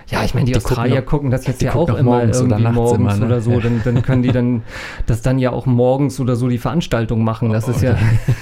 Ja, 0.08 0.22
ich 0.24 0.34
meine, 0.34 0.46
die, 0.46 0.52
Die 0.52 0.58
gucken 0.60 0.70
Australier 0.76 1.00
noch- 1.00 1.06
gucken 1.06 1.30
das 1.32 1.46
jetzt 1.48 1.62
ja 1.62 1.70
auch 1.72 1.86
gucken 1.86 1.96
immer 1.96 2.10
morgens 2.18 2.36
oder 2.40 2.44
irgendwie 2.58 2.62
nachts 2.62 2.76
morgens 2.76 3.00
immer, 3.00 3.16
ne? 3.16 3.26
oder 3.26 3.40
so. 3.40 3.58
Dann, 3.60 3.80
dann 3.84 4.02
können 4.02 4.22
die 4.22 4.30
dann 4.30 4.62
das 5.06 5.20
dann 5.22 5.38
ja 5.40 5.50
auch 5.50 5.66
morgens 5.66 6.20
oder 6.20 6.36
so 6.36 6.48
die 6.48 6.58
Veranstaltung 6.58 7.24
machen. 7.24 7.50
Das 7.50 7.66
ist 7.66 7.82
ja, 7.82 7.96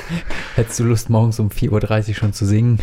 Hättest 0.57 0.79
du 0.81 0.85
Lust, 0.85 1.09
morgens 1.09 1.41
um 1.41 1.49
4.30 1.49 2.09
Uhr 2.09 2.15
schon 2.15 2.33
zu 2.35 2.45
singen? 2.45 2.79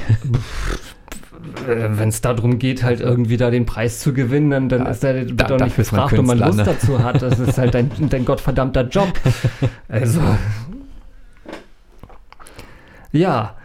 wenn 1.68 2.10
es 2.10 2.22
darum 2.22 2.60
geht, 2.60 2.84
halt 2.84 3.02
irgendwie 3.02 3.36
da 3.38 3.50
den 3.52 3.66
Preis 3.66 4.00
zu 4.00 4.14
gewinnen, 4.14 4.50
dann, 4.52 4.70
dann 4.70 4.86
ist 4.88 5.02
wird 5.04 5.40
da- 5.40 5.46
doch 5.48 5.60
nicht 5.64 5.76
gefragt, 5.76 6.14
ob 6.18 6.26
man 6.26 6.38
Lust 6.40 6.52
Künstler, 6.64 6.74
dazu 6.74 7.04
hat. 7.04 7.22
Das 7.22 7.40
ist 7.40 7.58
halt 7.58 7.74
dein, 7.74 7.90
dein 8.10 8.26
gottverdammter 8.26 8.88
Job. 8.88 9.12
Also. 9.90 10.22
Ja, 13.12 13.56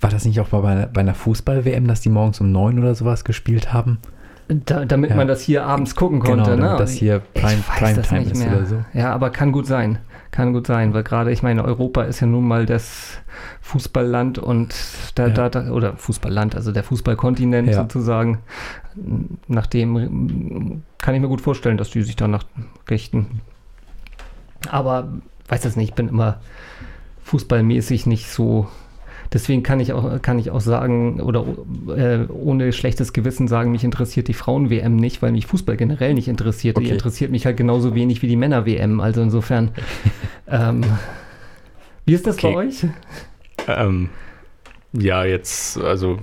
War 0.00 0.10
das 0.10 0.24
nicht 0.24 0.40
auch 0.40 0.52
mal 0.52 0.60
bei, 0.62 0.86
bei 0.86 1.00
einer 1.00 1.14
Fußball-WM, 1.14 1.86
dass 1.86 2.00
die 2.00 2.08
morgens 2.10 2.40
um 2.40 2.52
9 2.52 2.78
oder 2.78 2.94
sowas 2.94 3.24
gespielt 3.24 3.72
haben? 3.72 3.98
da, 4.48 4.84
damit 4.84 5.10
Ja. 5.10 5.16
man 5.16 5.26
das 5.26 5.40
hier 5.42 5.64
abends 5.66 5.96
gucken 5.96 6.20
konnte. 6.20 6.44
genau, 6.44 6.56
damit 6.56 6.70
ne? 6.70 6.76
das 6.78 6.92
hier 6.92 7.18
Prime, 7.34 7.62
Primetime 7.66 8.22
ist 8.30 8.38
mehr. 8.38 8.56
oder 8.56 8.66
so. 8.66 8.84
Ja, 8.92 9.12
aber 9.12 9.30
kann 9.30 9.50
gut 9.50 9.66
sein. 9.66 9.98
Kann 10.30 10.52
gut 10.52 10.68
sein, 10.68 10.94
weil 10.94 11.02
gerade, 11.02 11.32
ich 11.32 11.42
meine, 11.42 11.64
Europa 11.64 12.02
ist 12.02 12.20
ja 12.20 12.28
nun 12.28 12.46
mal 12.46 12.64
das 12.64 13.18
Fußballland 13.62 14.38
und 14.38 14.72
da, 15.16 15.26
Ja. 15.26 15.32
da, 15.32 15.48
da 15.48 15.70
oder 15.72 15.96
Fußballland, 15.96 16.54
also 16.54 16.70
der 16.70 16.84
Fußballkontinent 16.84 17.68
Ja. 17.70 17.74
sozusagen. 17.82 18.38
Nachdem 19.48 20.82
kann 20.98 21.14
ich 21.16 21.20
mir 21.20 21.28
gut 21.28 21.40
vorstellen, 21.40 21.76
dass 21.76 21.90
die 21.90 22.02
sich 22.02 22.14
danach 22.14 22.44
richten. 22.88 23.40
Aber 24.70 25.08
weiß 25.48 25.62
das 25.62 25.74
nicht, 25.76 25.88
ich 25.90 25.94
bin 25.94 26.08
immer 26.08 26.38
fußballmäßig 27.24 28.06
nicht 28.06 28.30
so. 28.30 28.68
Deswegen 29.36 29.62
kann 29.62 29.80
ich 29.80 29.92
auch, 29.92 30.22
kann 30.22 30.38
ich 30.38 30.50
auch 30.50 30.62
sagen, 30.62 31.20
oder 31.20 31.44
äh, 31.94 32.24
ohne 32.32 32.72
schlechtes 32.72 33.12
Gewissen 33.12 33.48
sagen, 33.48 33.70
mich 33.70 33.84
interessiert 33.84 34.28
die 34.28 34.32
Frauen-WM 34.32 34.96
nicht, 34.96 35.20
weil 35.20 35.30
mich 35.30 35.44
Fußball 35.44 35.76
generell 35.76 36.14
nicht 36.14 36.26
interessiert. 36.26 36.78
Die 36.78 36.84
Okay. 36.84 36.92
interessiert 36.94 37.30
mich 37.30 37.44
halt 37.44 37.58
genauso 37.58 37.94
wenig 37.94 38.22
wie 38.22 38.28
die 38.28 38.36
Männer-WM. 38.36 38.98
Also 38.98 39.20
insofern. 39.20 39.72
ähm, 40.48 40.84
wie 42.06 42.14
ist 42.14 42.26
das 42.26 42.38
bei 42.38 42.48
Okay. 42.48 42.56
euch? 42.56 42.86
Ähm, 43.68 44.08
ja, 44.94 45.26
jetzt, 45.26 45.76
also 45.76 46.18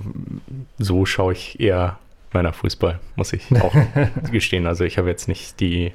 so 0.78 1.06
schaue 1.06 1.34
ich 1.34 1.60
eher 1.60 2.00
meiner 2.32 2.52
Fußball, 2.52 2.98
muss 3.14 3.32
ich 3.32 3.46
auch 3.62 3.76
gestehen. 4.32 4.66
Also 4.66 4.82
ich 4.82 4.98
habe 4.98 5.08
jetzt 5.08 5.28
nicht 5.28 5.60
die, 5.60 5.92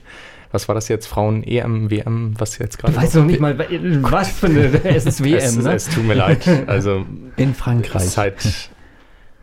was 0.51 0.67
war 0.67 0.75
das 0.75 0.87
jetzt, 0.87 1.07
Frauen 1.07 1.43
EM, 1.43 1.89
WM, 1.91 2.33
was 2.37 2.57
jetzt 2.57 2.77
gerade 2.77 2.93
Du 2.93 3.01
weißt 3.01 3.15
doch 3.15 3.25
nicht 3.25 3.39
mal, 3.39 3.57
was 3.57 4.31
für 4.31 4.47
eine. 4.47 4.67
Es 4.83 5.05
ist 5.05 5.23
WM, 5.23 5.37
es, 5.37 5.57
ne? 5.57 5.73
es 5.73 5.89
tut 5.89 6.03
mir 6.05 6.15
leid. 6.15 6.47
Also 6.67 7.05
In 7.37 7.53
Frankreich. 7.53 8.03
Seit 8.03 8.69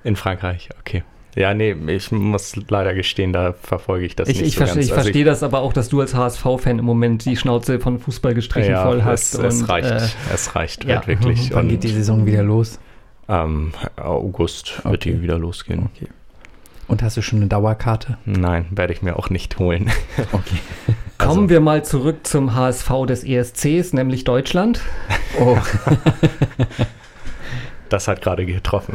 in 0.05 0.17
Frankreich, 0.17 0.69
okay. 0.81 1.03
Ja, 1.35 1.53
nee, 1.53 1.77
ich 1.89 2.11
muss 2.13 2.57
leider 2.69 2.95
gestehen, 2.95 3.33
da 3.35 3.53
verfolge 3.53 4.07
ich 4.07 4.17
das 4.17 4.29
Ich, 4.29 4.39
nicht 4.39 4.49
ich, 4.49 4.55
so 4.55 4.59
verstehe, 4.59 4.77
ganz. 4.77 4.87
ich 4.87 4.93
Also 4.93 5.03
verstehe 5.03 5.25
das 5.25 5.43
aber 5.43 5.61
auch, 5.61 5.75
dass 5.75 5.91
du 5.91 6.01
als 6.01 6.15
HSV-Fan 6.15 6.79
im 6.79 6.85
Moment 6.87 7.27
die 7.27 7.37
Schnauze 7.37 7.79
von 7.79 7.99
Fußball 7.99 8.33
gestrichen 8.33 8.71
ja, 8.71 8.85
voll 8.85 9.05
hast. 9.05 9.35
Es, 9.35 9.41
es 9.41 9.61
und, 9.63 9.69
reicht, 9.69 9.91
äh, 9.91 10.09
es 10.33 10.55
reicht 10.55 10.85
ja. 10.85 10.97
halt 10.97 11.09
wirklich. 11.09 11.53
Wann 11.53 11.69
geht 11.69 11.85
die 11.85 11.89
Saison 11.89 12.25
wieder 12.25 12.43
los? 12.43 12.79
ähm, 13.29 13.73
August 13.97 14.83
wird 14.85 14.95
Okay. 14.95 15.13
die 15.13 15.23
wieder 15.23 15.39
losgehen. 15.39 15.91
Okay. 15.95 16.09
Und 16.89 17.03
hast 17.03 17.17
du 17.17 17.23
schon 17.23 17.41
eine 17.41 17.49
Dauerkarte? 17.49 18.17
Nein, 18.25 18.67
werde 18.71 18.93
ich 18.93 19.03
mir 19.03 19.17
auch 19.19 19.31
nicht 19.31 19.59
holen. 19.59 19.91
Okay. 20.33 20.59
Kommen 21.19 21.31
Also- 21.45 21.49
wir 21.51 21.61
mal 21.61 21.85
zurück 21.85 22.27
zum 22.27 22.55
HSV 22.55 22.91
des 23.09 23.25
ESCs, 23.25 23.93
nämlich 23.93 24.25
Deutschland. 24.25 24.81
Oh, 25.41 25.59
Das 27.91 28.09
hat 28.09 28.23
gerade 28.23 28.47
getroffen. 28.47 28.95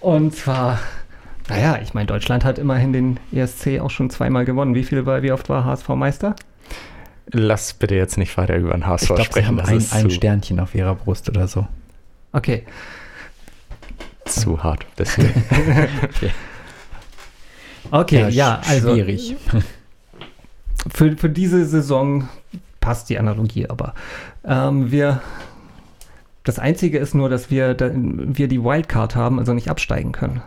Und 0.00 0.34
zwar, 0.34 0.78
naja, 1.48 1.78
ich 1.82 1.94
meine, 1.94 2.06
Deutschland 2.06 2.44
hat 2.44 2.58
immerhin 2.58 2.92
den 2.92 3.20
ESC 3.32 3.80
auch 3.80 3.90
schon 3.90 4.10
zweimal 4.10 4.44
gewonnen. 4.44 4.74
Wie 4.74 4.84
viel 4.84 5.06
war, 5.06 5.22
wie 5.22 5.32
oft 5.32 5.48
war 5.48 5.64
HSV 5.64 5.88
Meister? 5.90 6.36
Lass 7.30 7.74
bitte 7.74 7.96
jetzt 7.96 8.16
nicht 8.18 8.36
weiter 8.38 8.56
über 8.56 8.72
den 8.72 8.86
HSV 8.86 9.02
ich 9.02 9.06
glaube, 9.08 9.22
sie 9.22 9.26
sprechen. 9.26 9.48
haben 9.48 9.56
Das 9.78 9.92
ein, 9.92 10.04
ein 10.04 10.10
Sternchen 10.10 10.60
auf 10.60 10.74
ihrer 10.74 10.94
Brust 10.94 11.28
oder 11.28 11.48
so. 11.48 11.66
Okay. 12.32 12.64
Zu 14.26 14.62
hart. 14.62 14.86
Deswegen. 14.98 15.44
Okay, 17.90 18.28
ja, 18.30 18.60
also 18.66 18.92
Schwierig. 18.92 19.36
für, 20.92 21.16
für 21.16 21.30
diese 21.30 21.64
Saison 21.64 22.28
passt 22.80 23.08
die 23.10 23.18
Analogie 23.18 23.68
aber. 23.68 23.94
Ähm, 24.44 24.90
wir, 24.90 25.22
das 26.44 26.58
Einzige 26.58 26.98
ist 26.98 27.14
nur, 27.14 27.28
dass 27.28 27.50
wir, 27.50 27.74
da, 27.74 27.90
wir 27.94 28.48
die 28.48 28.62
Wildcard 28.62 29.16
haben, 29.16 29.38
also 29.38 29.54
nicht 29.54 29.68
absteigen 29.68 30.12
können. 30.12 30.42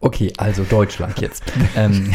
Okay, 0.00 0.32
also 0.36 0.64
Deutschland 0.64 1.20
jetzt. 1.20 1.44
ähm, 1.76 2.12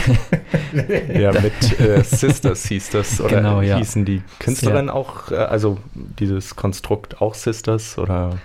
Ja, 1.14 1.32
mit 1.32 1.80
äh, 1.80 2.04
Sisters 2.04 2.66
hieß 2.66 2.90
das. 2.90 3.22
Oder 3.22 3.38
Genau, 3.38 3.62
ja. 3.62 3.78
hießen 3.78 4.04
die 4.04 4.22
Künstlerinnen 4.40 4.90
auch, 4.90 5.32
äh, 5.32 5.36
also 5.36 5.78
dieses 5.94 6.58
Konstrukt 6.58 7.22
auch 7.22 7.34
Sisters 7.34 7.98
oder? 7.98 8.38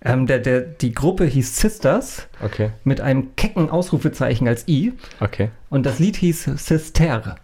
Ähm, 0.00 0.26
der, 0.26 0.38
der, 0.38 0.60
die 0.60 0.92
Gruppe 0.92 1.24
hieß 1.24 1.56
Sisters 1.56 2.28
Okay, 2.44 2.70
mit 2.84 3.00
einem 3.00 3.34
kecken 3.34 3.68
Ausrufezeichen 3.68 4.46
als 4.46 4.66
I 4.68 4.92
okay. 5.20 5.50
und 5.70 5.84
das 5.86 5.98
Lied 5.98 6.16
hieß 6.16 6.44
Sister. 6.56 7.34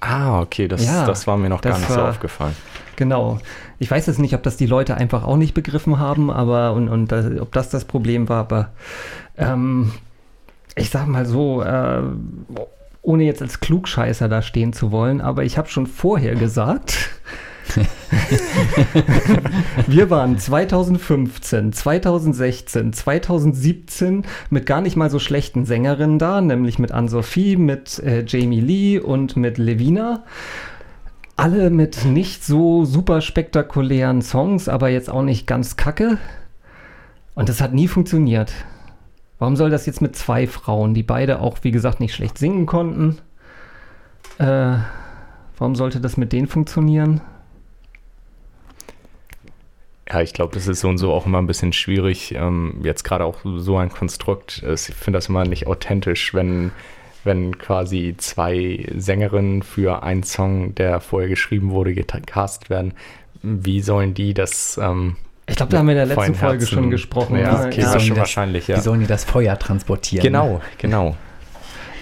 Ah, 0.00 0.40
okay, 0.40 0.68
das, 0.68 0.86
Ja, 0.86 1.04
das 1.06 1.26
war 1.26 1.36
mir 1.36 1.48
noch 1.48 1.60
gar 1.60 1.72
das 1.72 1.80
nicht 1.80 1.90
so 1.90 1.96
war- 1.96 2.10
aufgefallen. 2.10 2.54
Genau. 2.94 3.38
Ich 3.80 3.90
weiß 3.90 4.06
jetzt 4.06 4.18
nicht, 4.20 4.34
ob 4.34 4.42
das 4.44 4.56
die 4.56 4.66
Leute 4.66 4.96
einfach 4.96 5.24
auch 5.24 5.36
nicht 5.36 5.54
begriffen 5.54 5.98
haben, 5.98 6.30
aber 6.30 6.72
und, 6.72 6.88
und 6.88 7.10
äh, 7.12 7.38
ob 7.40 7.52
das 7.52 7.68
das 7.68 7.84
Problem 7.84 8.28
war, 8.28 8.40
aber 8.40 8.70
ähm, 9.36 9.92
ich 10.76 10.90
sag 10.90 11.06
mal 11.08 11.26
so, 11.26 11.62
äh, 11.62 12.02
ohne 13.02 13.24
jetzt 13.24 13.42
als 13.42 13.58
Klugscheißer 13.60 14.28
da 14.28 14.42
stehen 14.42 14.72
zu 14.72 14.92
wollen, 14.92 15.20
aber 15.20 15.42
ich 15.44 15.58
habe 15.58 15.68
schon 15.68 15.86
vorher 15.88 16.34
gesagt, 16.36 17.10
wir 19.86 20.10
waren 20.10 20.38
2015, 20.38 21.72
2016, 21.72 22.92
2017 22.92 24.24
mit 24.50 24.66
gar 24.66 24.80
nicht 24.80 24.96
mal 24.96 25.10
so 25.10 25.18
schlechten 25.18 25.64
Sängerinnen 25.64 26.18
da, 26.18 26.40
nämlich 26.40 26.78
mit 26.78 26.92
Anne-Sophie, 26.92 27.56
mit 27.56 27.98
äh, 28.00 28.24
Jamie 28.26 28.60
Lee 28.60 28.98
und 28.98 29.36
mit 29.36 29.58
Levina 29.58 30.24
alle 31.38 31.70
mit 31.70 32.04
nicht 32.04 32.44
so 32.44 32.84
super 32.84 33.20
spektakulären 33.20 34.22
Songs, 34.22 34.68
aber 34.68 34.88
jetzt 34.88 35.08
auch 35.08 35.22
nicht 35.22 35.46
ganz 35.46 35.76
kacke. 35.76 36.18
Und 37.34 37.48
das 37.48 37.60
hat 37.60 37.72
nie 37.72 37.86
funktioniert. 37.86 38.52
Warum 39.38 39.54
soll 39.54 39.70
das 39.70 39.86
jetzt 39.86 40.02
mit 40.02 40.16
zwei 40.16 40.48
Frauen, 40.48 40.94
die 40.94 41.04
beide 41.04 41.40
auch, 41.40 41.58
wie 41.62 41.70
gesagt, 41.70 42.00
nicht 42.00 42.12
schlecht 42.12 42.38
singen 42.38 42.66
konnten? 42.66 43.18
Äh, 44.38 44.78
warum 45.58 45.76
sollte 45.76 46.00
das 46.00 46.16
mit 46.16 46.32
denen 46.32 46.48
funktionieren? 46.48 47.20
Ja, 50.10 50.22
ich 50.22 50.32
glaube, 50.32 50.54
das 50.54 50.66
ist 50.66 50.80
so 50.80 50.88
und 50.88 50.96
so 50.98 51.12
auch 51.12 51.26
immer 51.26 51.38
ein 51.38 51.46
bisschen 51.46 51.72
schwierig. 51.74 52.34
Ähm, 52.34 52.80
jetzt 52.82 53.02
gerade 53.04 53.24
auch 53.24 53.40
so 53.44 53.76
ein 53.76 53.90
Konstrukt. 53.90 54.62
Es- 54.62 54.88
Ich 54.88 54.94
finde 54.94 55.18
das 55.18 55.28
immer 55.28 55.44
nicht 55.44 55.66
authentisch, 55.66 56.32
wenn, 56.32 56.72
wenn 57.24 57.58
quasi 57.58 58.14
zwei 58.16 58.86
Sängerinnen 58.96 59.62
für 59.62 60.02
einen 60.02 60.22
Song, 60.22 60.74
der 60.74 61.00
vorher 61.00 61.28
geschrieben 61.28 61.70
wurde, 61.72 61.92
gecast 61.92 62.70
werden. 62.70 62.94
Wie 63.42 63.82
sollen 63.82 64.14
die 64.14 64.32
das? 64.32 64.80
Ähm, 64.82 65.16
Ich 65.46 65.56
glaube, 65.56 65.72
da 65.72 65.78
haben 65.78 65.86
wir 65.86 65.92
in 65.92 66.08
der 66.08 66.16
letzten 66.16 66.34
Folge 66.34 66.60
Herzen- 66.60 66.66
schon 66.74 66.90
gesprochen. 66.90 67.38
Ja, 67.38 67.52
ne? 67.60 67.66
okay, 67.66 67.76
Wie 67.76 67.80
ja, 67.82 67.88
sollen 67.88 68.00
schon 68.00 68.04
die 68.04 68.08
das- 68.10 68.18
wahrscheinlich, 68.18 68.68
ja. 68.68 68.76
Wie 68.76 68.80
sollen 68.80 69.00
die 69.00 69.06
das 69.06 69.24
Feuer 69.24 69.58
transportieren? 69.58 70.22
Genau, 70.24 70.62
genau. 70.78 71.16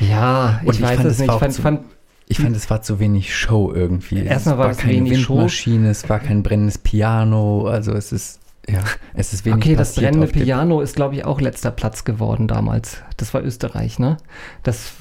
ja 0.01 0.61
ich 0.63 0.71
ich 0.71 0.83
weiß 0.83 0.97
fand, 0.97 1.09
es 1.09 1.19
nicht. 1.19 1.31
Ich 1.33 1.39
fand, 1.39 1.55
fand, 1.57 1.81
Ich 2.29 2.39
fand, 2.41 2.57
es 2.57 2.69
war 2.71 2.83
zu 2.83 2.99
wenig 2.99 3.35
Show 3.37 3.73
irgendwie. 3.73 4.25
Erstmal 4.25 4.59
war 4.59 4.71
es 4.71 4.79
keine 4.79 4.95
wenig 4.95 5.21
Show. 5.23 5.35
Windmaschine, 5.35 5.91
es 5.91 6.09
war 6.09 6.19
kein 6.19 6.43
brennendes 6.43 6.79
Piano, 6.79 7.67
also 7.69 7.93
es 7.93 8.11
ist, 8.11 8.41
ja, 8.69 8.81
es 9.15 9.33
ist 9.33 9.45
wenig 9.45 9.59
okay, 9.65 9.77
das 9.77 9.95
brennende 9.95 10.27
Piano 10.27 10.81
ist, 10.81 10.97
glaube 10.97 11.15
ich, 11.15 11.25
auch 11.25 11.41
letzter 11.41 11.71
Platz 11.71 12.05
geworden 12.05 12.49
damals. 12.49 13.03
Das 13.17 13.33
war 13.33 13.45
Österreich, 13.45 14.01
ne? 14.01 14.17
Das 14.65 14.93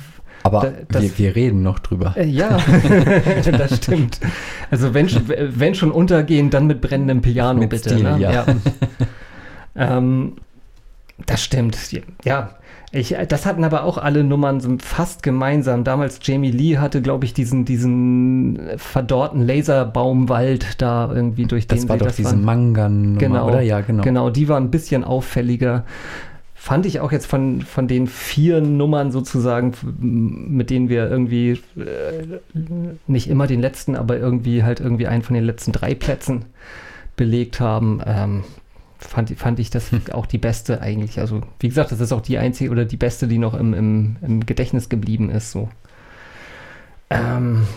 Aber 0.43 0.61
Da- 0.61 0.73
das- 0.87 1.01
wir, 1.01 1.17
wir 1.17 1.35
reden 1.35 1.63
noch 1.63 1.79
drüber. 1.79 2.13
Äh, 2.15 2.25
Ja, 2.27 2.59
das 3.57 3.77
stimmt. 3.77 4.19
Also 4.69 4.93
wenn, 4.93 5.09
schon- 5.09 5.27
wenn 5.27 5.73
schon 5.73 5.91
untergehen, 5.91 6.51
dann 6.51 6.67
mit 6.67 6.79
brennendem 6.79 7.21
Piano, 7.23 7.59
Mit 7.61 7.71
bitte. 7.71 7.89
Stil, 7.89 8.03
ne? 8.03 8.19
ja. 8.21 8.45
ähm, 9.75 10.33
das 11.25 11.43
stimmt. 11.43 11.77
Ja, 12.23 12.51
ich, 12.95 13.15
das 13.27 13.45
hatten 13.45 13.63
aber 13.63 13.83
auch 13.83 13.97
alle 13.97 14.23
Nummern 14.23 14.59
so 14.59 14.75
fast 14.79 15.21
gemeinsam. 15.23 15.83
Damals 15.83 16.19
Jamie 16.21 16.51
Lee 16.51 16.77
hatte, 16.77 17.01
glaube 17.01 17.25
ich, 17.25 17.33
diesen, 17.33 17.65
diesen 17.65 18.59
verdorrten 18.77 19.45
Laserbaumwald 19.45 20.81
da 20.81 21.11
irgendwie 21.13 21.45
durch 21.45 21.67
Das 21.67 21.81
den 21.81 21.89
war 21.89 21.95
sie 21.95 21.99
doch 21.99 22.07
das 22.07 22.15
diese. 22.15 22.35
Manga-Nummer, 22.35 23.17
Genau, 23.19 23.47
oder? 23.47 23.61
Ja, 23.61 23.81
genau. 23.81 24.03
Genau, 24.03 24.29
die 24.29 24.47
war 24.47 24.57
ein 24.57 24.71
bisschen 24.71 25.03
auffälliger. 25.03 25.85
Fand 26.53 26.85
ich 26.85 26.99
auch 26.99 27.11
jetzt 27.11 27.27
von, 27.27 27.61
von 27.61 27.87
den 27.87 28.07
vier 28.07 28.59
Nummern 28.61 29.11
sozusagen, 29.11 29.73
mit 29.99 30.69
denen 30.71 30.89
wir 30.89 31.09
irgendwie 31.09 31.59
äh, 31.77 32.39
nicht 33.05 33.29
immer 33.29 33.45
den 33.45 33.61
letzten, 33.61 33.95
aber 33.95 34.17
irgendwie 34.17 34.63
halt 34.63 34.79
irgendwie 34.79 35.05
einen 35.07 35.21
von 35.21 35.35
den 35.35 35.43
letzten 35.43 35.73
drei 35.73 35.93
Plätzen 35.93 36.45
belegt 37.17 37.59
haben, 37.59 38.01
ähm, 38.05 38.43
fand, 39.07 39.31
fand 39.37 39.59
ich 39.59 39.69
das 39.69 39.91
auch 40.11 40.25
die 40.25 40.37
beste 40.37 40.81
eigentlich. 40.81 41.19
Also, 41.19 41.41
wie 41.59 41.69
gesagt, 41.69 41.91
das 41.91 41.99
ist 41.99 42.11
auch 42.11 42.21
die 42.21 42.37
einzige 42.37 42.71
oder 42.71 42.85
die 42.85 42.97
beste, 42.97 43.27
die 43.27 43.37
noch 43.37 43.53
im, 43.53 43.73
im, 43.73 44.17
im 44.21 44.45
Gedächtnis 44.45 44.89
geblieben 44.89 45.29
ist. 45.29 45.51
So. 45.51 45.69
Ähm, 47.09 47.67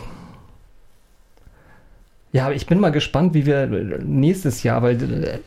ja, 2.33 2.51
ich 2.51 2.66
bin 2.66 2.81
mal 2.81 2.91
gespannt, 2.91 3.35
wie 3.35 3.47
wir 3.47 3.66
nächstes 4.03 4.62
Jahr, 4.62 4.83
weil 4.83 5.24
äh, 5.24 5.39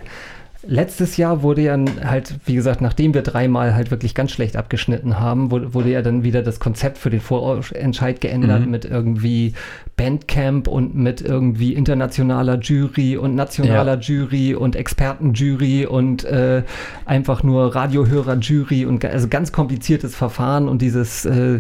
letztes 0.67 1.17
Jahr 1.17 1.41
wurde 1.41 1.61
ja 1.61 1.77
halt, 2.03 2.35
wie 2.45 2.55
gesagt, 2.55 2.81
nachdem 2.81 3.13
wir 3.13 3.21
dreimal 3.21 3.73
halt 3.73 3.91
wirklich 3.91 4.13
ganz 4.13 4.31
schlecht 4.31 4.55
abgeschnitten 4.55 5.19
haben, 5.19 5.51
wurde, 5.51 5.73
wurde 5.73 5.89
ja 5.89 6.01
dann 6.01 6.23
wieder 6.23 6.41
das 6.43 6.59
Konzept 6.59 6.97
für 6.97 7.09
den 7.09 7.21
Vorentscheid 7.21 8.21
geändert 8.21 8.65
Mhm. 8.65 8.71
mit 8.71 8.85
irgendwie 8.85 9.53
Bandcamp 9.97 10.67
und 10.67 10.95
mit 10.95 11.21
irgendwie 11.21 11.73
internationaler 11.73 12.59
Jury 12.59 13.17
und 13.17 13.35
nationaler 13.35 13.99
Jury 13.99 14.53
und 14.55 14.75
Expertenjury 14.75 15.85
und 15.85 16.23
äh, 16.25 16.63
einfach 17.05 17.43
nur 17.43 17.75
Radiohörer-Jury 17.75 18.85
und 18.85 19.03
also 19.05 19.27
ganz 19.27 19.51
kompliziertes 19.51 20.15
Verfahren 20.15 20.67
und 20.67 20.81
dieses 20.81 21.25
äh, 21.25 21.59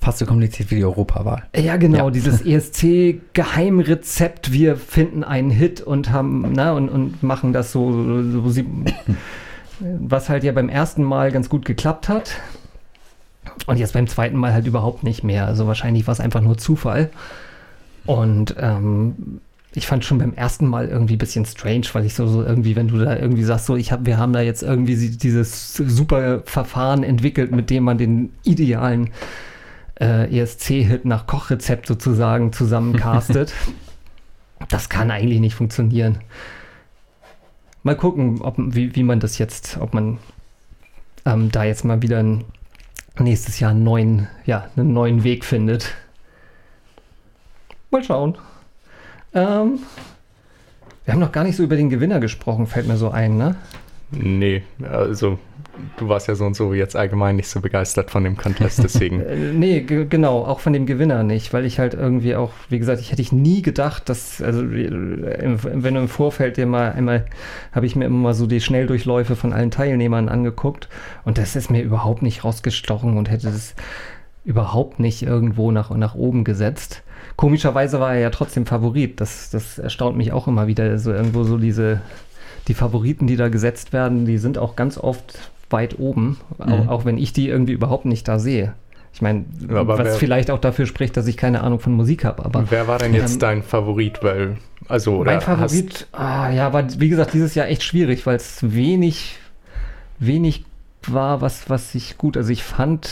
Fast 0.00 0.18
so 0.18 0.26
kompliziert 0.26 0.70
wie 0.70 0.76
die 0.76 0.84
Europawahl. 0.84 1.42
ja, 1.56 1.76
genau, 1.76 2.06
Ja. 2.06 2.10
dieses 2.10 2.40
ESC-Geheimrezept, 2.46 4.52
wir 4.52 4.76
finden 4.76 5.24
einen 5.24 5.50
Hit 5.50 5.80
und 5.80 6.12
haben, 6.12 6.52
na, 6.54 6.72
und, 6.72 6.88
und 6.88 7.22
machen 7.22 7.52
das 7.52 7.72
so, 7.72 8.22
so 8.22 8.48
sie, 8.50 8.64
was 9.80 10.28
halt 10.28 10.44
ja 10.44 10.52
beim 10.52 10.68
ersten 10.68 11.02
Mal 11.02 11.32
ganz 11.32 11.48
gut 11.48 11.64
geklappt 11.64 12.08
hat. 12.08 12.36
Und 13.66 13.78
jetzt 13.78 13.92
beim 13.92 14.06
zweiten 14.06 14.36
Mal 14.36 14.52
halt 14.52 14.66
überhaupt 14.66 15.04
nicht 15.04 15.24
mehr. 15.24 15.46
Also 15.46 15.66
wahrscheinlich 15.66 16.06
war 16.06 16.12
es 16.12 16.20
einfach 16.20 16.40
nur 16.40 16.56
Zufall. 16.58 17.10
Und 18.06 18.54
ähm, 18.58 19.40
ich 19.74 19.86
fand 19.86 20.04
schon 20.04 20.18
beim 20.18 20.32
ersten 20.34 20.66
Mal 20.66 20.88
irgendwie 20.88 21.16
ein 21.16 21.18
bisschen 21.18 21.44
strange, 21.44 21.86
weil 21.92 22.04
ich 22.06 22.14
so, 22.14 22.26
so 22.26 22.42
irgendwie, 22.42 22.76
wenn 22.76 22.88
du 22.88 22.98
da 22.98 23.16
irgendwie 23.16 23.42
sagst, 23.42 23.66
so, 23.66 23.76
ich 23.76 23.92
hab, 23.92 24.06
wir 24.06 24.16
haben 24.16 24.32
da 24.32 24.40
jetzt 24.40 24.62
irgendwie 24.62 24.96
dieses 25.10 25.74
super 25.74 26.42
Verfahren 26.44 27.02
entwickelt, 27.02 27.52
mit 27.52 27.68
dem 27.70 27.84
man 27.84 27.98
den 27.98 28.30
idealen 28.44 29.10
äh, 30.00 30.40
ESC-Hit 30.40 31.04
nach 31.04 31.26
Kochrezept 31.26 31.86
sozusagen 31.86 32.52
zusammencastet. 32.52 33.54
das 34.68 34.88
kann 34.88 35.10
eigentlich 35.10 35.40
nicht 35.40 35.54
funktionieren. 35.54 36.18
Mal 37.82 37.96
gucken, 37.96 38.40
ob, 38.42 38.56
wie, 38.58 38.94
wie 38.94 39.02
man 39.02 39.20
das 39.20 39.38
jetzt, 39.38 39.78
ob 39.78 39.94
man 39.94 40.18
ähm, 41.24 41.50
da 41.50 41.64
jetzt 41.64 41.84
mal 41.84 42.02
wieder 42.02 42.18
ein, 42.18 42.44
nächstes 43.18 43.60
Jahr 43.60 43.72
einen 43.72 43.84
neuen, 43.84 44.28
ja, 44.46 44.68
einen 44.76 44.92
neuen 44.92 45.24
Weg 45.24 45.44
findet. 45.44 45.94
Mal 47.90 48.04
schauen. 48.04 48.36
Ähm, 49.34 49.80
wir 51.04 51.14
haben 51.14 51.20
noch 51.20 51.32
gar 51.32 51.44
nicht 51.44 51.56
so 51.56 51.62
über 51.62 51.76
den 51.76 51.88
Gewinner 51.88 52.20
gesprochen, 52.20 52.66
fällt 52.66 52.86
mir 52.86 52.96
so 52.96 53.10
ein, 53.10 53.38
ne? 53.38 53.56
Nee, 54.10 54.62
also 54.82 55.38
du 55.96 56.08
warst 56.08 56.28
ja 56.28 56.34
so 56.34 56.44
und 56.44 56.54
so 56.54 56.74
jetzt 56.74 56.96
allgemein 56.96 57.36
nicht 57.36 57.48
so 57.48 57.60
begeistert 57.60 58.10
von 58.10 58.24
dem 58.24 58.36
Contest, 58.36 58.78
deswegen. 58.82 59.20
Äh, 59.20 59.36
nee, 59.52 59.80
ge 59.80 60.06
genau, 60.08 60.44
auch 60.44 60.60
von 60.60 60.72
dem 60.72 60.86
Gewinner 60.86 61.22
nicht, 61.22 61.52
weil 61.52 61.64
ich 61.64 61.78
halt 61.78 61.94
irgendwie 61.94 62.36
auch, 62.36 62.52
wie 62.68 62.78
gesagt, 62.78 63.00
ich 63.00 63.12
hätte 63.12 63.22
ich 63.22 63.32
nie 63.32 63.62
gedacht, 63.62 64.08
dass, 64.08 64.40
also 64.42 64.62
äh, 64.62 64.86
im, 64.86 65.58
wenn 65.62 65.94
du 65.94 66.00
im 66.00 66.08
Vorfeld 66.08 66.56
dir 66.56 66.66
mal 66.66 66.92
einmal, 66.92 67.26
habe 67.72 67.86
ich 67.86 67.96
mir 67.96 68.04
immer 68.04 68.18
mal 68.18 68.34
so 68.34 68.46
die 68.46 68.60
Schnelldurchläufe 68.60 69.36
von 69.36 69.52
allen 69.52 69.70
Teilnehmern 69.70 70.28
angeguckt 70.28 70.88
und 71.24 71.38
das 71.38 71.56
ist 71.56 71.70
mir 71.70 71.82
überhaupt 71.82 72.22
nicht 72.22 72.44
rausgestochen 72.44 73.16
und 73.16 73.30
hätte 73.30 73.46
das 73.46 73.74
überhaupt 74.44 74.98
nicht 74.98 75.22
irgendwo 75.22 75.70
nach, 75.70 75.90
nach 75.90 76.14
oben 76.14 76.44
gesetzt. 76.44 77.02
Komischerweise 77.36 78.00
war 78.00 78.14
er 78.14 78.20
ja 78.20 78.30
trotzdem 78.30 78.66
Favorit, 78.66 79.20
das, 79.20 79.50
das 79.50 79.78
erstaunt 79.78 80.16
mich 80.16 80.32
auch 80.32 80.48
immer 80.48 80.66
wieder, 80.66 80.98
so 80.98 81.12
irgendwo 81.12 81.44
so 81.44 81.58
diese, 81.58 82.00
die 82.66 82.74
Favoriten, 82.74 83.26
die 83.26 83.36
da 83.36 83.48
gesetzt 83.48 83.92
werden, 83.92 84.24
die 84.24 84.38
sind 84.38 84.58
auch 84.58 84.76
ganz 84.76 84.98
oft 84.98 85.50
weit 85.70 85.98
oben, 85.98 86.38
Mhm. 86.58 86.72
auch, 86.72 86.88
auch 86.88 87.04
wenn 87.04 87.18
ich 87.18 87.32
die 87.32 87.48
irgendwie 87.48 87.72
überhaupt 87.72 88.04
nicht 88.04 88.26
da 88.28 88.38
sehe. 88.38 88.74
Ich 89.12 89.22
meine, 89.22 89.44
was 89.58 89.98
wer- 89.98 90.14
vielleicht 90.14 90.50
auch 90.50 90.58
dafür 90.60 90.86
spricht, 90.86 91.16
dass 91.16 91.26
ich 91.26 91.36
keine 91.36 91.62
Ahnung 91.62 91.80
von 91.80 91.92
Musik 91.94 92.24
habe, 92.24 92.44
aber 92.44 92.64
Wer 92.70 92.86
war 92.88 92.98
denn 92.98 93.14
jetzt 93.14 93.34
Ähm, 93.34 93.38
dein 93.40 93.62
Favorit? 93.62 94.22
Weil, 94.22 94.58
also, 94.88 95.16
oder 95.16 95.32
mein 95.32 95.40
Favorit, 95.40 96.06
ah, 96.12 96.50
ja, 96.50 96.72
war 96.72 96.84
wie 97.00 97.08
gesagt 97.08 97.32
dieses 97.34 97.54
Jahr 97.54 97.68
echt 97.68 97.82
schwierig, 97.82 98.26
weil 98.26 98.36
es 98.36 98.58
wenig, 98.62 99.38
wenig 100.18 100.64
war, 101.06 101.40
was, 101.40 101.68
was 101.70 101.94
ich 101.94 102.18
gut, 102.18 102.36
also 102.36 102.52
ich 102.52 102.62
fand 102.62 103.08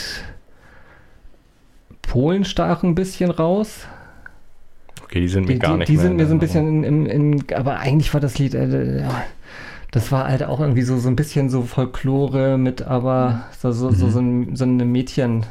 Polen 2.02 2.44
stach 2.44 2.82
ein 2.82 2.94
bisschen 2.94 3.30
raus. 3.30 3.86
Okay, 5.04 5.20
die 5.20 5.28
sind 5.28 5.46
mir 5.46 5.54
Die, 5.54 5.58
gar 5.58 5.72
die, 5.72 5.78
nicht 5.78 5.88
die 5.88 5.92
mehr 5.94 6.02
sind 6.02 6.10
in 6.12 6.16
mir 6.18 6.26
so 6.26 6.34
ein 6.34 6.38
bisschen 6.38 6.84
in, 6.84 7.06
in, 7.06 7.36
in 7.40 7.54
aber 7.54 7.78
eigentlich 7.78 8.12
war 8.12 8.20
das 8.20 8.38
Lied, 8.38 8.54
äh, 8.54 9.00
ja, 9.02 9.24
Das 9.90 10.12
war 10.12 10.28
halt 10.28 10.42
auch 10.42 10.60
irgendwie 10.60 10.82
so, 10.82 10.98
so 10.98 11.08
ein 11.08 11.16
bisschen 11.16 11.48
so 11.48 11.62
Folklore 11.62 12.58
mit, 12.58 12.82
aber 12.82 13.44
so, 13.58 13.72
so, 13.72 13.90
so, 13.90 14.10
so, 14.10 14.18
ein, 14.18 14.56
so 14.56 14.64
eine 14.64 14.84
Mädchen. 14.84 15.46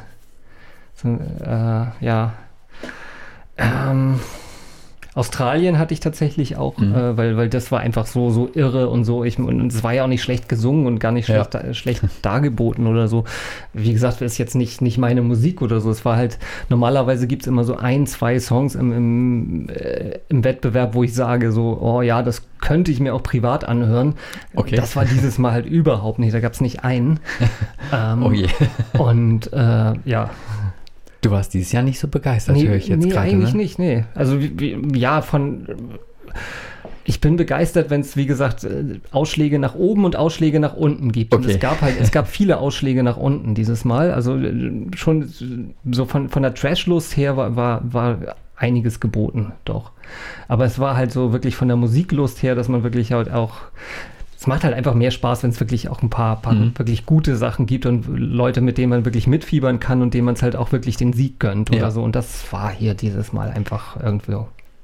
So, 0.94 1.08
äh, 1.08 1.86
ja. 2.00 2.34
Ähm, 3.56 4.20
Australien 5.16 5.78
hatte 5.78 5.94
ich 5.94 6.00
tatsächlich 6.00 6.56
auch, 6.56 6.76
Mhm. 6.78 6.94
äh, 6.94 7.16
weil, 7.16 7.36
weil 7.36 7.48
das 7.48 7.72
war 7.72 7.80
einfach 7.80 8.06
so, 8.06 8.30
so 8.30 8.48
irre 8.54 8.88
und 8.88 9.04
so. 9.04 9.24
Ich, 9.24 9.38
und 9.38 9.72
es 9.72 9.82
war 9.82 9.92
ja 9.94 10.04
auch 10.04 10.08
nicht 10.08 10.22
schlecht 10.22 10.48
gesungen 10.48 10.86
und 10.86 11.00
gar 11.00 11.10
nicht 11.10 11.26
Ja. 11.28 11.36
schlecht, 11.36 11.54
da- 11.54 11.74
schlecht 11.74 12.02
dargeboten 12.22 12.86
oder 12.86 13.08
so. 13.08 13.24
Wie 13.72 13.92
gesagt, 13.92 14.20
das 14.20 14.32
ist 14.32 14.38
jetzt 14.38 14.54
nicht, 14.54 14.82
nicht 14.82 14.98
meine 14.98 15.22
Musik 15.22 15.62
oder 15.62 15.80
so. 15.80 15.90
Es 15.90 16.04
war 16.04 16.16
halt, 16.16 16.38
normalerweise 16.68 17.26
gibt 17.26 17.42
es 17.42 17.48
immer 17.48 17.64
so 17.64 17.76
ein, 17.76 18.06
zwei 18.06 18.38
Songs 18.38 18.74
im, 18.74 18.92
im, 18.92 19.68
äh, 19.70 20.18
im 20.28 20.44
Wettbewerb, 20.44 20.94
wo 20.94 21.02
ich 21.02 21.14
sage 21.14 21.50
so, 21.50 21.78
oh 21.80 22.02
ja, 22.02 22.22
das 22.22 22.42
könnte 22.60 22.90
ich 22.92 23.00
mir 23.00 23.14
auch 23.14 23.22
privat 23.22 23.64
anhören. 23.64 24.14
Okay. 24.54 24.76
Das 24.76 24.96
war 24.96 25.04
dieses 25.06 25.38
Mal 25.38 25.52
halt 25.52 25.66
überhaupt 25.66 26.18
nicht. 26.18 26.34
Da 26.34 26.40
gab 26.40 26.52
es 26.52 26.60
nicht 26.60 26.84
einen. 26.84 27.20
ähm, 27.92 28.22
Oh 28.26 28.32
je. 28.32 28.48
Und 28.98 29.52
äh, 29.52 29.92
ja, 30.04 30.30
Du 31.22 31.30
warst 31.30 31.54
dieses 31.54 31.72
Jahr 31.72 31.82
nicht 31.82 31.98
so 31.98 32.08
begeistert, 32.08 32.56
höre 32.62 32.76
ich 32.76 32.88
jetzt 32.88 33.04
nee, 33.04 33.10
gerade. 33.10 33.28
eigentlich 33.28 33.52
ne? 33.52 33.58
nicht, 33.58 33.78
nee. 33.78 34.04
Also 34.14 34.40
wie, 34.40 34.76
ja, 34.94 35.22
von 35.22 35.66
ich 37.08 37.20
bin 37.20 37.36
begeistert, 37.36 37.88
wenn 37.88 38.00
es, 38.00 38.16
wie 38.16 38.26
gesagt, 38.26 38.64
äh, 38.64 38.98
Ausschläge 39.12 39.58
nach 39.58 39.76
oben 39.76 40.04
und 40.04 40.16
Ausschläge 40.16 40.58
nach 40.58 40.74
unten 40.74 41.12
gibt. 41.12 41.32
Und 41.34 41.44
Okay. 41.44 41.52
es 41.54 41.60
gab 41.60 41.80
halt, 41.80 41.94
es 42.00 42.10
gab 42.10 42.26
viele 42.28 42.58
Ausschläge 42.58 43.02
nach 43.02 43.16
unten 43.16 43.54
dieses 43.54 43.84
Mal. 43.84 44.12
Also 44.12 44.36
äh, 44.36 44.86
schon 44.96 45.32
so 45.90 46.04
von, 46.04 46.28
von 46.28 46.42
der 46.42 46.54
Trashlust 46.54 47.16
her 47.16 47.36
war, 47.36 47.54
war, 47.56 47.92
war 47.92 48.18
einiges 48.56 48.98
geboten, 48.98 49.52
doch. 49.64 49.92
Aber 50.48 50.64
es 50.64 50.78
war 50.78 50.96
halt 50.96 51.12
so 51.12 51.32
wirklich 51.32 51.54
von 51.54 51.68
der 51.68 51.76
Musiklust 51.76 52.42
her, 52.42 52.54
dass 52.54 52.68
man 52.68 52.82
wirklich 52.82 53.12
halt 53.12 53.30
auch 53.30 53.54
es 54.38 54.46
macht 54.46 54.64
halt 54.64 54.74
einfach 54.74 54.94
mehr 54.94 55.10
Spaß, 55.10 55.42
wenn 55.42 55.50
es 55.50 55.60
wirklich 55.60 55.88
auch 55.88 56.02
ein 56.02 56.10
paar, 56.10 56.40
paar 56.42 56.52
Mhm. 56.54 56.78
wirklich 56.78 57.06
gute 57.06 57.36
Sachen 57.36 57.64
gibt 57.66 57.86
und 57.86 58.06
Leute, 58.08 58.60
mit 58.60 58.76
denen 58.78 58.90
man 58.90 59.04
wirklich 59.04 59.26
mitfiebern 59.26 59.80
kann 59.80 60.02
und 60.02 60.12
denen 60.14 60.26
man 60.26 60.34
es 60.34 60.42
halt 60.42 60.56
auch 60.56 60.72
wirklich 60.72 60.96
den 60.96 61.12
Sieg 61.14 61.40
gönnt 61.40 61.70
oder 61.70 61.78
Ja. 61.78 61.90
so. 61.90 62.02
Und 62.02 62.14
das 62.14 62.52
war 62.52 62.70
hier 62.70 62.94
dieses 62.94 63.32
Mal 63.32 63.50
einfach 63.50 63.96
irgendwie. 64.00 64.36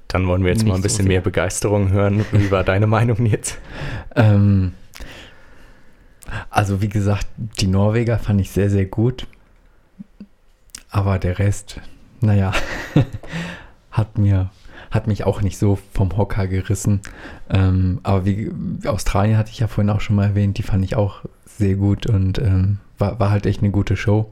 Dann 0.08 0.26
wollen 0.26 0.42
wir 0.44 0.52
jetzt 0.52 0.64
mal 0.66 0.72
ein 0.74 0.76
so 0.78 0.82
bisschen 0.82 1.04
sehr. 1.04 1.08
mehr 1.08 1.20
Begeisterung 1.20 1.90
hören. 1.90 2.24
Wie 2.32 2.50
war 2.50 2.64
deine 2.64 2.86
Meinung 2.86 3.24
jetzt? 3.26 3.58
Ähm, 4.16 4.72
also 6.50 6.80
wie 6.80 6.88
gesagt, 6.88 7.26
die 7.60 7.66
Norweger 7.66 8.18
fand 8.18 8.40
ich 8.40 8.50
sehr, 8.50 8.70
sehr 8.70 8.86
gut. 8.86 9.26
Aber 10.90 11.18
der 11.18 11.38
Rest, 11.38 11.80
naja, 12.20 12.52
hat 13.90 14.16
mir 14.18 14.50
hat 14.92 15.08
mich 15.08 15.24
auch 15.24 15.42
nicht 15.42 15.58
so 15.58 15.78
vom 15.92 16.16
Hocker 16.16 16.46
gerissen. 16.46 17.00
Ähm, 17.50 17.98
aber 18.04 18.24
wie 18.26 18.52
Australien 18.86 19.36
hatte 19.36 19.50
ich 19.50 19.58
ja 19.58 19.66
vorhin 19.66 19.90
auch 19.90 20.00
schon 20.00 20.16
mal 20.16 20.26
erwähnt, 20.26 20.58
die 20.58 20.62
fand 20.62 20.84
ich 20.84 20.94
auch 20.94 21.22
sehr 21.44 21.74
gut 21.74 22.06
und 22.06 22.38
ähm, 22.38 22.78
war, 22.98 23.18
war 23.18 23.30
halt 23.30 23.46
echt 23.46 23.62
eine 23.62 23.70
gute 23.70 23.96
Show. 23.96 24.30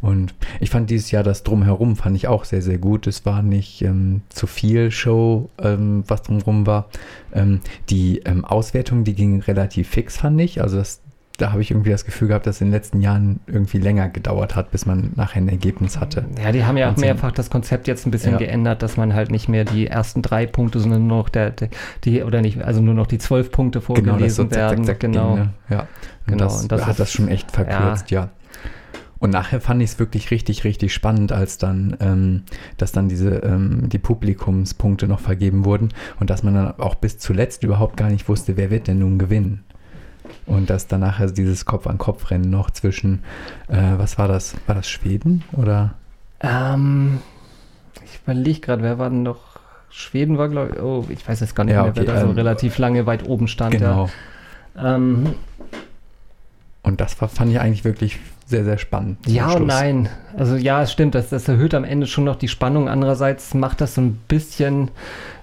Und 0.00 0.34
ich 0.58 0.70
fand 0.70 0.90
dieses 0.90 1.10
Jahr 1.10 1.22
das 1.22 1.42
Drumherum 1.42 1.96
fand 1.96 2.16
ich 2.16 2.26
auch 2.28 2.44
sehr, 2.44 2.62
sehr 2.62 2.78
gut. 2.78 3.06
Es 3.06 3.24
war 3.26 3.42
nicht 3.42 3.82
ähm, 3.82 4.22
zu 4.30 4.46
viel 4.46 4.90
Show, 4.90 5.50
ähm, 5.62 6.04
was 6.06 6.22
drumherum 6.22 6.66
war. 6.66 6.88
Ähm, 7.32 7.60
die 7.88 8.20
ähm, 8.24 8.44
Auswertung, 8.44 9.04
die 9.04 9.14
ging 9.14 9.40
relativ 9.40 9.88
fix, 9.88 10.18
fand 10.18 10.40
ich. 10.40 10.60
Also 10.60 10.78
das, 10.78 11.00
da 11.40 11.52
habe 11.52 11.62
ich 11.62 11.70
irgendwie 11.70 11.90
das 11.90 12.04
Gefühl 12.04 12.28
gehabt, 12.28 12.46
dass 12.46 12.56
es 12.56 12.60
in 12.60 12.68
den 12.68 12.72
letzten 12.72 13.00
Jahren 13.00 13.40
irgendwie 13.46 13.78
länger 13.78 14.08
gedauert 14.08 14.56
hat, 14.56 14.70
bis 14.70 14.86
man 14.86 15.12
nachher 15.16 15.40
ein 15.40 15.48
Ergebnis 15.48 15.98
hatte. 15.98 16.24
Ja, 16.42 16.52
die 16.52 16.64
haben 16.64 16.76
ja 16.76 16.90
auch 16.92 16.96
mehrfach 16.96 17.32
das 17.32 17.50
Konzept 17.50 17.88
jetzt 17.88 18.06
ein 18.06 18.10
bisschen 18.10 18.32
Ja. 18.32 18.38
geändert, 18.38 18.82
dass 18.82 18.96
man 18.96 19.14
halt 19.14 19.30
nicht 19.30 19.48
mehr 19.48 19.64
die 19.64 19.86
ersten 19.86 20.22
drei 20.22 20.46
Punkte, 20.46 20.80
sondern 20.80 21.06
nur 21.06 21.18
noch 21.18 21.28
der, 21.28 21.52
die 22.04 22.22
oder 22.22 22.40
nicht, 22.42 22.62
also 22.62 22.80
nur 22.80 22.94
noch 22.94 23.06
die 23.06 23.18
zwölf 23.18 23.50
Punkte 23.50 23.80
Genau, 23.80 24.16
das 24.18 24.36
so 24.36 24.42
vorgelesen 24.44 24.50
zack, 24.50 24.58
werden. 24.58 24.84
zack, 24.84 24.94
zack 24.96 25.00
genau. 25.00 25.34
ging, 25.34 25.44
ne? 25.44 25.50
Ja, 25.70 25.80
und 25.80 25.86
Genau, 26.26 26.44
das, 26.44 26.62
und 26.62 26.72
das 26.72 26.82
hat 26.82 26.90
ist- 26.92 27.00
das 27.00 27.12
schon 27.12 27.28
echt 27.28 27.50
verkürzt, 27.50 28.10
ja. 28.10 28.30
Und 29.18 29.30
nachher 29.30 29.60
fand 29.60 29.82
ich 29.82 29.90
es 29.90 29.98
wirklich 29.98 30.30
richtig, 30.30 30.64
richtig 30.64 30.94
spannend, 30.94 31.30
als 31.30 31.58
dann, 31.58 31.94
ähm, 32.00 32.42
dass 32.78 32.90
dann 32.92 33.08
diese, 33.10 33.28
ähm, 33.40 33.88
die 33.90 33.98
Publikumspunkte 33.98 35.06
noch 35.08 35.20
vergeben 35.20 35.66
wurden 35.66 35.90
und 36.20 36.30
dass 36.30 36.42
man 36.42 36.54
dann 36.54 36.78
auch 36.78 36.94
bis 36.94 37.18
zuletzt 37.18 37.62
überhaupt 37.62 37.98
gar 37.98 38.08
nicht 38.08 38.28
wusste, 38.30 38.56
wer 38.56 38.70
wird 38.70 38.88
denn 38.88 38.98
nun 39.00 39.18
gewinnen. 39.18 39.62
Und 40.46 40.70
dass 40.70 40.86
dann 40.86 41.00
nachher 41.00 41.28
dieses 41.30 41.64
Kopf-an-Kopf-Rennen 41.64 42.50
noch 42.50 42.70
zwischen, 42.70 43.22
äh, 43.68 43.76
was 43.96 44.18
war 44.18 44.28
das? 44.28 44.54
War 44.66 44.74
das 44.74 44.88
Schweden 44.88 45.44
oder? 45.52 45.94
Ähm, 46.40 47.18
ich 48.04 48.20
überlege 48.24 48.60
gerade, 48.60 48.82
wer 48.82 48.98
war 48.98 49.10
denn 49.10 49.22
noch? 49.22 49.58
Schweden 49.90 50.38
war, 50.38 50.48
glaube 50.48 50.72
ich, 50.74 50.82
oh, 50.82 51.04
ich 51.08 51.26
weiß 51.28 51.40
jetzt 51.40 51.54
gar 51.56 51.64
nicht 51.64 51.74
Ja, 51.74 51.82
mehr, 51.82 51.90
okay, 51.90 52.06
wer 52.06 52.14
da 52.14 52.20
so 52.20 52.26
ähm, 52.28 52.32
relativ 52.32 52.78
lange 52.78 53.06
weit 53.06 53.26
oben 53.28 53.48
stand. 53.48 53.72
Genau. 53.72 54.08
Ja, 54.76 54.94
ähm, 54.96 55.34
Und 56.82 57.00
das 57.00 57.20
war, 57.20 57.28
fand 57.28 57.50
ich 57.50 57.60
eigentlich 57.60 57.84
wirklich 57.84 58.18
sehr, 58.46 58.64
sehr 58.64 58.78
spannend. 58.78 59.18
ja 59.26 59.50
und 59.52 59.66
nein. 59.66 60.08
Also 60.36 60.56
ja, 60.56 60.82
es 60.82 60.92
stimmt, 60.92 61.14
das, 61.14 61.28
das 61.30 61.46
erhöht 61.48 61.74
am 61.74 61.84
Ende 61.84 62.06
schon 62.06 62.24
noch 62.24 62.36
die 62.36 62.48
Spannung. 62.48 62.88
Andererseits 62.88 63.54
macht 63.54 63.80
das 63.80 63.94
so 63.94 64.00
ein 64.00 64.14
bisschen, 64.28 64.90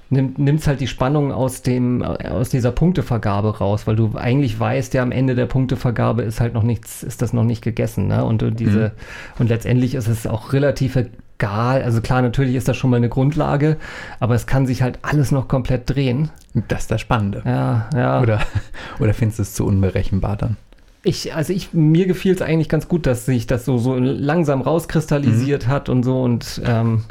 nimmt 0.09 0.59
es 0.59 0.67
halt 0.67 0.79
die 0.79 0.87
Spannung 0.87 1.31
aus, 1.31 1.61
dem, 1.61 2.01
aus 2.01 2.49
dieser 2.49 2.71
Punktevergabe 2.71 3.57
raus, 3.57 3.87
weil 3.87 3.95
du 3.95 4.11
eigentlich 4.15 4.59
weißt, 4.59 4.93
ja, 4.93 5.03
am 5.03 5.11
Ende 5.11 5.35
der 5.35 5.47
Punktevergabe 5.47 6.23
ist 6.23 6.39
halt 6.39 6.53
noch 6.53 6.63
nichts, 6.63 7.03
ist 7.03 7.21
das 7.21 7.33
noch 7.33 7.43
nicht 7.43 7.61
gegessen. 7.61 8.07
Ne? 8.07 8.23
Und 8.23 8.59
diese, 8.59 8.93
und 9.37 9.49
letztendlich 9.49 9.95
ist 9.95 10.07
es 10.07 10.25
auch 10.25 10.53
relativ 10.53 10.95
egal. 10.95 11.81
Also 11.83 12.01
klar, 12.01 12.21
natürlich 12.21 12.55
ist 12.55 12.67
das 12.67 12.77
schon 12.77 12.89
mal 12.89 12.97
eine 12.97 13.09
Grundlage, 13.09 13.77
aber 14.19 14.35
es 14.35 14.47
kann 14.47 14.65
sich 14.65 14.81
halt 14.81 14.99
alles 15.01 15.31
noch 15.31 15.47
komplett 15.47 15.89
drehen. 15.89 16.29
Das 16.67 16.81
ist 16.83 16.91
das 16.91 17.01
Spannende. 17.01 17.43
Ja, 17.45 17.89
ja. 17.93 18.21
Oder, 18.21 18.39
oder 18.99 19.13
findest 19.13 19.39
du 19.39 19.43
es 19.43 19.53
zu 19.53 19.65
unberechenbar 19.65 20.37
dann? 20.37 20.57
Ich, 21.03 21.35
also 21.35 21.53
ich, 21.53 21.73
mir 21.73 22.07
gefiel 22.07 22.33
es 22.33 22.41
eigentlich 22.41 22.69
ganz 22.69 22.87
gut, 22.87 23.05
dass 23.05 23.25
sich 23.25 23.45
das 23.45 23.65
so, 23.65 23.77
so 23.77 23.95
langsam 23.95 24.61
rauskristallisiert 24.61 25.67
hat 25.67 25.89
und 25.89 26.03
so 26.03 26.21
und 26.21 26.61
ähm, 26.65 27.03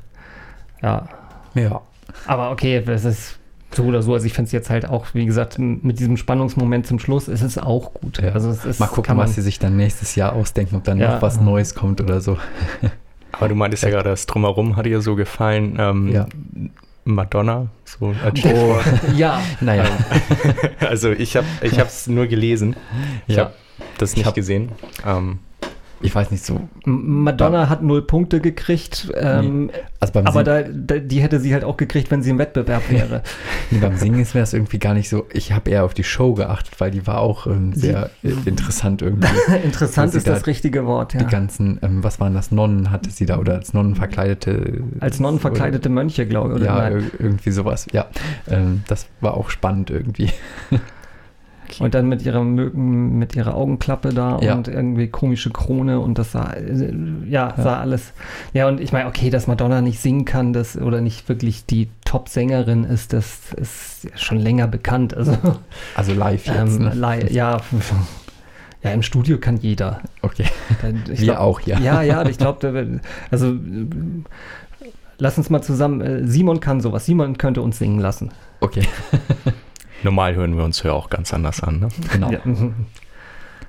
ja. 0.82 1.08
Ja. 1.54 1.82
Aber 2.26 2.50
okay, 2.50 2.82
das 2.84 3.04
ist 3.04 3.38
so 3.72 3.84
oder 3.84 4.02
so. 4.02 4.14
Also 4.14 4.26
ich 4.26 4.32
finde 4.32 4.46
es 4.46 4.52
jetzt 4.52 4.70
halt 4.70 4.88
auch, 4.88 5.06
wie 5.12 5.26
gesagt, 5.26 5.58
mit 5.58 5.98
diesem 5.98 6.16
Spannungsmoment 6.16 6.86
zum 6.86 6.98
Schluss 6.98 7.28
ist 7.28 7.42
es 7.42 7.58
auch 7.58 7.92
gut. 7.94 8.22
Ja. 8.22 8.32
Also 8.32 8.50
es 8.50 8.64
ist, 8.64 8.80
Mal 8.80 8.86
gucken, 8.86 9.16
man, 9.16 9.26
was 9.26 9.34
sie 9.34 9.42
sich 9.42 9.58
dann 9.58 9.76
nächstes 9.76 10.14
Jahr 10.14 10.32
ausdenken, 10.34 10.76
ob 10.76 10.84
dann 10.84 10.98
Ja. 10.98 11.14
noch 11.16 11.22
was 11.22 11.40
Neues 11.40 11.74
kommt 11.74 12.00
oder 12.00 12.20
so. 12.20 12.38
Aber 13.32 13.48
du 13.48 13.54
meintest 13.54 13.82
ja 13.82 13.90
gerade, 13.90 14.08
das 14.10 14.26
Drumherum 14.26 14.76
hat 14.76 14.86
dir 14.86 15.00
so 15.02 15.14
gefallen. 15.14 15.76
Ähm, 15.78 16.08
Ja. 16.08 16.26
Madonna, 17.04 17.68
so 17.84 18.14
als 18.24 18.40
Oh. 18.44 18.76
Ja, 19.16 19.40
naja. 19.60 19.84
Also 20.80 21.12
ich 21.12 21.36
habe 21.36 21.46
ich 21.62 21.76
es 21.78 22.06
nur 22.08 22.26
gelesen. 22.26 22.74
Ich 23.28 23.36
Ja. 23.36 23.44
habe 23.44 23.54
das 23.98 24.10
Ich 24.12 24.16
nicht 24.18 24.26
hab- 24.26 24.34
gesehen. 24.34 24.70
Ähm, 25.06 25.38
Ich 26.02 26.14
weiß 26.14 26.30
nicht 26.30 26.44
so. 26.44 26.60
Madonna 26.84 27.70
hat 27.70 27.82
null 27.82 28.02
Punkte 28.02 28.40
gekriegt, 28.40 29.10
ähm, 29.16 29.70
Also 29.98 30.12
beim, 30.12 30.26
aber 30.26 30.44
da, 30.44 30.62
da, 30.62 30.98
die 30.98 31.20
hätte 31.22 31.40
sie 31.40 31.54
halt 31.54 31.64
auch 31.64 31.78
gekriegt, 31.78 32.10
wenn 32.10 32.22
sie 32.22 32.30
im 32.30 32.38
Wettbewerb 32.38 32.82
wäre. 32.90 33.22
nee, 33.70 33.78
beim 33.78 33.96
Singen 33.96 34.20
ist 34.20 34.34
mir 34.34 34.40
das 34.40 34.52
irgendwie 34.52 34.78
gar 34.78 34.92
nicht 34.92 35.08
so. 35.08 35.24
Ich 35.32 35.52
habe 35.52 35.70
eher 35.70 35.84
auf 35.84 35.94
die 35.94 36.04
Show 36.04 36.34
geachtet, 36.34 36.78
weil 36.80 36.90
die 36.90 37.06
war 37.06 37.20
auch 37.20 37.46
ähm, 37.46 37.72
sehr 37.72 38.10
äh, 38.22 38.32
interessant 38.44 39.00
irgendwie. 39.00 39.26
Interessant 39.64 40.14
ist 40.14 40.26
das 40.28 40.40
da 40.40 40.44
richtige 40.46 40.84
Wort, 40.84 41.14
ja. 41.14 41.20
Die 41.20 41.26
ganzen, 41.26 41.78
ähm, 41.82 42.04
was 42.04 42.20
waren 42.20 42.34
das? 42.34 42.50
Nonnen 42.50 42.90
hatte 42.90 43.10
sie 43.10 43.24
da 43.24 43.38
oder 43.38 43.54
als 43.54 43.72
Nonnen 43.72 43.94
verkleidete. 43.94 44.82
Als 45.00 45.18
Nonnen 45.18 45.40
verkleidete 45.40 45.88
Mönche, 45.88 46.26
glaube 46.26 46.50
ich. 46.50 46.56
Oder, 46.56 46.66
ja, 46.66 46.76
nein. 46.76 46.92
ir- 46.98 47.10
irgendwie 47.20 47.50
sowas. 47.52 47.86
Ja, 47.92 48.06
ähm, 48.48 48.82
das 48.86 49.06
war 49.22 49.34
auch 49.34 49.48
spannend 49.50 49.90
irgendwie. 49.90 50.30
Und 51.80 51.94
dann 51.94 52.08
mit 52.08 52.22
ihrer 52.22 52.42
Mücken, 52.44 53.18
mit 53.18 53.34
ihrer 53.36 53.54
Augenklappe 53.54 54.10
da 54.14 54.38
Ja. 54.40 54.54
und 54.54 54.68
irgendwie 54.68 55.08
komische 55.08 55.50
Krone 55.50 56.00
und 56.00 56.18
das 56.18 56.32
sah, 56.32 56.54
ja, 57.28 57.54
sah 57.56 57.80
alles. 57.80 58.12
Ja, 58.52 58.68
und 58.68 58.80
ich 58.80 58.92
meine, 58.92 59.08
okay, 59.08 59.30
dass 59.30 59.46
Madonna 59.46 59.80
nicht 59.80 60.00
singen 60.00 60.24
kann, 60.24 60.52
das 60.52 60.76
oder 60.76 61.00
nicht 61.00 61.28
wirklich 61.28 61.66
die 61.66 61.88
Top-Sängerin 62.04 62.84
ist, 62.84 63.12
das 63.12 63.52
ist 63.54 64.08
schon 64.14 64.38
länger 64.38 64.68
bekannt. 64.68 65.14
Also, 65.16 65.36
Also 65.94 66.12
live 66.14 66.46
jetzt. 66.46 66.56
ähm, 66.56 66.78
ne? 66.84 66.94
li- 66.94 67.32
ja, 67.34 67.60
ja, 68.82 68.90
im 68.90 69.02
Studio 69.02 69.38
kann 69.38 69.56
jeder. 69.56 70.00
Okay. 70.22 70.46
Ich 71.10 71.20
Wir 71.20 71.26
glaub- 71.32 71.38
auch, 71.38 71.60
ja. 71.60 71.78
Ja, 71.80 72.02
ja, 72.02 72.24
ich 72.28 72.38
glaube, 72.38 73.00
also 73.30 73.54
lass 75.18 75.38
uns 75.38 75.50
mal 75.50 75.62
zusammen, 75.62 76.00
äh, 76.00 76.26
Simon 76.26 76.60
kann 76.60 76.80
sowas, 76.80 77.06
Simon 77.06 77.38
könnte 77.38 77.62
uns 77.62 77.78
singen 77.78 77.98
lassen. 77.98 78.30
Okay, 78.60 78.82
normal 80.06 80.34
hören 80.36 80.56
wir 80.56 80.64
uns 80.64 80.82
ja 80.82 80.92
auch 80.92 81.10
ganz 81.10 81.34
anders 81.34 81.60
an. 81.62 81.80
Ne? 81.80 81.88
genau. 82.12 82.30
Ja, 82.30 82.38
mhm. 82.44 82.74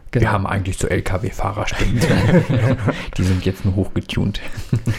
Wir 0.10 0.22
Genau. 0.22 0.32
haben 0.32 0.48
eigentlich 0.48 0.78
so 0.78 0.88
LKW-Fahrerstimmen. 0.88 2.00
Die 3.18 3.24
sind 3.24 3.44
jetzt 3.46 3.66
nur 3.66 3.76
hochgetunt. 3.76 4.40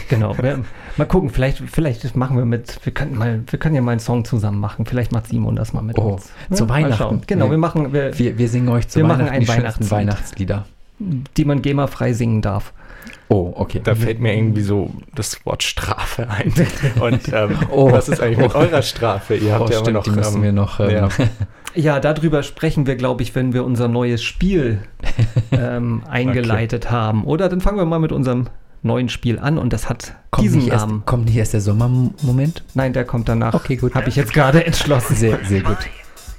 Genau. 0.07 0.37
Wir, 0.37 0.63
mal 0.97 1.05
gucken, 1.05 1.31
vielleicht, 1.31 1.63
vielleicht 1.67 2.15
machen 2.15 2.37
wir 2.37 2.45
mit, 2.45 2.79
wir 2.85 2.93
könnten 2.93 3.17
mal, 3.17 3.41
wir 3.47 3.57
können 3.59 3.73
ja 3.73 3.81
mal 3.81 3.91
einen 3.91 3.99
Song 3.99 4.23
zusammen 4.23 4.59
machen. 4.59 4.85
Vielleicht 4.85 5.11
macht 5.11 5.25
Simon 5.27 5.55
das 5.55 5.73
mal 5.73 5.81
mit 5.81 5.97
Oh, 5.97 6.13
uns. 6.13 6.29
zu 6.53 6.65
mal 6.65 6.75
Weihnachten. 6.83 7.21
Genau, 7.25 7.45
Wir- 7.45 7.51
wir 7.51 7.57
machen, 7.57 7.91
wir, 7.91 8.17
Wir, 8.19 8.37
wir 8.37 8.47
singen 8.49 8.69
euch 8.69 8.87
zu 8.87 8.99
Wir 8.99 9.03
machen 9.05 9.21
Weihnachten 9.21 9.33
ein 9.35 9.41
die 9.41 9.47
Weihnachtslied. 9.47 9.91
Weihnachtslieder. 9.91 10.65
die 10.99 11.45
man 11.45 11.61
GEMA-frei 11.63 12.13
singen 12.13 12.41
darf. 12.43 12.71
Oh, 13.29 13.53
okay. 13.55 13.79
Da 13.83 13.93
fällt 13.95 14.19
mir 14.19 14.35
irgendwie 14.35 14.63
so 14.63 14.91
das 15.13 15.45
Wort 15.45 15.61
Strafe 15.63 16.27
ein. 16.29 16.51
Und 16.99 17.31
ähm, 17.31 17.57
Oh. 17.71 17.91
was 17.91 18.09
ist 18.09 18.19
eigentlich 18.21 18.39
mit 18.39 18.55
Oh. 18.55 18.59
eurer 18.59 18.81
Strafe? 18.81 19.35
Ihr 19.35 19.53
habt 19.53 19.69
oh, 19.69 19.71
ja 19.71 19.79
stimmt, 19.79 19.87
immer 19.89 19.97
noch. 19.99 20.03
die 20.03 20.09
müssen 20.11 20.37
ähm, 20.37 20.43
wir 20.43 20.51
noch. 20.51 20.79
Ähm, 20.79 20.89
ja. 20.89 21.09
Ja, 21.75 21.99
darüber 21.99 22.41
sprechen 22.41 22.87
wir, 22.87 22.95
glaube 22.95 23.21
ich, 23.21 23.35
wenn 23.35 23.53
wir 23.53 23.63
unser 23.63 23.87
neues 23.87 24.23
Spiel 24.23 24.79
ähm, 25.51 26.01
eingeleitet 26.09 26.89
haben. 26.89 27.23
Oder 27.25 27.47
dann 27.47 27.61
fangen 27.61 27.77
wir 27.77 27.85
mal 27.85 27.99
mit 27.99 28.11
unserem 28.11 28.47
neuen 28.81 29.07
Spiel 29.07 29.37
an 29.37 29.59
und 29.59 29.71
das 29.71 29.87
hat 29.87 30.15
Kommt 30.31 30.45
diesen 30.45 30.61
nicht, 30.61 30.71
erst, 30.71 30.87
Namen. 30.87 31.03
kommt 31.05 31.25
nicht 31.25 31.37
erst 31.37 31.53
der 31.53 31.61
Sommermoment? 31.61 32.63
Nein, 32.73 32.93
der 32.93 33.05
kommt 33.05 33.29
danach. 33.29 33.53
Okay, 33.53 33.75
gut. 33.75 33.93
Habe 33.93 34.09
ich 34.09 34.15
jetzt 34.15 34.33
gerade 34.33 34.65
entschlossen. 34.65 35.15
Sehr, 35.15 35.37
sehr 35.45 35.61
gut. 35.61 35.77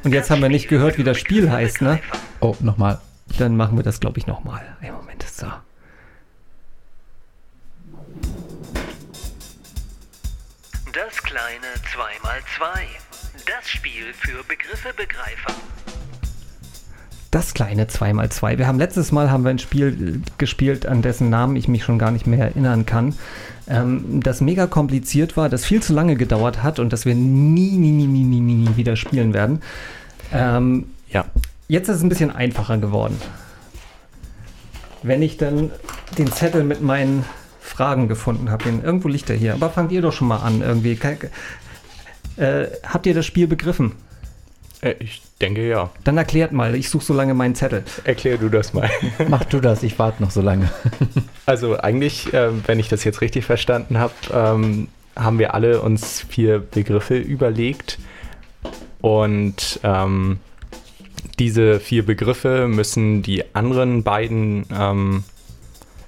Und 0.02 0.12
jetzt 0.12 0.30
haben 0.30 0.42
wir 0.42 0.48
nicht 0.48 0.66
gehört, 0.68 0.98
wie 0.98 1.04
das 1.04 1.16
Spiel 1.18 1.48
heißt, 1.50 1.80
ne? 1.80 2.00
Oh, 2.40 2.56
nochmal. 2.58 2.98
Dann 3.38 3.56
machen 3.56 3.76
wir 3.78 3.84
das, 3.84 4.00
glaube 4.00 4.18
ich, 4.18 4.26
nochmal. 4.26 4.62
Ein 4.82 4.94
Moment, 4.94 5.22
so. 5.22 5.46
Kleine 11.30 11.66
2x2. 11.94 12.80
Das 13.46 13.70
Spiel 13.70 14.12
für 14.14 14.42
Begriffe-Begreifer. 14.48 15.54
Das 17.30 17.54
kleine 17.54 17.84
2x2. 17.84 18.58
Wir 18.58 18.66
haben 18.66 18.80
letztes 18.80 19.12
Mal 19.12 19.30
haben 19.30 19.44
wir 19.44 19.50
ein 19.50 19.60
Spiel 19.60 20.22
äh, 20.24 20.30
gespielt, 20.38 20.86
an 20.86 21.02
dessen 21.02 21.30
Namen 21.30 21.54
ich 21.54 21.68
mich 21.68 21.84
schon 21.84 22.00
gar 22.00 22.10
nicht 22.10 22.26
mehr 22.26 22.46
erinnern 22.46 22.84
kann. 22.84 23.14
Ähm, 23.68 24.20
das 24.24 24.40
mega 24.40 24.66
kompliziert 24.66 25.36
war, 25.36 25.48
das 25.48 25.64
viel 25.64 25.80
zu 25.80 25.92
lange 25.92 26.16
gedauert 26.16 26.64
hat 26.64 26.80
und 26.80 26.92
das 26.92 27.06
wir 27.06 27.14
nie, 27.14 27.76
nie, 27.76 27.92
nie, 27.92 28.08
nie, 28.08 28.24
nie, 28.24 28.40
nie, 28.40 28.54
nie 28.54 28.76
wieder 28.76 28.96
spielen 28.96 29.32
werden. 29.32 29.62
Ähm, 30.32 30.86
Ja. 31.10 31.26
Jetzt 31.68 31.88
ist 31.88 31.98
es 31.98 32.02
ein 32.02 32.08
bisschen 32.08 32.32
einfacher 32.32 32.78
geworden. 32.78 33.16
Wenn 35.04 35.22
ich 35.22 35.36
dann 35.36 35.70
den 36.18 36.32
Zettel 36.32 36.64
mit 36.64 36.82
meinen 36.82 37.24
Fragen 37.70 38.08
gefunden 38.08 38.50
habe, 38.50 38.68
irgendwo 38.68 39.08
liegt 39.08 39.30
er 39.30 39.36
hier. 39.36 39.54
Aber 39.54 39.70
fangt 39.70 39.92
ihr 39.92 40.02
doch 40.02 40.12
schon 40.12 40.28
mal 40.28 40.38
an 40.38 40.60
irgendwie. 40.60 40.98
Äh, 42.36 42.66
habt 42.84 43.06
ihr 43.06 43.14
das 43.14 43.24
Spiel 43.24 43.46
begriffen? 43.46 43.92
Äh, 44.80 44.94
Ich 44.98 45.22
denke 45.40 45.66
ja. 45.66 45.90
Dann 46.04 46.18
erklärt 46.18 46.52
mal. 46.52 46.74
Ich 46.74 46.90
suche 46.90 47.04
so 47.04 47.14
lange 47.14 47.32
meinen 47.34 47.54
Zettel. 47.54 47.84
Erklär 48.04 48.38
du 48.38 48.48
das 48.48 48.74
mal. 48.74 48.90
Mach 49.28 49.44
du 49.44 49.60
das, 49.60 49.82
ich 49.82 49.98
warte 49.98 50.22
noch 50.22 50.30
so 50.30 50.42
lange. 50.42 50.70
Also 51.46 51.78
eigentlich, 51.80 52.28
ähm, 52.32 52.62
wenn 52.66 52.78
ich 52.78 52.88
das 52.88 53.02
jetzt 53.02 53.22
richtig 53.22 53.44
verstanden 53.44 53.98
habe, 53.98 54.12
ähm, 54.32 54.86
haben 55.16 55.40
wir 55.40 55.52
alle 55.54 55.80
uns 55.80 56.20
vier 56.28 56.60
Begriffe 56.60 57.16
überlegt 57.16 57.98
und 59.00 59.80
ähm, 59.82 60.38
diese 61.40 61.80
vier 61.80 62.06
Begriffe 62.06 62.68
müssen 62.68 63.22
die 63.22 63.52
anderen 63.52 64.04
beiden 64.04 64.64
ähm, 64.72 65.24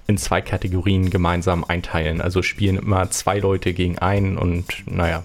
in 0.07 0.17
zwei 0.17 0.41
Kategorien 0.41 1.11
gemeinsam 1.11 1.65
einteilen. 1.65 2.21
Also 2.21 2.43
spielen 2.43 2.77
immer 2.77 3.11
zwei 3.11 3.39
Leute 3.39 3.73
gegen 3.73 3.99
einen 3.99 4.37
und 4.37 4.67
naja, 4.87 5.23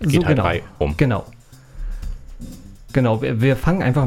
geht 0.00 0.24
halt 0.24 0.38
drei 0.38 0.62
um. 0.78 0.96
Genau. 0.96 1.24
Genau, 2.92 3.20
wir, 3.20 3.40
wir 3.40 3.56
fangen 3.56 3.82
einfach 3.82 4.06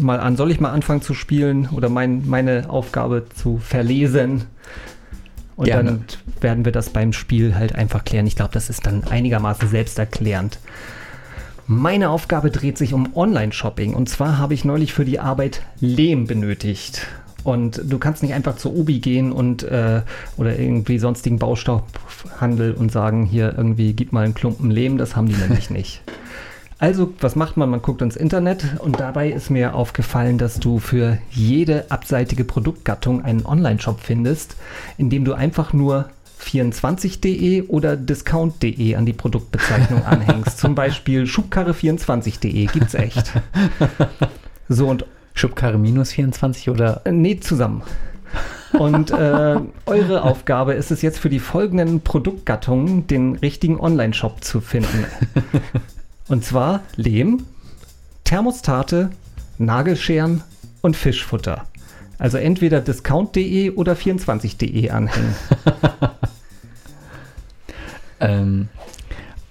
mal 0.00 0.18
an. 0.18 0.36
Soll 0.36 0.50
ich 0.50 0.58
mal 0.58 0.70
anfangen 0.70 1.02
zu 1.02 1.14
spielen 1.14 1.68
oder 1.70 1.88
mein, 1.88 2.26
meine 2.26 2.70
Aufgabe 2.70 3.26
zu 3.34 3.58
verlesen? 3.58 4.44
Und 5.56 5.66
Gerne. 5.66 5.90
dann 5.90 6.04
werden 6.40 6.64
wir 6.64 6.72
das 6.72 6.90
beim 6.90 7.12
Spiel 7.12 7.54
halt 7.54 7.74
einfach 7.74 8.04
klären. 8.04 8.26
Ich 8.26 8.34
glaube, 8.34 8.52
das 8.52 8.70
ist 8.70 8.86
dann 8.86 9.04
einigermaßen 9.04 9.68
selbsterklärend. 9.68 10.58
Meine 11.66 12.10
Aufgabe 12.10 12.50
dreht 12.50 12.76
sich 12.76 12.92
um 12.92 13.14
Online-Shopping. 13.14 13.94
Und 13.94 14.08
zwar 14.08 14.38
habe 14.38 14.54
ich 14.54 14.64
neulich 14.64 14.92
für 14.92 15.04
die 15.04 15.20
Arbeit 15.20 15.62
Lehm 15.80 16.26
benötigt. 16.26 17.06
Und 17.44 17.80
du 17.84 17.98
kannst 17.98 18.22
nicht 18.22 18.34
einfach 18.34 18.56
zu 18.56 18.74
Obi 18.74 18.98
gehen 18.98 19.30
und 19.30 19.62
äh, 19.62 20.00
oder 20.36 20.58
irgendwie 20.58 20.98
sonstigen 20.98 21.38
Baustoffhandel 21.38 22.72
und 22.72 22.90
sagen, 22.90 23.26
hier 23.26 23.54
irgendwie 23.56 23.92
gib 23.92 24.12
mal 24.12 24.24
einen 24.24 24.34
Klumpen 24.34 24.70
Lehm. 24.70 24.98
Das 24.98 25.14
haben 25.14 25.28
die 25.28 25.36
nämlich 25.36 25.70
nicht. 25.70 26.02
Also, 26.78 27.12
was 27.20 27.36
macht 27.36 27.56
man? 27.56 27.70
Man 27.70 27.82
guckt 27.82 28.02
ins 28.02 28.16
Internet 28.16 28.80
und 28.80 28.98
dabei 28.98 29.30
ist 29.30 29.48
mir 29.48 29.74
aufgefallen, 29.74 30.38
dass 30.38 30.58
du 30.58 30.78
für 30.78 31.18
jede 31.30 31.90
abseitige 31.90 32.44
Produktgattung 32.44 33.24
einen 33.24 33.46
Online-Shop 33.46 34.00
findest, 34.00 34.56
in 34.98 35.08
dem 35.08 35.24
du 35.24 35.34
einfach 35.34 35.72
nur 35.72 36.10
24.de 36.42 37.62
oder 37.68 37.96
discount.de 37.96 38.96
an 38.96 39.06
die 39.06 39.12
Produktbezeichnung 39.12 40.04
anhängst. 40.06 40.58
Zum 40.58 40.74
Beispiel 40.74 41.24
Schubkarre24.de 41.24 42.66
gibt's 42.66 42.94
echt. 42.94 43.32
So 44.68 44.88
und 44.88 45.04
Schubkarre 45.34 45.78
minus 45.78 46.12
24 46.12 46.70
oder? 46.70 47.02
nee, 47.10 47.38
zusammen. 47.38 47.82
Und 48.72 49.10
äh, 49.10 49.56
eure 49.86 50.22
Aufgabe 50.22 50.74
ist 50.74 50.90
es 50.90 51.02
jetzt 51.02 51.18
für 51.18 51.28
die 51.28 51.38
folgenden 51.38 52.00
Produktgattungen 52.00 53.06
den 53.06 53.36
richtigen 53.36 53.78
Online-Shop 53.78 54.42
zu 54.42 54.60
finden. 54.60 55.04
Und 56.28 56.44
zwar 56.44 56.80
Lehm, 56.96 57.44
Thermostate, 58.24 59.10
Nagelscheren 59.58 60.42
und 60.80 60.96
Fischfutter. 60.96 61.66
Also 62.18 62.38
entweder 62.38 62.80
discount.de 62.80 63.72
oder 63.72 63.92
24.de 63.92 64.90
anhängen. 64.90 65.34
Ähm, 68.24 68.68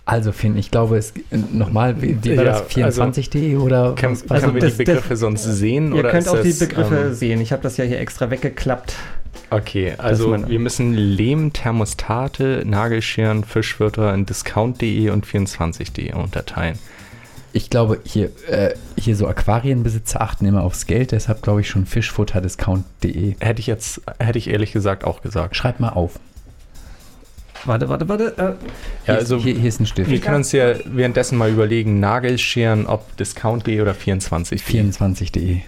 also 0.05 0.31
Finn, 0.31 0.57
ich 0.57 0.69
glaube, 0.71 0.97
es 0.97 1.13
nochmal, 1.51 2.01
wie, 2.01 2.17
wie 2.23 2.35
war 2.37 2.43
Ja, 2.45 2.51
das? 2.59 2.63
24.de 2.69 3.55
oder 3.57 3.93
Kann, 3.95 4.11
was? 4.11 4.21
können 4.21 4.31
Also 4.31 4.53
wir 4.53 4.61
das- 4.61 4.71
die 4.77 4.83
Begriffe 4.83 5.15
sonst 5.15 5.43
sehen? 5.43 5.93
Ihr 5.93 5.99
oder 5.99 6.11
könnt 6.11 6.27
auch 6.27 6.41
die 6.41 6.49
das, 6.49 6.59
Begriffe 6.59 6.95
ähm, 7.07 7.13
sehen. 7.13 7.41
Ich 7.41 7.51
habe 7.51 7.61
das 7.63 7.77
ja 7.77 7.85
hier 7.85 7.99
extra 7.99 8.29
weggeklappt. 8.29 8.95
Okay, 9.49 9.93
also 9.97 10.29
man- 10.29 10.49
wir 10.49 10.59
müssen 10.59 10.93
Lehm, 10.93 11.53
Thermostate, 11.53 12.63
Nagelscheren, 12.65 13.43
Fischwörter 13.43 14.13
in 14.13 14.25
discount.de 14.25 15.09
und 15.09 15.25
24.de 15.25 16.13
unterteilen. 16.13 16.77
Ich 17.55 17.69
glaube, 17.69 17.99
hier, 18.03 18.31
äh, 18.49 18.73
hier 18.97 19.15
so 19.15 19.27
Aquarienbesitzer 19.27 20.21
achten 20.21 20.45
immer 20.47 20.63
aufs 20.63 20.87
Geld, 20.87 21.11
deshalb 21.11 21.43
glaube 21.43 21.61
ich 21.61 21.69
schon 21.69 21.85
fischfutterdiscount.de. 21.85 23.35
Hätte 23.39 23.59
ich 23.59 23.67
jetzt, 23.67 24.01
hätte 24.19 24.39
ich 24.39 24.49
ehrlich 24.49 24.71
gesagt 24.73 25.03
auch 25.03 25.21
gesagt. 25.21 25.55
Schreib 25.55 25.79
mal 25.79 25.89
auf. 25.89 26.19
Warte, 27.65 27.87
warte, 27.89 28.09
warte. 28.09 28.33
Äh, 28.37 28.41
Ja, 28.41 28.55
Hier, 29.05 29.15
also 29.15 29.37
ist, 29.37 29.43
hier, 29.43 29.55
hier 29.55 29.69
ist 29.69 29.79
ein 29.79 29.85
Stift. 29.85 30.09
wir 30.09 30.19
können 30.19 30.37
uns 30.37 30.51
ja 30.51 30.73
währenddessen 30.85 31.37
mal 31.37 31.49
überlegen, 31.49 31.99
Nagelscheren, 31.99 32.85
ob 32.87 33.15
discount.de 33.17 33.79
oder 33.81 33.93
24.de. 33.93 34.57
24.de. 34.59 35.61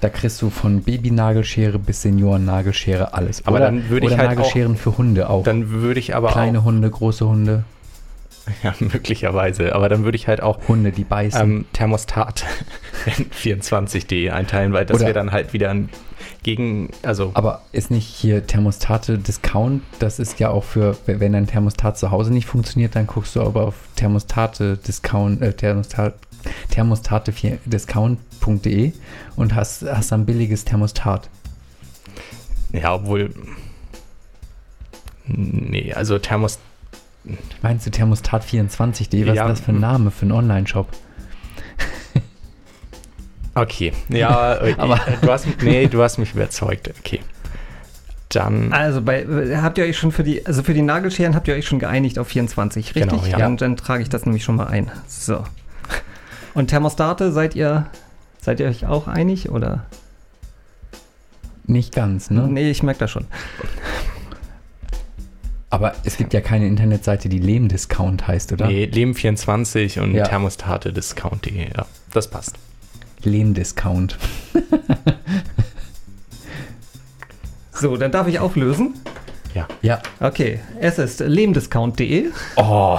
Da 0.00 0.08
kriegst 0.08 0.40
du 0.40 0.48
von 0.48 0.82
Babynagelschere 0.82 1.78
bis 1.78 2.02
Seniorennagelschere 2.02 3.12
alles. 3.12 3.46
Aber 3.46 3.56
oder, 3.56 3.66
dann 3.66 3.90
würde 3.90 4.06
ich 4.06 4.16
halt 4.16 4.30
Nagelscheren 4.30 4.76
für 4.76 4.96
Hunde 4.96 5.28
auch. 5.28 5.44
Dann 5.44 5.70
würde 5.70 6.00
ich 6.00 6.14
aber 6.16 6.28
Kleine 6.30 6.64
Hunde, 6.64 6.88
große 6.88 7.28
Hunde, 7.28 7.64
auch, 8.46 8.52
ja, 8.64 8.74
möglicherweise, 8.80 9.74
aber 9.74 9.90
dann 9.90 10.04
würde 10.04 10.16
ich 10.16 10.26
halt 10.26 10.42
auch 10.42 10.66
Hunde, 10.68 10.90
die 10.92 11.04
beißen. 11.04 11.42
ähm, 11.42 11.64
Thermostat 11.74 12.44
in 13.18 13.26
24.de 13.30 14.30
einteilen, 14.30 14.72
weil 14.72 14.86
das 14.86 15.00
wäre 15.00 15.12
dann 15.12 15.32
halt 15.32 15.52
wieder 15.52 15.68
ein 15.70 15.90
gegen, 16.42 16.90
also 17.02 17.30
Aber 17.34 17.62
ist 17.72 17.90
nicht 17.90 18.06
hier 18.06 18.46
Thermostate 18.46 19.18
Discount? 19.18 19.82
Das 19.98 20.18
ist 20.18 20.38
ja 20.40 20.50
auch 20.50 20.64
für, 20.64 20.96
wenn 21.06 21.32
dein 21.32 21.46
Thermostat 21.46 21.98
zu 21.98 22.10
Hause 22.10 22.32
nicht 22.32 22.46
funktioniert, 22.46 22.96
dann 22.96 23.06
guckst 23.06 23.36
du 23.36 23.42
aber 23.42 23.66
auf 23.66 23.74
Thermostate 23.96 24.76
Discount, 24.78 25.42
äh, 25.42 25.52
Thermostat, 25.52 26.14
Thermostate 26.70 27.32
Discount.de 27.66 28.92
und 29.36 29.54
hast, 29.54 29.82
hast 29.82 30.12
ein 30.12 30.24
billiges 30.26 30.64
Thermostat. 30.64 31.28
ja, 32.72 32.94
obwohl 32.94 33.30
nee, 35.26 35.92
also 35.92 36.18
Thermos 36.18 36.58
Meinst 37.60 37.86
du 37.86 37.90
Thermostat24.de? 37.90 39.26
Was 39.26 39.36
Ja. 39.36 39.44
ist 39.46 39.58
das 39.58 39.60
für 39.60 39.72
ein 39.72 39.80
Name 39.80 40.10
für 40.10 40.22
einen 40.22 40.32
Online-Shop? 40.32 40.88
Okay, 43.54 43.92
ja, 44.08 44.58
Aber- 44.78 45.00
du 45.22 45.30
hast 45.30 45.46
nee, 45.62 45.86
du 45.86 46.02
hast 46.02 46.18
mich 46.18 46.34
überzeugt. 46.34 46.90
Okay. 47.00 47.20
Dann 48.28 48.72
Also 48.72 49.02
bei, 49.02 49.26
habt 49.60 49.76
ihr 49.78 49.84
euch 49.84 49.98
schon 49.98 50.12
für 50.12 50.22
die, 50.22 50.46
also 50.46 50.62
für 50.62 50.72
die 50.72 50.82
Nagelscheren 50.82 51.34
habt 51.34 51.48
ihr 51.48 51.54
euch 51.54 51.66
schon 51.66 51.80
geeinigt 51.80 52.16
auf 52.18 52.28
24, 52.28 52.94
richtig? 52.94 53.10
Genau, 53.10 53.26
ja. 53.26 53.38
Dann, 53.38 53.56
dann 53.56 53.76
trage 53.76 54.02
ich 54.04 54.08
das 54.08 54.24
nämlich 54.24 54.44
schon 54.44 54.54
mal 54.54 54.68
ein. 54.68 54.88
So. 55.08 55.42
Und 56.54 56.68
Thermostate, 56.68 57.32
seid 57.32 57.56
ihr, 57.56 57.86
seid 58.40 58.60
ihr 58.60 58.68
euch 58.68 58.86
auch 58.86 59.08
einig 59.08 59.50
oder? 59.50 59.84
Nicht 61.66 61.92
ganz, 61.94 62.30
ne? 62.30 62.46
Nee, 62.48 62.70
ich 62.70 62.82
merke 62.84 63.00
das 63.00 63.10
schon. 63.10 63.26
Aber 65.70 65.94
es 66.04 66.16
gibt 66.16 66.32
ja 66.34 66.40
keine 66.40 66.66
Internetseite, 66.66 67.28
die 67.28 67.38
Lehm-Discount 67.38 68.26
heißt, 68.26 68.52
oder? 68.52 68.66
nee, 68.66 68.84
Leben24 68.92 70.00
und 70.00 70.14
Ja. 70.14 70.26
Thermostate 70.26 70.92
Discount.de. 70.92 71.68
Ja, 71.76 71.86
das 72.12 72.28
passt. 72.28 72.56
Lehm-Discount. 73.24 74.16
So, 77.72 77.96
dann 77.96 78.12
darf 78.12 78.26
ich 78.28 78.38
auflösen. 78.38 78.94
Ja. 79.82 80.00
Okay, 80.20 80.60
es 80.78 80.98
ist 80.98 81.20
lehmdiscount.de. 81.20 82.26
Oh, 82.56 82.98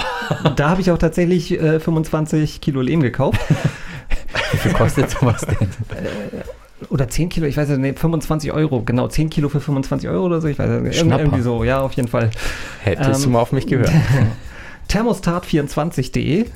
Da 0.55 0.69
habe 0.69 0.81
ich 0.81 0.91
auch 0.91 0.97
tatsächlich 0.97 1.51
äh, 1.59 1.79
25 1.79 2.59
Kilo 2.61 2.81
Lehm 2.81 3.01
gekauft. 3.01 3.39
wie 4.51 4.57
viel 4.57 4.73
kostet 4.73 5.09
sowas 5.09 5.41
denn? 5.41 5.69
Oder 6.89 7.07
10 7.07 7.29
Kilo, 7.29 7.45
ich 7.45 7.55
weiß 7.55 7.69
nicht, 7.69 7.79
nee, 7.79 7.93
25 7.93 8.51
Euro. 8.51 8.81
Genau, 8.81 9.07
10 9.07 9.29
Kilo 9.29 9.47
für 9.49 9.61
25 9.61 10.09
Euro 10.09 10.25
oder 10.25 10.41
so. 10.41 10.47
Ich 10.49 10.57
weiß 10.59 10.67
nicht, 10.67 10.77
irgendwie, 10.79 10.97
Schnapper. 10.97 11.21
irgendwie 11.23 11.41
so. 11.41 11.63
Ja, 11.63 11.81
auf 11.81 11.93
jeden 11.93 12.07
Fall. 12.09 12.31
Hättest 12.83 13.19
Ähm, 13.19 13.23
du 13.23 13.29
mal 13.29 13.39
auf 13.39 13.51
mich 13.53 13.67
gehört. 13.67 13.91
Thermostat24.de. 14.89 16.47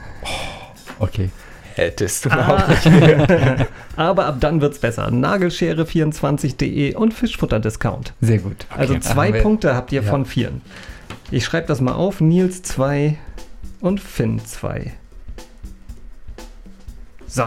Okay. 0.99 1.30
Hättest 1.76 2.26
du 2.26 2.30
Ah. 2.32 2.56
auch 2.64 2.68
nicht. 2.86 3.68
Aber 3.98 4.26
ab 4.26 4.38
dann 4.40 4.62
wird's 4.62 4.80
besser. 4.80 5.10
Nagelschere24.de 5.10 6.96
und 6.96 7.14
Fischfutterdiscount. 7.14 8.14
Sehr 8.22 8.40
gut. 8.40 8.66
Also 8.70 8.94
Okay. 8.94 9.02
zwei 9.04 9.28
Haben 9.28 9.34
wir- 9.36 9.42
Punkte 9.44 9.76
habt 9.76 9.92
ihr 9.92 10.02
Ja. 10.02 10.10
von 10.10 10.26
vieren. 10.26 10.62
Ich 11.32 11.44
schreibe 11.46 11.68
das 11.68 11.82
mal 11.82 11.94
auf. 11.94 12.22
Nils 12.22 12.64
2 12.64 13.18
und 13.82 14.00
Finn 14.00 14.40
2. 14.44 14.94
So. 17.28 17.44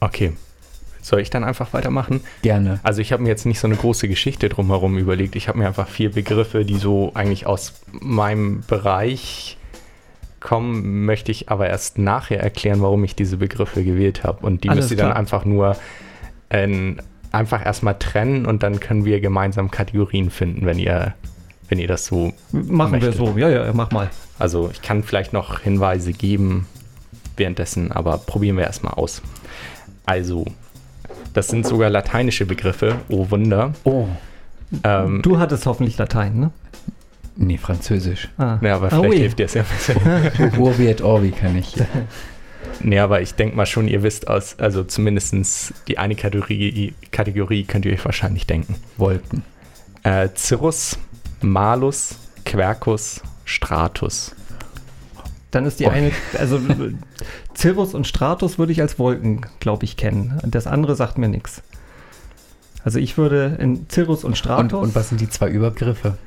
Okay. 0.00 0.32
Soll 1.02 1.20
ich 1.20 1.30
dann 1.30 1.42
einfach 1.44 1.72
weitermachen? 1.72 2.20
Gerne. 2.42 2.78
Also 2.82 3.00
ich 3.00 3.12
habe 3.12 3.22
mir 3.22 3.30
jetzt 3.30 3.46
nicht 3.46 3.58
so 3.58 3.66
eine 3.66 3.74
große 3.76 4.06
Geschichte 4.06 4.48
drumherum 4.48 4.96
überlegt. 4.98 5.34
Ich 5.34 5.48
habe 5.48 5.58
mir 5.58 5.66
einfach 5.66 5.88
vier 5.88 6.12
Begriffe, 6.12 6.64
die 6.64 6.76
so 6.76 7.10
eigentlich 7.14 7.46
aus 7.46 7.72
meinem 7.90 8.62
Bereich 8.68 9.56
kommen, 10.40 11.04
möchte 11.04 11.30
ich 11.30 11.48
aber 11.50 11.68
erst 11.68 11.98
nachher 11.98 12.40
erklären, 12.40 12.80
warum 12.82 13.04
ich 13.04 13.14
diese 13.14 13.36
Begriffe 13.36 13.84
gewählt 13.84 14.24
habe. 14.24 14.44
Und 14.44 14.64
die 14.64 14.68
Alles 14.70 14.84
müsst 14.84 14.92
ihr 14.92 14.96
dann 14.96 15.12
einfach 15.12 15.44
nur 15.44 15.76
ähm, 16.50 17.00
einfach 17.32 17.64
erstmal 17.64 17.98
trennen 17.98 18.46
und 18.46 18.62
dann 18.62 18.80
können 18.80 19.04
wir 19.04 19.20
gemeinsam 19.20 19.70
Kategorien 19.70 20.30
finden, 20.30 20.66
wenn 20.66 20.78
ihr, 20.78 21.14
wenn 21.68 21.78
ihr 21.78 21.88
das 21.88 22.06
so. 22.06 22.32
Machen 22.52 22.92
Möchtet. 22.92 23.18
wir 23.18 23.26
so. 23.26 23.38
Ja, 23.38 23.48
ja, 23.48 23.70
mach 23.72 23.90
mal. 23.90 24.10
Also 24.38 24.70
ich 24.72 24.82
kann 24.82 25.02
vielleicht 25.02 25.32
noch 25.32 25.60
Hinweise 25.60 26.12
geben 26.12 26.66
währenddessen, 27.36 27.92
aber 27.92 28.18
probieren 28.18 28.56
wir 28.56 28.64
erstmal 28.64 28.94
aus. 28.94 29.22
Also, 30.06 30.46
das 31.34 31.48
sind 31.48 31.66
sogar 31.66 31.90
lateinische 31.90 32.46
Begriffe, 32.46 32.96
oh 33.08 33.30
Wunder. 33.30 33.74
Oh. 33.84 34.06
Ähm, 34.84 35.22
Du 35.22 35.38
hattest 35.38 35.66
hoffentlich 35.66 35.98
Latein, 35.98 36.38
ne? 36.38 36.50
Nee, 37.42 37.56
Französisch. 37.56 38.28
Ah. 38.36 38.58
Ja, 38.60 38.76
aber 38.76 38.86
Ah, 38.88 38.90
vielleicht 38.90 39.10
ui. 39.10 39.16
hilft 39.18 39.38
dir 39.38 39.46
es 39.46 39.54
ja 39.54 39.62
besser. 40.36 40.58
Urbi 40.58 40.88
et 40.88 41.00
Orbi 41.00 41.30
kann 41.30 41.56
ich. 41.56 41.74
nee, 42.80 42.98
aber 42.98 43.22
ich 43.22 43.34
denke 43.34 43.56
mal 43.56 43.64
schon, 43.64 43.88
ihr 43.88 44.02
wisst 44.02 44.28
aus, 44.28 44.58
also 44.58 44.84
zumindest 44.84 45.72
die 45.88 45.96
eine 45.96 46.16
Kategorie, 46.16 46.92
Kategorie 47.10 47.64
könnt 47.64 47.86
ihr 47.86 47.92
euch 47.94 48.04
wahrscheinlich 48.04 48.46
denken. 48.46 48.74
Wolken. 48.98 49.42
Äh, 50.02 50.28
Cirrus, 50.36 50.98
Malus, 51.40 52.16
Quercus, 52.44 53.22
Stratus. 53.46 54.34
Dann 55.50 55.64
ist 55.64 55.80
die 55.80 55.86
Oh. 55.86 55.90
eine, 55.90 56.12
also 56.38 56.60
Cirrus 57.56 57.94
und 57.94 58.06
Stratus 58.06 58.58
würde 58.58 58.72
ich 58.72 58.82
als 58.82 58.98
Wolken, 58.98 59.46
glaube 59.60 59.84
ich, 59.86 59.96
kennen. 59.96 60.38
Das 60.44 60.66
andere 60.66 60.94
sagt 60.94 61.16
mir 61.16 61.28
nichts. 61.28 61.62
Also 62.84 62.98
ich 62.98 63.16
würde 63.16 63.56
in 63.60 63.86
Cirrus 63.90 64.24
und 64.24 64.32
Und, 64.32 64.36
Stratus. 64.36 64.82
und 64.82 64.94
was 64.94 65.08
sind 65.08 65.22
die 65.22 65.28
zwei 65.30 65.48
Übergriffe? 65.48 66.18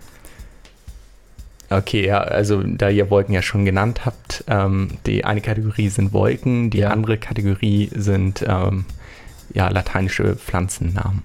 Okay, 1.78 2.06
ja, 2.08 2.20
also 2.20 2.62
da 2.64 2.90
ihr 2.90 3.10
Wolken 3.10 3.34
ja 3.34 3.42
schon 3.42 3.66
genannt 3.66 4.06
habt, 4.06 4.44
ähm, 4.48 4.90
die 5.06 5.26
eine 5.26 5.42
Kategorie 5.42 5.90
sind 5.90 6.14
Wolken, 6.14 6.70
die 6.70 6.80
Ja. 6.80 6.90
andere 6.92 7.18
Kategorie 7.18 7.90
sind 7.96 8.44
ähm, 8.48 8.86
ja, 9.54 9.70
lateinische 9.70 10.36
Pflanzennamen. 10.36 11.24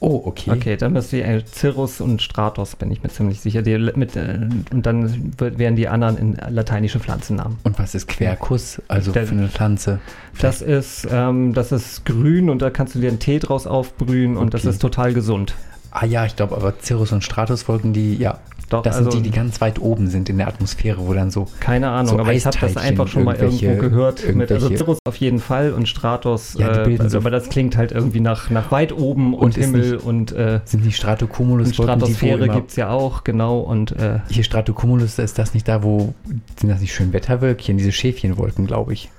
Oh, 0.00 0.20
okay. 0.26 0.50
Okay, 0.50 0.76
dann 0.76 0.92
müsste 0.92 1.16
ich 1.18 1.24
äh, 1.24 1.42
Cirrus 1.46 2.00
und 2.02 2.20
Stratos, 2.20 2.76
bin 2.76 2.90
ich 2.90 3.02
mir 3.02 3.08
ziemlich 3.08 3.40
sicher. 3.40 3.62
Die, 3.62 3.78
mit, 3.78 4.14
äh, 4.16 4.38
und 4.70 4.84
dann 4.84 5.32
wird- 5.38 5.56
wären 5.58 5.76
die 5.76 5.88
anderen 5.88 6.18
in 6.18 6.36
lateinische 6.50 7.00
Pflanzennamen. 7.00 7.56
Und 7.62 7.78
was 7.78 7.94
ist 7.94 8.06
Quercus? 8.08 8.82
Also 8.86 9.12
Der- 9.12 9.26
für 9.26 9.32
eine 9.34 9.48
Pflanze? 9.48 10.00
Das 10.40 10.60
ist, 10.60 11.06
ähm, 11.10 11.54
das 11.54 11.72
ist 11.72 12.04
grün 12.04 12.50
und 12.50 12.60
da 12.60 12.68
kannst 12.68 12.94
du 12.94 12.98
dir 12.98 13.08
einen 13.08 13.18
Tee 13.18 13.38
draus 13.38 13.66
aufbrühen 13.66 14.36
und 14.36 14.52
das 14.52 14.62
Okay. 14.62 14.70
ist 14.70 14.82
total 14.82 15.14
gesund. 15.14 15.54
Ah 15.90 16.04
ja, 16.04 16.26
ich 16.26 16.36
glaube 16.36 16.54
aber 16.56 16.74
Cirrus 16.82 17.12
und 17.12 17.24
Stratuswolken, 17.24 17.92
die, 17.94 18.16
ja, 18.16 18.40
Doch, 18.74 18.82
das 18.82 18.96
also, 18.96 19.10
sind 19.10 19.24
die, 19.24 19.30
die 19.30 19.36
ganz 19.36 19.60
weit 19.60 19.80
oben 19.80 20.08
sind 20.08 20.28
in 20.28 20.38
der 20.38 20.48
Atmosphäre, 20.48 21.06
wo 21.06 21.14
dann 21.14 21.30
so, 21.30 21.46
keine 21.60 21.88
Ahnung, 21.90 22.14
so 22.14 22.18
aber 22.18 22.32
ich 22.32 22.44
habe 22.44 22.56
das 22.60 22.76
einfach 22.76 23.08
schon 23.08 23.24
mal 23.24 23.36
irgendwo 23.36 23.76
gehört. 23.76 24.34
Mit, 24.34 24.50
also 24.50 24.68
Cirrus 24.74 24.98
auf 25.06 25.16
jeden 25.16 25.38
Fall 25.38 25.72
und 25.72 25.88
Stratos, 25.88 26.54
Ja, 26.58 26.72
die 26.72 26.80
äh, 26.80 26.84
bilden 26.84 27.02
also, 27.02 27.14
so- 27.14 27.18
aber 27.18 27.30
das 27.30 27.48
klingt 27.48 27.76
halt 27.76 27.92
irgendwie 27.92 28.20
nach, 28.20 28.50
nach 28.50 28.70
weit 28.70 28.92
oben 28.92 29.34
und, 29.34 29.42
Und 29.42 29.54
Himmel 29.56 29.92
nicht- 29.92 30.04
und, 30.04 30.32
äh, 30.32 30.60
sind 30.64 30.84
die 30.84 30.92
Stratocumulus-Wolken, 30.92 31.94
und 31.94 32.00
Stratosphäre 32.00 32.48
gibt 32.48 32.70
es 32.70 32.76
ja 32.76 32.90
auch, 32.90 33.24
genau. 33.24 33.60
Und 33.60 33.92
äh, 33.92 34.20
Hier 34.28 34.44
Stratocumulus, 34.44 35.18
ist 35.18 35.38
das 35.38 35.54
nicht 35.54 35.68
da, 35.68 35.82
wo, 35.82 36.14
sind 36.58 36.68
das 36.68 36.80
nicht 36.80 36.94
schön 36.94 37.12
Wetterwölkchen, 37.12 37.76
diese 37.76 37.92
Schäfchenwolken, 37.92 38.66
glaube 38.66 38.92
ich. 38.92 39.10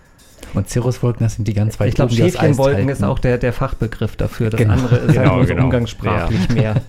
Und 0.56 0.70
Cirruswolken, 0.70 1.26
das 1.26 1.36
sind 1.36 1.48
die 1.48 1.54
ganz 1.54 1.80
weit 1.80 1.90
ich 1.90 1.96
glaube, 1.96 2.14
Schäfchenwolken 2.14 2.90
ist 2.90 3.04
auch 3.04 3.20
der, 3.20 3.38
der 3.38 3.54
Fachbegriff 3.54 4.16
dafür. 4.16 4.50
Das 4.50 4.58
Genau. 4.60 4.74
andere 4.74 4.96
ist 4.98 5.08
Genau, 5.14 5.20
halt 5.26 5.36
nur 5.36 5.44
so 5.48 5.54
genau. 5.54 5.64
umgangssprachlich 5.66 6.50
mehr. 6.50 6.76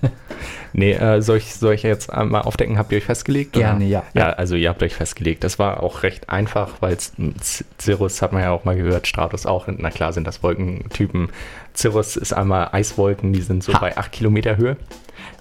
Nee, 0.73 0.93
äh, 0.93 1.23
soll, 1.23 1.39
ich, 1.39 1.55
soll 1.55 1.73
ich 1.73 1.83
jetzt 1.85 2.13
einmal 2.13 2.43
aufdecken, 2.43 2.77
habt 2.77 2.93
ihr 2.93 2.99
euch 2.99 3.05
festgelegt? 3.05 3.55
Gerne, 3.55 3.87
oder? 3.87 3.87
ja. 3.87 4.03
Ja, 4.13 4.31
also 4.31 4.57
ihr 4.57 4.69
habt 4.69 4.83
euch 4.83 4.95
festgelegt. 4.95 5.43
Das 5.43 5.59
war 5.59 5.83
auch 5.83 6.03
recht 6.03 6.29
einfach, 6.29 6.75
weil 6.81 6.99
Cirrus 7.81 8.21
hat 8.21 8.33
man 8.35 8.43
ja 8.43 8.51
auch 8.51 8.65
mal 8.67 8.77
gehört, 8.77 9.07
Stratus 9.07 9.47
auch. 9.47 9.67
Na 9.69 9.89
klar 9.91 10.13
sind 10.13 10.27
das 10.27 10.43
Wolkentypen. 10.43 11.31
Cirrus 11.75 12.17
ist 12.17 12.35
einmal 12.35 12.69
Eiswolken, 12.73 13.33
die 13.33 13.41
sind 13.41 13.63
so 13.65 13.73
Ha. 13.73 13.79
bei 13.79 13.97
8 13.97 14.13
Kilometer 14.13 14.59
Höhe. 14.59 14.77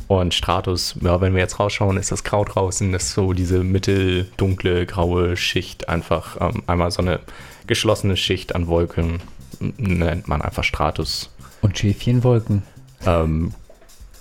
Und 0.08 0.34
Stratus, 0.34 0.96
ja, 1.02 1.20
wenn 1.20 1.34
wir 1.34 1.42
jetzt 1.42 1.60
rausschauen, 1.60 1.98
ist 1.98 2.12
das 2.14 2.24
Grau 2.24 2.46
draußen, 2.46 2.92
das 2.94 3.04
ist 3.04 3.14
so 3.16 3.34
diese 3.34 3.64
mitteldunkle, 3.64 4.86
graue 4.86 5.36
Schicht, 5.36 5.90
einfach 5.90 6.38
ähm, 6.40 6.64
einmal 6.68 6.92
so 6.92 7.02
eine 7.02 7.20
geschlossene 7.68 8.18
Schicht 8.18 8.56
an 8.56 8.68
Wolken, 8.68 9.20
nennt 9.60 10.28
man 10.28 10.42
einfach 10.42 10.64
Stratus. 10.64 11.32
Und 11.62 11.78
Schäfchenwolken. 11.78 12.64
Ähm, 13.06 13.54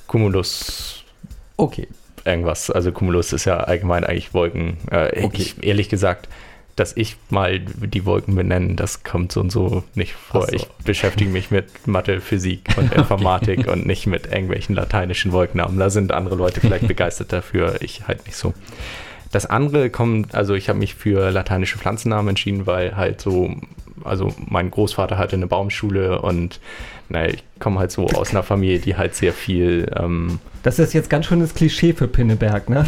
Cumulus 0.06 1.04
Okay. 1.56 1.88
irgendwas. 2.24 2.70
Also 2.70 2.92
Cumulus 2.92 3.32
ist 3.32 3.44
ja 3.44 3.58
allgemein 3.58 4.04
eigentlich 4.04 4.34
Wolken. 4.34 4.76
Äh, 4.90 5.24
Okay. 5.24 5.42
ich, 5.42 5.62
ehrlich 5.62 5.88
gesagt, 5.88 6.28
dass 6.76 6.96
ich 6.96 7.16
mal 7.30 7.60
die 7.60 8.04
Wolken 8.04 8.34
benennen, 8.34 8.74
das 8.74 9.04
kommt 9.04 9.30
so 9.30 9.40
und 9.40 9.50
so 9.50 9.84
nicht 9.94 10.14
vor. 10.14 10.46
So. 10.48 10.52
Ich 10.52 10.66
beschäftige 10.84 11.30
mich 11.30 11.52
mit 11.52 11.86
Mathe, 11.86 12.20
Physik 12.20 12.68
und 12.76 12.92
Informatik 12.96 13.68
und 13.68 13.86
nicht 13.86 14.06
mit 14.08 14.26
irgendwelchen 14.26 14.74
lateinischen 14.74 15.30
Wolkennamen. 15.30 15.78
Da 15.78 15.88
sind 15.90 16.10
andere 16.10 16.34
Leute 16.34 16.60
vielleicht 16.60 16.88
begeistert 16.88 17.32
dafür, 17.32 17.80
ich 17.80 18.08
halt 18.08 18.26
nicht 18.26 18.36
so. 18.36 18.54
Das 19.34 19.46
andere 19.46 19.90
kommt, 19.90 20.32
also 20.32 20.54
ich 20.54 20.68
habe 20.68 20.78
mich 20.78 20.94
für 20.94 21.32
lateinische 21.32 21.76
Pflanzennamen 21.76 22.28
entschieden, 22.28 22.68
weil 22.68 22.96
halt 22.96 23.20
so, 23.20 23.50
also 24.04 24.32
mein 24.46 24.70
Großvater 24.70 25.18
hatte 25.18 25.34
eine 25.34 25.48
Baumschule 25.48 26.22
und 26.22 26.60
naja, 27.08 27.34
ich 27.34 27.42
komme 27.58 27.80
halt 27.80 27.90
so 27.90 28.06
aus 28.06 28.30
einer 28.30 28.44
Familie, 28.44 28.78
die 28.78 28.96
halt 28.96 29.16
sehr 29.16 29.32
viel 29.32 29.90
ähm, 29.96 30.38
Das 30.62 30.78
ist 30.78 30.92
jetzt 30.94 31.10
ganz 31.10 31.26
schönes 31.26 31.52
Klischee 31.52 31.94
für 31.94 32.06
Pinneberg, 32.06 32.70
ne? 32.70 32.86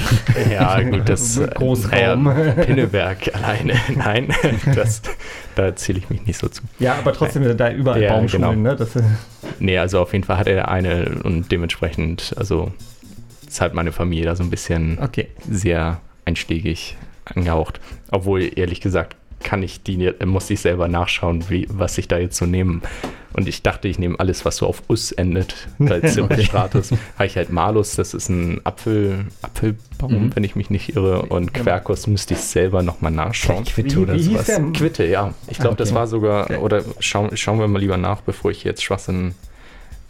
ja, 0.49 0.81
gut, 0.83 1.09
das 1.09 1.37
äh, 1.39 1.49
Großraum. 1.49 2.23
naja, 2.23 2.53
Pinneberg 2.53 3.35
alleine. 3.35 3.75
Nein, 3.97 4.29
das, 4.73 5.03
da 5.57 5.75
zähle 5.75 5.99
ich 5.99 6.11
mich 6.11 6.27
nicht 6.27 6.39
so 6.39 6.47
zu. 6.47 6.63
Ja, 6.79 6.95
aber 6.95 7.13
trotzdem 7.13 7.43
sind 7.43 7.59
da 7.59 7.73
überall 7.73 8.01
Ja, 8.01 8.13
Baumschulen, 8.13 8.51
genau. 8.63 8.71
ne? 8.71 8.77
Das, 8.77 8.95
äh, 8.95 9.03
Nee, 9.59 9.79
also 9.79 10.01
auf 10.01 10.13
jeden 10.13 10.25
Fall 10.25 10.39
hat 10.39 10.47
er 10.47 10.69
eine 10.69 11.11
und 11.25 11.51
dementsprechend, 11.51 12.35
also 12.37 12.73
ist 13.49 13.61
halt 13.61 13.75
meine 13.75 13.91
Familie 13.91 14.27
da 14.27 14.37
so 14.37 14.45
ein 14.45 14.51
bisschen 14.51 14.99
okay. 15.03 15.27
sehr 15.51 16.01
einschlägig 16.27 16.97
angehaucht. 17.25 17.81
Obwohl, 18.11 18.51
ehrlich 18.59 18.81
gesagt, 18.83 19.17
kann 19.43 19.63
ich 19.63 19.83
die, 19.83 20.13
muss 20.25 20.49
ich 20.51 20.61
selber 20.61 20.89
nachschauen, 20.89 21.49
wie, 21.51 21.67
was 21.71 21.99
ich 21.99 22.09
da 22.09 22.19
jetzt 22.19 22.37
so 22.37 22.47
nehme. 22.47 22.81
Und 23.35 23.47
ich 23.49 23.63
dachte, 23.63 23.87
ich 23.87 23.99
nehme 23.99 24.19
alles, 24.19 24.45
was 24.47 24.57
so 24.57 24.67
auf 24.67 24.83
Us 24.89 25.13
endet, 25.13 25.69
weil 25.79 25.99
Okay. 26.21 26.43
Stratus. 26.43 26.91
Habe 27.17 27.27
ich 27.27 27.37
halt 27.37 27.51
Malus, 27.51 27.95
das 27.97 28.15
ist 28.15 28.31
ein 28.31 28.61
Apfel, 28.65 29.27
Apfelbaum, 29.43 30.13
Mhm. 30.27 30.31
wenn 30.37 30.43
ich 30.43 30.57
mich 30.57 30.71
nicht 30.71 30.97
irre. 30.97 31.23
Und 31.23 31.53
Quercus 31.53 32.07
müsste 32.07 32.33
ich 32.35 32.41
selber 32.41 32.83
nochmal 32.83 33.13
nachschauen. 33.13 33.65
Quitte 33.65 34.01
oder 34.01 34.19
sowas. 34.19 34.51
Quitte, 34.73 35.05
ja. 35.05 35.35
Ich 35.49 35.59
glaube, 35.59 35.69
Ah, 35.69 35.73
okay. 35.73 35.77
das 35.79 35.95
war 35.95 36.07
sogar, 36.07 36.63
oder 36.63 36.83
schauen, 36.99 37.37
schauen 37.37 37.59
wir 37.59 37.69
mal 37.69 37.79
lieber 37.79 37.99
nach, 37.99 38.23
bevor 38.23 38.51
ich 38.51 38.65
jetzt 38.65 38.83
Schwachsinn 38.83 39.35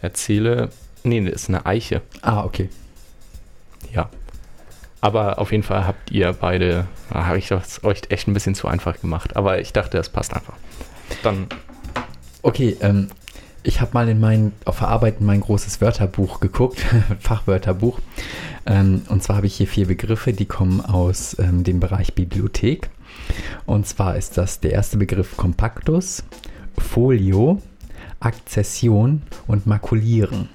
erzähle. 0.01 0.69
Nee, 1.03 1.21
das 1.21 1.43
ist 1.43 1.49
eine 1.49 1.65
Eiche. 1.65 2.01
Ah, 2.21 2.43
okay. 2.45 2.69
Ja. 3.93 4.09
Aber 4.99 5.39
auf 5.39 5.51
jeden 5.51 5.63
Fall 5.63 5.85
habt 5.85 6.11
ihr 6.11 6.33
beide, 6.33 6.87
habe 7.13 7.37
ich 7.37 7.47
das 7.47 7.83
euch 7.83 8.01
echt 8.09 8.27
ein 8.27 8.33
bisschen 8.33 8.55
zu 8.55 8.67
einfach 8.67 8.99
gemacht. 8.99 9.35
Aber 9.35 9.59
ich 9.59 9.73
dachte, 9.73 9.97
das 9.97 10.09
passt 10.09 10.33
einfach. 10.33 10.55
Dann, 11.23 11.47
Okay, 12.47 12.77
ähm, 12.79 13.09
ich 13.63 13.81
habe 13.81 13.91
mal 13.93 14.07
in 14.07 14.21
mein, 14.21 14.53
auf 14.63 14.79
der 14.79 14.87
Arbeit 14.87 15.19
in 15.19 15.25
mein 15.25 15.41
großes 15.41 15.81
Wörterbuch 15.81 16.39
geguckt, 16.39 16.79
Fachwörterbuch. 17.19 17.99
Ähm, 18.65 19.01
und 19.09 19.21
zwar 19.21 19.35
habe 19.35 19.47
ich 19.47 19.55
hier 19.55 19.67
vier 19.67 19.87
Begriffe, 19.87 20.31
die 20.31 20.45
kommen 20.45 20.79
aus 20.79 21.37
ähm, 21.39 21.65
dem 21.65 21.81
Bereich 21.81 22.13
Bibliothek. 22.13 22.89
Und 23.65 23.85
zwar 23.85 24.15
ist 24.15 24.37
das 24.37 24.61
der 24.61 24.71
erste 24.71 24.97
Begriff 24.97 25.35
Kompaktus, 25.35 26.23
Folio, 26.77 27.61
Akzession 28.21 29.23
und 29.45 29.67
Makulieren. 29.67 30.47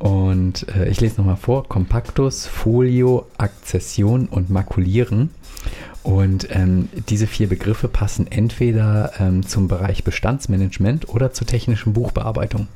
Und 0.00 0.66
äh, 0.74 0.88
ich 0.88 1.00
lese 1.00 1.18
nochmal 1.18 1.36
vor: 1.36 1.68
Kompaktus, 1.68 2.46
Folio, 2.46 3.26
Akzession 3.38 4.26
und 4.26 4.50
Makulieren. 4.50 5.30
Und 6.02 6.48
ähm, 6.50 6.88
diese 7.08 7.26
vier 7.26 7.48
Begriffe 7.48 7.86
passen 7.86 8.26
entweder 8.26 9.12
ähm, 9.20 9.46
zum 9.46 9.68
Bereich 9.68 10.02
Bestandsmanagement 10.02 11.10
oder 11.10 11.32
zur 11.32 11.46
technischen 11.46 11.92
Buchbearbeitung. 11.92 12.66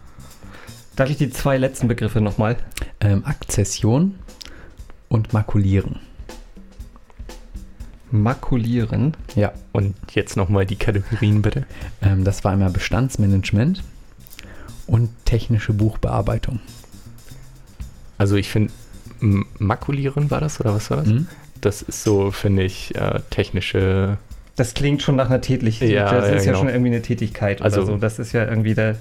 Darf 0.97 1.09
ich 1.09 1.17
die 1.17 1.31
zwei 1.31 1.57
letzten 1.57 1.89
Begriffe 1.89 2.21
nochmal? 2.21 2.57
Ähm, 3.01 3.25
Akzession 3.25 4.17
und 5.09 5.33
Makulieren. 5.33 5.99
Makulieren. 8.11 9.17
Ja, 9.35 9.53
Und 9.73 9.95
jetzt 10.13 10.37
nochmal 10.37 10.67
die 10.67 10.77
Kategorien 10.77 11.41
bitte. 11.43 11.67
ähm, 12.03 12.23
das 12.23 12.45
war 12.45 12.53
einmal 12.53 12.71
Bestandsmanagement 12.71 13.83
und 14.87 15.09
technische 15.25 15.73
Buchbearbeitung. 15.73 16.61
Also 18.25 18.37
ich 18.37 18.49
finde, 18.49 18.73
makulieren 19.59 20.31
war 20.31 20.41
das 20.41 20.59
oder 20.59 20.75
was 20.75 20.89
war 20.89 20.97
das? 20.97 21.09
Mhm. 21.09 21.29
Das 21.61 21.83
ist 21.83 22.05
so, 22.05 22.31
finde 22.31 22.63
ich, 22.63 22.95
äh, 22.95 23.21
technische. 23.29 24.17
Das 24.57 24.73
klingt 24.73 25.03
schon 25.03 25.15
nach 25.15 25.27
einer 25.27 25.43
Tätigkeit. 25.43 25.91
Ja, 25.91 26.11
das 26.11 26.31
ja, 26.31 26.35
ist 26.37 26.47
ja 26.47 26.53
genau. 26.53 26.61
schon 26.61 26.69
irgendwie 26.71 26.93
eine 26.93 27.03
Tätigkeit 27.03 27.61
Also- 27.61 27.83
oder 27.83 27.87
so. 27.93 27.97
Das 27.99 28.19
ist 28.19 28.33
ja 28.33 28.47
irgendwie 28.49 28.73
der. 28.73 28.97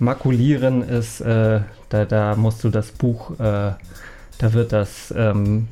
Makulieren 0.00 0.82
ist, 0.82 1.22
äh, 1.22 1.60
da, 1.88 2.04
da 2.04 2.36
musst 2.36 2.62
du 2.62 2.68
das 2.68 2.92
Buch, 2.92 3.30
äh, 3.40 3.72
da 4.36 4.52
wird 4.52 4.72
das 4.72 5.12
ähm, 5.16 5.66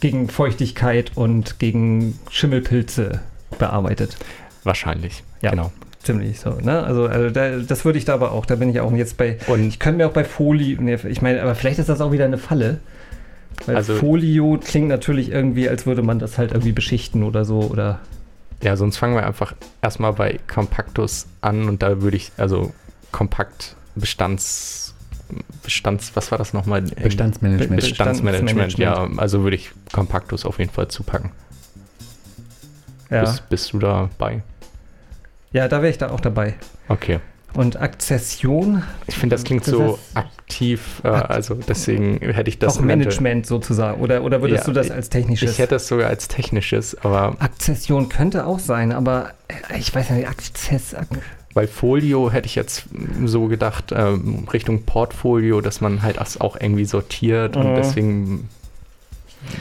gegen 0.00 0.28
Feuchtigkeit 0.28 1.12
und 1.14 1.58
gegen 1.58 2.18
Schimmelpilze 2.30 3.22
bearbeitet. 3.58 4.18
Wahrscheinlich. 4.62 5.24
Ja. 5.40 5.52
Genau. 5.52 5.72
Ziemlich 6.06 6.38
so, 6.40 6.50
ne? 6.50 6.84
Also, 6.84 7.06
also 7.06 7.30
da, 7.30 7.58
das 7.58 7.84
würde 7.84 7.98
ich 7.98 8.04
da 8.04 8.14
aber 8.14 8.30
auch, 8.32 8.46
da 8.46 8.54
bin 8.54 8.70
ich 8.70 8.78
auch 8.80 8.92
jetzt 8.92 9.16
bei. 9.16 9.38
Und 9.48 9.66
Ich 9.68 9.78
könnte 9.80 9.98
mir 9.98 10.06
auch 10.06 10.12
bei 10.12 10.24
Folie, 10.24 10.80
ne, 10.80 10.94
ich 11.08 11.20
meine, 11.20 11.42
aber 11.42 11.54
vielleicht 11.54 11.78
ist 11.80 11.88
das 11.88 12.00
auch 12.00 12.12
wieder 12.12 12.24
eine 12.24 12.38
Falle. 12.38 12.78
Weil 13.66 13.76
Also- 13.76 13.96
Folio 13.96 14.58
klingt 14.62 14.88
natürlich 14.88 15.30
irgendwie, 15.32 15.68
als 15.68 15.84
würde 15.86 16.02
man 16.02 16.18
das 16.18 16.38
halt 16.38 16.52
irgendwie 16.52 16.72
beschichten 16.72 17.22
oder 17.24 17.44
so 17.44 17.60
oder. 17.62 18.00
ja, 18.62 18.76
sonst 18.76 18.96
fangen 18.98 19.14
wir 19.16 19.26
einfach 19.26 19.54
erstmal 19.82 20.12
bei 20.12 20.38
Compactus 20.46 21.26
an 21.40 21.68
und 21.68 21.82
da 21.82 22.00
würde 22.02 22.16
ich, 22.16 22.30
also 22.36 22.72
kompakt 23.12 23.74
Bestands. 23.96 24.94
Bestands, 25.64 26.12
was 26.14 26.30
war 26.30 26.38
das 26.38 26.52
nochmal? 26.52 26.82
Bestandsmanagement. 26.82 27.70
Be- 27.70 27.76
Bestandsmanagement, 27.88 28.50
ja. 28.78 28.90
Bestandsmanagement. 28.90 29.20
Also 29.20 29.42
würde 29.42 29.56
ich 29.56 29.72
Compactus 29.92 30.44
auf 30.46 30.58
jeden 30.60 30.70
Fall 30.70 30.86
zupacken. 30.88 31.30
Ja, 33.10 33.22
Bist, 33.22 33.48
bist 33.48 33.72
du 33.72 33.78
dabei? 33.80 34.42
Ja 35.52 35.68
da 35.68 35.78
wäre 35.82 35.90
ich 35.90 35.98
da 35.98 36.10
auch 36.10 36.20
dabei. 36.20 36.54
Okay. 36.88 37.20
Und 37.54 37.80
Akzession, 37.80 38.82
Ich 39.06 39.16
finde, 39.16 39.34
das 39.34 39.44
klingt 39.44 39.62
Das 39.66 39.70
so 39.70 39.98
aktiv, 40.12 41.00
äh, 41.04 41.08
also 41.08 41.54
deswegen 41.54 42.18
hätte 42.18 42.50
ich 42.50 42.58
das 42.58 42.76
auch 42.76 42.82
Management 42.82 43.46
sozusagen. 43.46 44.02
Oder, 44.02 44.22
oder 44.24 44.42
würdest 44.42 44.66
Ja, 44.66 44.72
du 44.74 44.78
das 44.78 44.90
als 44.90 45.08
technisches? 45.08 45.52
Ich 45.52 45.58
hätte 45.58 45.76
es 45.76 45.88
sogar 45.88 46.08
als 46.08 46.28
technisches, 46.28 46.94
aber 47.02 47.34
Akzession 47.38 48.10
könnte 48.10 48.44
auch 48.46 48.58
sein, 48.58 48.92
aber 48.92 49.30
äh, 49.48 49.78
ich 49.78 49.94
weiß 49.94 50.10
nicht, 50.10 50.28
Akzess. 50.28 50.94
Ak 50.94 51.06
bei 51.54 51.66
Folio 51.66 52.30
hätte 52.30 52.44
ich 52.44 52.54
jetzt 52.56 52.84
so 53.24 53.46
gedacht, 53.46 53.90
ähm, 53.96 54.46
Richtung 54.52 54.82
Portfolio, 54.82 55.62
dass 55.62 55.80
man 55.80 56.02
halt 56.02 56.18
das 56.18 56.38
auch 56.38 56.60
irgendwie 56.60 56.84
sortiert 56.84 57.56
und 57.56 57.70
Mhm. 57.72 57.76
deswegen 57.76 58.48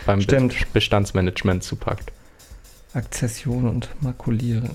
beim 0.06 0.18
Be 0.20 0.24
Stimmt. 0.24 0.74
Bestandsmanagement 0.74 1.64
zupackt. 1.64 2.12
Akzession 2.94 3.70
und 3.70 3.88
Makulieren. 4.02 4.72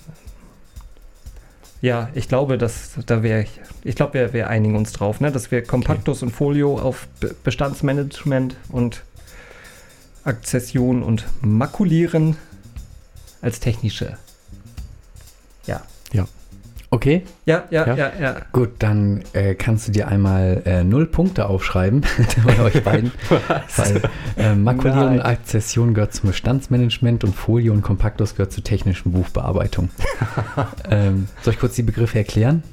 Ja, 1.83 2.11
ich 2.15 2.29
glaube, 2.29 2.59
dass 2.59 2.93
da 3.07 3.23
wäre 3.23 3.43
ich. 3.43 3.61
Ich 3.85 3.95
glaube, 3.97 4.15
wir, 4.15 4.33
wir 4.35 4.51
einigen 4.51 4.77
uns 4.77 4.93
drauf, 4.93 5.21
ne? 5.21 5.33
dass 5.33 5.51
wir 5.51 5.63
Kompaktus 5.63 6.23
und 6.23 6.31
Folio 6.31 6.79
auf 6.79 7.07
Be 7.21 7.35
Bestandsmanagement 7.43 8.57
und 8.69 9.03
Akzession 10.25 11.03
und 11.03 11.27
Makulieren 11.41 12.37
als 13.41 13.61
technische. 13.61 14.19
Okay, 16.93 17.23
Ja, 17.47 17.65
ja, 17.71 17.87
Ja. 17.87 17.95
ja, 17.95 18.13
ja. 18.21 18.37
gut, 18.51 18.71
dann 18.81 19.23
äh, 19.33 19.55
kannst 19.55 19.87
du 19.87 19.93
dir 19.93 20.09
einmal 20.09 20.63
äh, 20.65 20.83
null 20.83 21.07
Punkte 21.07 21.47
aufschreiben 21.47 22.03
bei 22.45 22.61
euch 22.61 22.83
beiden. 22.83 23.13
Weil 23.77 24.03
äh, 24.37 24.57
Makulieren 24.57 25.19
und. 25.19 25.21
Akzession 25.21 25.95
gehört 25.95 26.15
zum 26.15 26.31
Bestandsmanagement 26.31 27.23
und 27.23 27.35
Folie 27.37 27.71
und 27.71 27.83
Kompaktus 27.83 28.35
gehört 28.35 28.51
zur 28.53 28.65
technischen 28.65 29.13
Buchbearbeitung. 29.13 29.91
ähm, 30.91 31.29
soll 31.43 31.55
ich 31.55 31.61
kurz 31.61 31.77
die 31.77 31.85
Begriffe 31.85 32.19
erklären? 32.19 32.65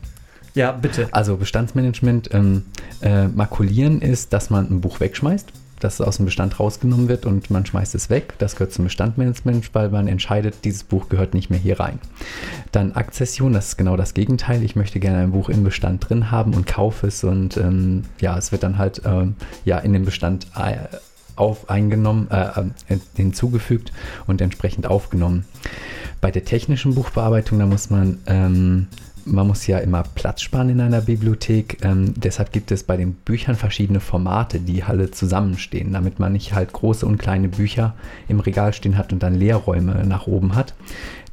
Ja, 0.55 0.71
bitte. 0.71 1.09
Also 1.11 1.37
Bestandsmanagement, 1.37 2.33
ähm, 2.33 2.63
äh, 3.01 3.27
makulieren 3.27 4.01
ist, 4.01 4.33
dass 4.33 4.49
man 4.49 4.67
ein 4.71 4.81
Buch 4.81 4.99
wegschmeißt, 4.99 5.49
dass 5.79 5.95
es 5.95 6.01
aus 6.01 6.17
dem 6.17 6.25
Bestand 6.25 6.59
rausgenommen 6.59 7.07
wird 7.07 7.25
und 7.25 7.49
man 7.49 7.65
schmeißt 7.65 7.95
es 7.95 8.09
weg. 8.09 8.33
Das 8.39 8.55
gehört 8.55 8.73
zum 8.73 8.85
Bestandmanagement, 8.85 9.73
weil 9.73 9.89
man 9.89 10.07
entscheidet, 10.07 10.55
dieses 10.63 10.83
Buch 10.83 11.09
gehört 11.09 11.33
nicht 11.33 11.49
mehr 11.49 11.59
hier 11.59 11.79
rein. 11.79 11.99
Dann 12.71 12.93
Akzession, 12.93 13.53
das 13.53 13.69
ist 13.69 13.77
genau 13.77 13.97
das 13.97 14.13
Gegenteil. 14.13 14.63
Ich 14.63 14.75
möchte 14.75 14.99
gerne 14.99 15.19
ein 15.19 15.31
Buch 15.31 15.49
im 15.49 15.63
Bestand 15.63 16.09
drin 16.09 16.31
haben 16.31 16.53
und 16.53 16.65
kaufe 16.65 17.07
es 17.07 17.23
und 17.23 17.57
ähm, 17.57 18.03
ja, 18.19 18.37
es 18.37 18.51
wird 18.51 18.63
dann 18.63 18.77
halt 18.77 19.01
ähm, 19.05 19.35
ja, 19.65 19.79
in 19.79 19.93
den 19.93 20.05
Bestand 20.05 20.47
äh, 20.55 20.77
auf 21.35 21.69
eingenommen, 21.69 22.27
äh, 22.31 22.93
äh, 22.93 22.97
hinzugefügt 23.15 23.93
und 24.25 24.41
entsprechend 24.41 24.87
aufgenommen. 24.87 25.45
Bei 26.19 26.31
der 26.31 26.43
technischen 26.43 26.95
Buchbearbeitung, 26.95 27.59
da 27.59 27.65
muss 27.65 27.89
man 27.89 28.17
ähm, 28.25 28.87
man 29.27 29.47
muss 29.47 29.67
ja 29.67 29.77
immer 29.79 30.03
Platz 30.03 30.41
sparen 30.41 30.69
in 30.69 30.81
einer 30.81 31.01
Bibliothek. 31.01 31.83
Ähm, 31.83 32.13
deshalb 32.15 32.51
gibt 32.51 32.71
es 32.71 32.83
bei 32.83 32.97
den 32.97 33.13
Büchern 33.13 33.55
verschiedene 33.55 33.99
Formate, 33.99 34.59
die 34.59 34.83
alle 34.83 35.11
zusammenstehen, 35.11 35.93
damit 35.93 36.19
man 36.19 36.33
nicht 36.33 36.53
halt 36.53 36.73
große 36.73 37.05
und 37.05 37.17
kleine 37.17 37.49
Bücher 37.49 37.95
im 38.27 38.39
Regal 38.39 38.73
stehen 38.73 38.97
hat 38.97 39.13
und 39.13 39.23
dann 39.23 39.35
Leerräume 39.35 40.05
nach 40.05 40.27
oben 40.27 40.55
hat. 40.55 40.73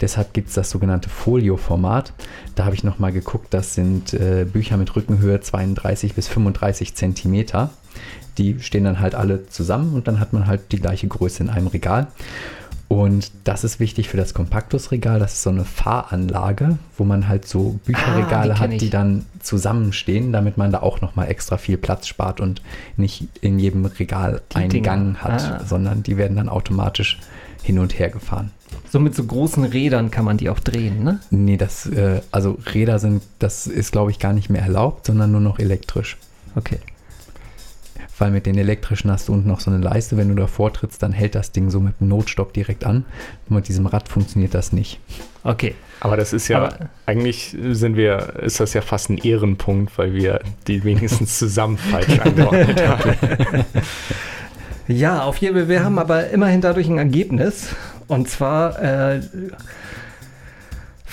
Deshalb 0.00 0.34
gibt 0.34 0.48
es 0.48 0.54
das 0.54 0.70
sogenannte 0.70 1.08
Folio-Format. 1.08 2.12
Da 2.56 2.64
habe 2.64 2.74
ich 2.74 2.84
nochmal 2.84 3.12
geguckt, 3.12 3.54
das 3.54 3.74
sind 3.74 4.12
äh, 4.12 4.44
Bücher 4.44 4.76
mit 4.76 4.94
Rückenhöhe 4.94 5.40
32 5.40 6.14
bis 6.14 6.28
35 6.28 6.94
Zentimeter. 6.94 7.70
Die 8.38 8.58
stehen 8.60 8.84
dann 8.84 8.98
halt 8.98 9.14
alle 9.14 9.46
zusammen 9.46 9.94
und 9.94 10.08
dann 10.08 10.18
hat 10.18 10.32
man 10.32 10.48
halt 10.48 10.72
die 10.72 10.80
gleiche 10.80 11.06
Größe 11.06 11.44
in 11.44 11.50
einem 11.50 11.68
Regal. 11.68 12.08
Und 12.88 13.32
das 13.44 13.64
ist 13.64 13.80
wichtig 13.80 14.08
für 14.08 14.16
das 14.16 14.34
Kompaktusregal. 14.34 15.18
Das 15.18 15.32
ist 15.34 15.42
so 15.42 15.50
eine 15.50 15.64
Fahranlage, 15.64 16.78
wo 16.96 17.04
man 17.04 17.28
halt 17.28 17.46
so 17.48 17.78
Bücherregale 17.86 18.52
Ah, 18.52 18.54
die 18.54 18.60
hat, 18.74 18.80
die 18.80 18.90
dann 18.90 19.26
zusammenstehen, 19.40 20.32
damit 20.32 20.58
man 20.58 20.70
da 20.70 20.80
auch 20.80 21.00
nochmal 21.00 21.28
extra 21.28 21.56
viel 21.56 21.76
Platz 21.76 22.06
spart 22.06 22.40
und 22.40 22.62
nicht 22.96 23.26
in 23.40 23.58
jedem 23.58 23.84
Regal 23.86 24.42
Die 24.52 24.56
einen 24.56 24.70
Dinger. 24.70 24.84
Gang 24.84 25.16
hat, 25.18 25.42
Ah. 25.42 25.64
sondern 25.66 26.02
die 26.02 26.16
werden 26.16 26.36
dann 26.36 26.48
automatisch 26.48 27.18
hin 27.62 27.78
und 27.78 27.98
her 27.98 28.10
gefahren. 28.10 28.50
So 28.90 29.00
mit 29.00 29.14
so 29.14 29.24
großen 29.24 29.64
Rädern 29.64 30.10
kann 30.10 30.24
man 30.24 30.36
die 30.36 30.50
auch 30.50 30.60
drehen, 30.60 31.02
ne? 31.02 31.20
Nee, 31.30 31.56
das, 31.56 31.86
äh, 31.86 32.20
also 32.30 32.58
Räder 32.74 32.98
sind, 32.98 33.22
das 33.38 33.66
ist 33.66 33.92
glaube 33.92 34.10
ich 34.10 34.18
gar 34.18 34.32
nicht 34.34 34.50
mehr 34.50 34.62
erlaubt, 34.62 35.06
sondern 35.06 35.32
nur 35.32 35.40
noch 35.40 35.58
elektrisch. 35.58 36.16
Okay. 36.56 36.78
Weil 38.16 38.30
mit 38.30 38.46
den 38.46 38.56
elektrischen 38.56 39.10
hast 39.10 39.26
du 39.28 39.32
unten 39.32 39.48
noch 39.48 39.58
so 39.60 39.70
eine 39.72 39.82
Leiste, 39.82 40.16
wenn 40.16 40.28
du 40.28 40.34
davor 40.36 40.72
trittst, 40.72 41.02
dann 41.02 41.12
hält 41.12 41.34
das 41.34 41.50
Ding 41.50 41.70
so 41.70 41.80
mit 41.80 42.00
dem 42.00 42.08
Notstopp 42.08 42.52
direkt 42.52 42.84
an. 42.84 43.04
Und 43.48 43.56
mit 43.56 43.66
diesem 43.68 43.86
Rad 43.86 44.08
funktioniert 44.08 44.54
das 44.54 44.72
nicht. 44.72 45.00
Okay. 45.42 45.74
Aber 46.00 46.16
das 46.16 46.32
ist 46.32 46.46
ja, 46.48 46.58
Aber- 46.64 46.78
eigentlich 47.06 47.56
sind 47.70 47.96
wir, 47.96 48.34
ist 48.42 48.60
das 48.60 48.72
ja 48.74 48.82
fast 48.82 49.10
ein 49.10 49.18
Ehrenpunkt, 49.18 49.96
weil 49.98 50.14
wir 50.14 50.40
die 50.68 50.84
wenigstens 50.84 51.38
zusammen 51.40 51.76
falsch 51.76 52.18
angeordnet 52.20 52.86
haben. 52.88 53.64
Ja, 54.86 55.22
auf 55.22 55.38
jeden 55.38 55.56
Fall. 55.56 55.68
Wir 55.68 55.82
haben 55.82 55.98
aber 55.98 56.28
immerhin 56.30 56.60
dadurch 56.60 56.88
ein 56.88 56.98
Ergebnis. 56.98 57.68
Und 58.06 58.28
zwar 58.28 58.80
äh, 58.82 59.20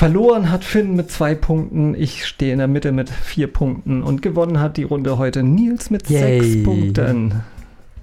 verloren 0.02 0.50
hat 0.50 0.64
Finn 0.64 0.96
mit 0.96 1.12
zwei 1.12 1.36
Punkten. 1.36 1.94
Ich 1.94 2.26
stehe 2.26 2.54
in 2.54 2.58
der 2.58 2.68
Mitte 2.68 2.92
mit 2.92 3.08
vier 3.08 3.46
Punkten. 3.46 4.02
Und 4.02 4.24
gewonnen 4.24 4.60
hat 4.60 4.78
die 4.78 4.82
Runde 4.82 5.20
heute 5.20 5.44
Nils 5.44 5.92
mit 5.92 6.10
Yay. 6.10 6.42
sechs 6.42 6.64
Punkten. 6.64 7.44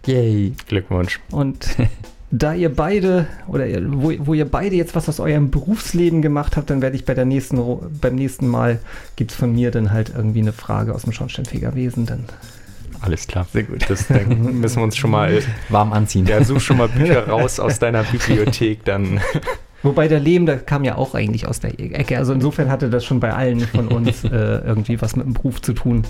Yay. 0.07 0.53
Glückwunsch. 0.69 1.19
Und 1.33 1.67
da 2.31 2.55
ihr 2.55 2.73
beide, 2.73 3.27
oder 3.49 3.67
ihr, 3.67 3.83
wo, 3.85 4.13
wo 4.21 4.33
ihr 4.33 4.45
beide 4.45 4.77
jetzt 4.77 4.95
was 4.95 5.09
aus 5.09 5.19
eurem 5.19 5.51
Berufsleben 5.51 6.23
gemacht 6.23 6.57
habt, 6.57 6.71
dann 6.71 6.83
werde 6.83 6.95
ich 6.95 7.05
bei 7.05 7.15
der 7.15 7.25
nächsten, 7.25 7.61
beim 8.01 8.15
nächsten 8.15 8.47
Mal 8.47 8.79
gibt 9.17 9.33
es 9.33 9.37
von 9.37 9.53
mir 9.53 9.73
dann 9.73 9.91
halt 9.91 10.13
irgendwie 10.17 10.43
eine 10.43 10.53
Frage 10.53 10.95
aus 10.95 11.03
dem 11.03 11.13
Schornsteinfegerwesen. 11.13 12.07
Dann 12.07 12.27
Alles 13.01 13.27
klar. 13.27 13.49
Sehr 13.53 13.65
gut. 13.65 13.91
Das 13.91 14.07
dann 14.07 14.61
müssen 14.61 14.77
wir 14.77 14.85
uns 14.85 14.97
schon 14.97 15.11
mal, 15.11 15.43
Warm 15.69 15.93
anziehen. 15.93 16.27
ja, 16.29 16.45
such 16.45 16.61
schon 16.61 16.77
mal 16.77 16.87
Bücher 16.87 17.27
raus 17.29 17.59
aus 17.59 17.81
deiner 17.81 18.05
Bibliothek, 18.05 18.85
dann 18.85 19.21
Wobei 19.83 20.09
der 20.09 20.19
Leben, 20.19 20.47
der 20.47 20.59
kam 20.59 20.85
ja 20.85 20.97
auch 20.97 21.15
eigentlich 21.15 21.47
aus 21.47 21.61
der 21.61 21.79
Ecke. 21.79 22.19
Also 22.19 22.33
insofern 22.33 22.71
hatte 22.71 22.91
das 22.91 23.05
schon 23.05 23.21
bei 23.21 23.33
allen 23.33 23.61
von 23.61 23.89
uns 23.97 24.25
äh, 24.25 24.29
irgendwie 24.29 25.01
was 25.01 25.15
mit 25.15 25.27
dem 25.27 25.35
Beruf 25.35 25.63
zu 25.63 25.73
tun. 25.73 26.05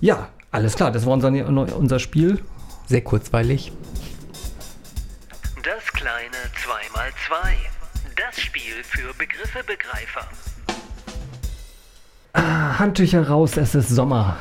Ja, 0.00 0.28
alles 0.50 0.74
klar, 0.74 0.90
das 0.90 1.06
war 1.06 1.12
unser, 1.12 1.28
unser 1.76 1.98
Spiel. 1.98 2.40
Sehr 2.86 3.02
kurzweilig. 3.02 3.72
Das 5.62 5.92
kleine 5.92 6.36
2x2. 6.66 7.52
Das 8.16 8.40
Spiel 8.40 8.82
für 8.82 9.14
Begriffebegreifer. 9.14 10.26
Ah, 12.32 12.78
Handtücher 12.78 13.28
raus, 13.28 13.56
es 13.56 13.74
ist 13.74 13.88
Sommer. 13.88 14.36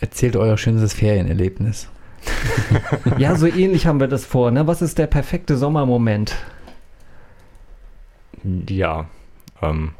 Erzählt 0.00 0.36
euer 0.36 0.56
schönstes 0.56 0.94
Ferienerlebnis. 0.94 1.88
Ja, 3.18 3.34
so 3.36 3.46
ähnlich 3.46 3.86
haben 3.86 4.00
wir 4.00 4.08
das 4.08 4.24
vor. 4.24 4.50
Ne? 4.50 4.66
Was 4.66 4.82
ist 4.82 4.98
der 4.98 5.06
perfekte 5.06 5.56
Sommermoment? 5.56 6.36
ja. 8.68 9.06
Ähm, 9.62 9.90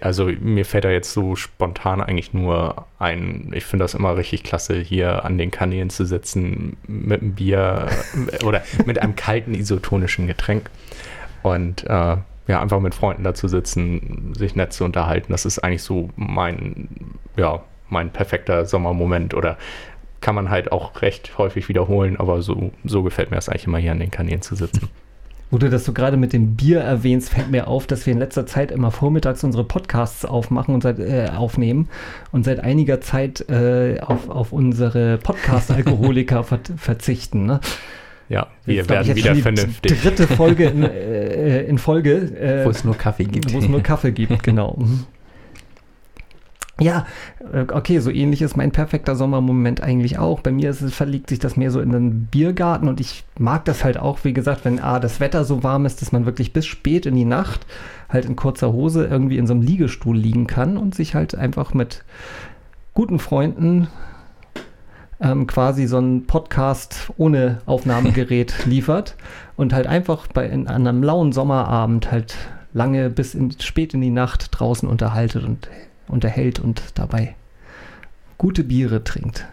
also 0.00 0.30
mir 0.40 0.64
fällt 0.64 0.84
da 0.84 0.90
jetzt 0.90 1.12
so 1.12 1.36
spontan 1.36 2.00
eigentlich 2.00 2.32
nur 2.32 2.86
ein, 2.98 3.50
ich 3.52 3.64
finde 3.66 3.84
das 3.84 3.92
immer 3.94 4.16
richtig 4.16 4.42
klasse, 4.42 4.78
hier 4.78 5.24
an 5.24 5.36
den 5.36 5.50
Kanälen 5.50 5.90
zu 5.90 6.06
sitzen 6.06 6.78
mit 6.86 7.20
einem 7.20 7.34
Bier 7.34 7.88
äh, 8.32 8.44
oder 8.44 8.62
mit 8.86 8.98
einem 8.98 9.14
kalten 9.14 9.54
isotonischen 9.54 10.26
Getränk 10.26 10.70
und 11.42 11.84
äh, 11.84 12.16
ja, 12.46 12.60
einfach 12.60 12.80
mit 12.80 12.94
Freunden 12.94 13.24
dazu 13.24 13.48
sitzen, 13.48 14.32
sich 14.34 14.54
nett 14.54 14.72
zu 14.72 14.84
unterhalten. 14.84 15.32
Das 15.32 15.44
ist 15.44 15.58
eigentlich 15.58 15.82
so 15.82 16.10
mein, 16.16 16.88
ja, 17.36 17.62
mein 17.88 18.10
perfekter 18.10 18.66
Sommermoment 18.66 19.34
oder 19.34 19.56
kann 20.24 20.34
man 20.34 20.48
halt 20.48 20.72
auch 20.72 21.02
recht 21.02 21.36
häufig 21.36 21.68
wiederholen, 21.68 22.16
aber 22.18 22.40
so, 22.40 22.72
so 22.82 23.02
gefällt 23.02 23.30
mir 23.30 23.36
das 23.36 23.50
eigentlich 23.50 23.66
immer 23.66 23.76
hier 23.76 23.92
an 23.92 24.00
den 24.00 24.10
Kanälen 24.10 24.40
zu 24.40 24.56
sitzen. 24.56 24.88
Wo 25.50 25.58
du 25.58 25.68
das 25.68 25.84
so 25.84 25.92
gerade 25.92 26.16
mit 26.16 26.32
dem 26.32 26.56
Bier 26.56 26.80
erwähnst, 26.80 27.28
fällt 27.28 27.50
mir 27.50 27.68
auf, 27.68 27.86
dass 27.86 28.06
wir 28.06 28.14
in 28.14 28.18
letzter 28.18 28.46
Zeit 28.46 28.72
immer 28.72 28.90
vormittags 28.90 29.44
unsere 29.44 29.64
Podcasts 29.64 30.24
aufmachen 30.24 30.74
und 30.74 30.82
seit, 30.82 30.98
äh, 30.98 31.28
aufnehmen 31.28 31.90
und 32.32 32.44
seit 32.44 32.58
einiger 32.58 33.02
Zeit 33.02 33.48
äh, 33.50 34.00
auf, 34.00 34.30
auf 34.30 34.52
unsere 34.52 35.18
Podcast-Alkoholiker 35.18 36.42
ver 36.42 36.60
verzichten. 36.78 37.44
Ne? 37.44 37.60
Ja, 38.30 38.46
wir 38.64 38.76
Jetzt, 38.76 38.86
ich, 38.86 38.90
werden 38.90 39.06
jetzt 39.06 39.16
wieder 39.16 39.26
schon 39.26 39.36
die 39.36 39.42
vernünftig. 39.42 40.02
Dritte 40.02 40.26
Folge 40.26 40.64
in, 40.64 40.82
äh, 40.84 41.62
in 41.64 41.76
Folge. 41.76 42.14
Äh, 42.14 42.64
Wo 42.64 42.70
es 42.70 42.82
nur 42.82 42.96
Kaffee 42.96 43.24
gibt. 43.24 43.52
Wo 43.52 43.58
es 43.58 43.68
nur 43.68 43.82
Kaffee 43.82 44.12
gibt, 44.12 44.42
genau. 44.42 44.78
Ja, 46.80 47.06
äh, 47.52 47.66
okay, 47.72 48.00
so 48.00 48.10
ähnlich 48.10 48.42
ist 48.42 48.56
mein 48.56 48.72
perfekter 48.72 49.14
Sommermoment 49.14 49.80
eigentlich 49.80 50.18
auch. 50.18 50.40
Bei 50.40 50.50
mir 50.50 50.70
es, 50.70 50.92
verliegt 50.92 51.28
sich 51.28 51.38
das 51.38 51.56
mehr 51.56 51.70
so 51.70 51.80
in 51.80 51.92
den 51.92 52.26
Biergarten 52.26 52.88
und 52.88 53.00
ich 53.00 53.24
mag 53.38 53.64
das 53.64 53.84
halt 53.84 53.96
auch, 53.96 54.24
wie 54.24 54.32
gesagt, 54.32 54.64
wenn 54.64 54.80
A, 54.80 54.98
das 54.98 55.20
Wetter 55.20 55.44
so 55.44 55.62
warm 55.62 55.86
ist, 55.86 56.02
dass 56.02 56.10
man 56.10 56.26
wirklich 56.26 56.52
bis 56.52 56.66
spät 56.66 57.06
in 57.06 57.14
die 57.14 57.24
Nacht 57.24 57.64
halt 58.08 58.24
in 58.24 58.34
kurzer 58.34 58.72
Hose 58.72 59.06
irgendwie 59.06 59.38
in 59.38 59.46
so 59.46 59.54
einem 59.54 59.62
Liegestuhl 59.62 60.16
liegen 60.16 60.48
kann 60.48 60.76
und 60.76 60.96
sich 60.96 61.14
halt 61.14 61.36
einfach 61.36 61.74
mit 61.74 62.04
guten 62.92 63.20
Freunden 63.20 63.86
ähm, 65.20 65.46
quasi 65.46 65.86
so 65.86 65.98
einen 65.98 66.26
Podcast 66.26 67.12
ohne 67.16 67.58
Aufnahmegerät 67.66 68.54
liefert 68.66 69.14
und 69.56 69.72
halt 69.72 69.86
einfach 69.86 70.26
bei 70.26 70.46
in, 70.46 70.66
an 70.66 70.86
einem 70.86 71.04
lauen 71.04 71.32
Sommerabend 71.32 72.10
halt 72.10 72.34
lange 72.72 73.10
bis 73.10 73.34
in, 73.34 73.52
spät 73.60 73.94
in 73.94 74.00
die 74.00 74.10
Nacht 74.10 74.48
draußen 74.50 74.88
unterhaltet 74.88 75.44
und 75.44 75.68
unterhält 76.08 76.60
und 76.60 76.82
dabei 76.94 77.34
gute 78.38 78.64
Biere 78.64 79.04
trinkt. 79.04 79.46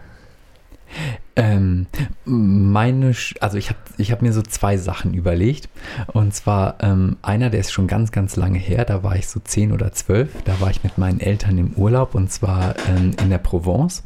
Ähm, 1.34 1.86
meine, 2.26 3.12
Sch- 3.12 3.38
also 3.40 3.56
ich 3.56 3.70
habe 3.70 3.78
ich 3.96 4.12
hab 4.12 4.20
mir 4.20 4.34
so 4.34 4.42
zwei 4.42 4.76
Sachen 4.76 5.14
überlegt. 5.14 5.70
Und 6.08 6.34
zwar 6.34 6.76
ähm, 6.82 7.16
einer, 7.22 7.48
der 7.48 7.60
ist 7.60 7.72
schon 7.72 7.86
ganz, 7.86 8.12
ganz 8.12 8.36
lange 8.36 8.58
her. 8.58 8.84
Da 8.84 9.02
war 9.02 9.16
ich 9.16 9.28
so 9.28 9.40
zehn 9.40 9.72
oder 9.72 9.92
zwölf. 9.92 10.30
Da 10.44 10.60
war 10.60 10.70
ich 10.70 10.84
mit 10.84 10.98
meinen 10.98 11.20
Eltern 11.20 11.56
im 11.56 11.72
Urlaub 11.74 12.14
und 12.14 12.30
zwar 12.30 12.74
ähm, 12.88 13.12
in 13.22 13.30
der 13.30 13.38
Provence. 13.38 14.02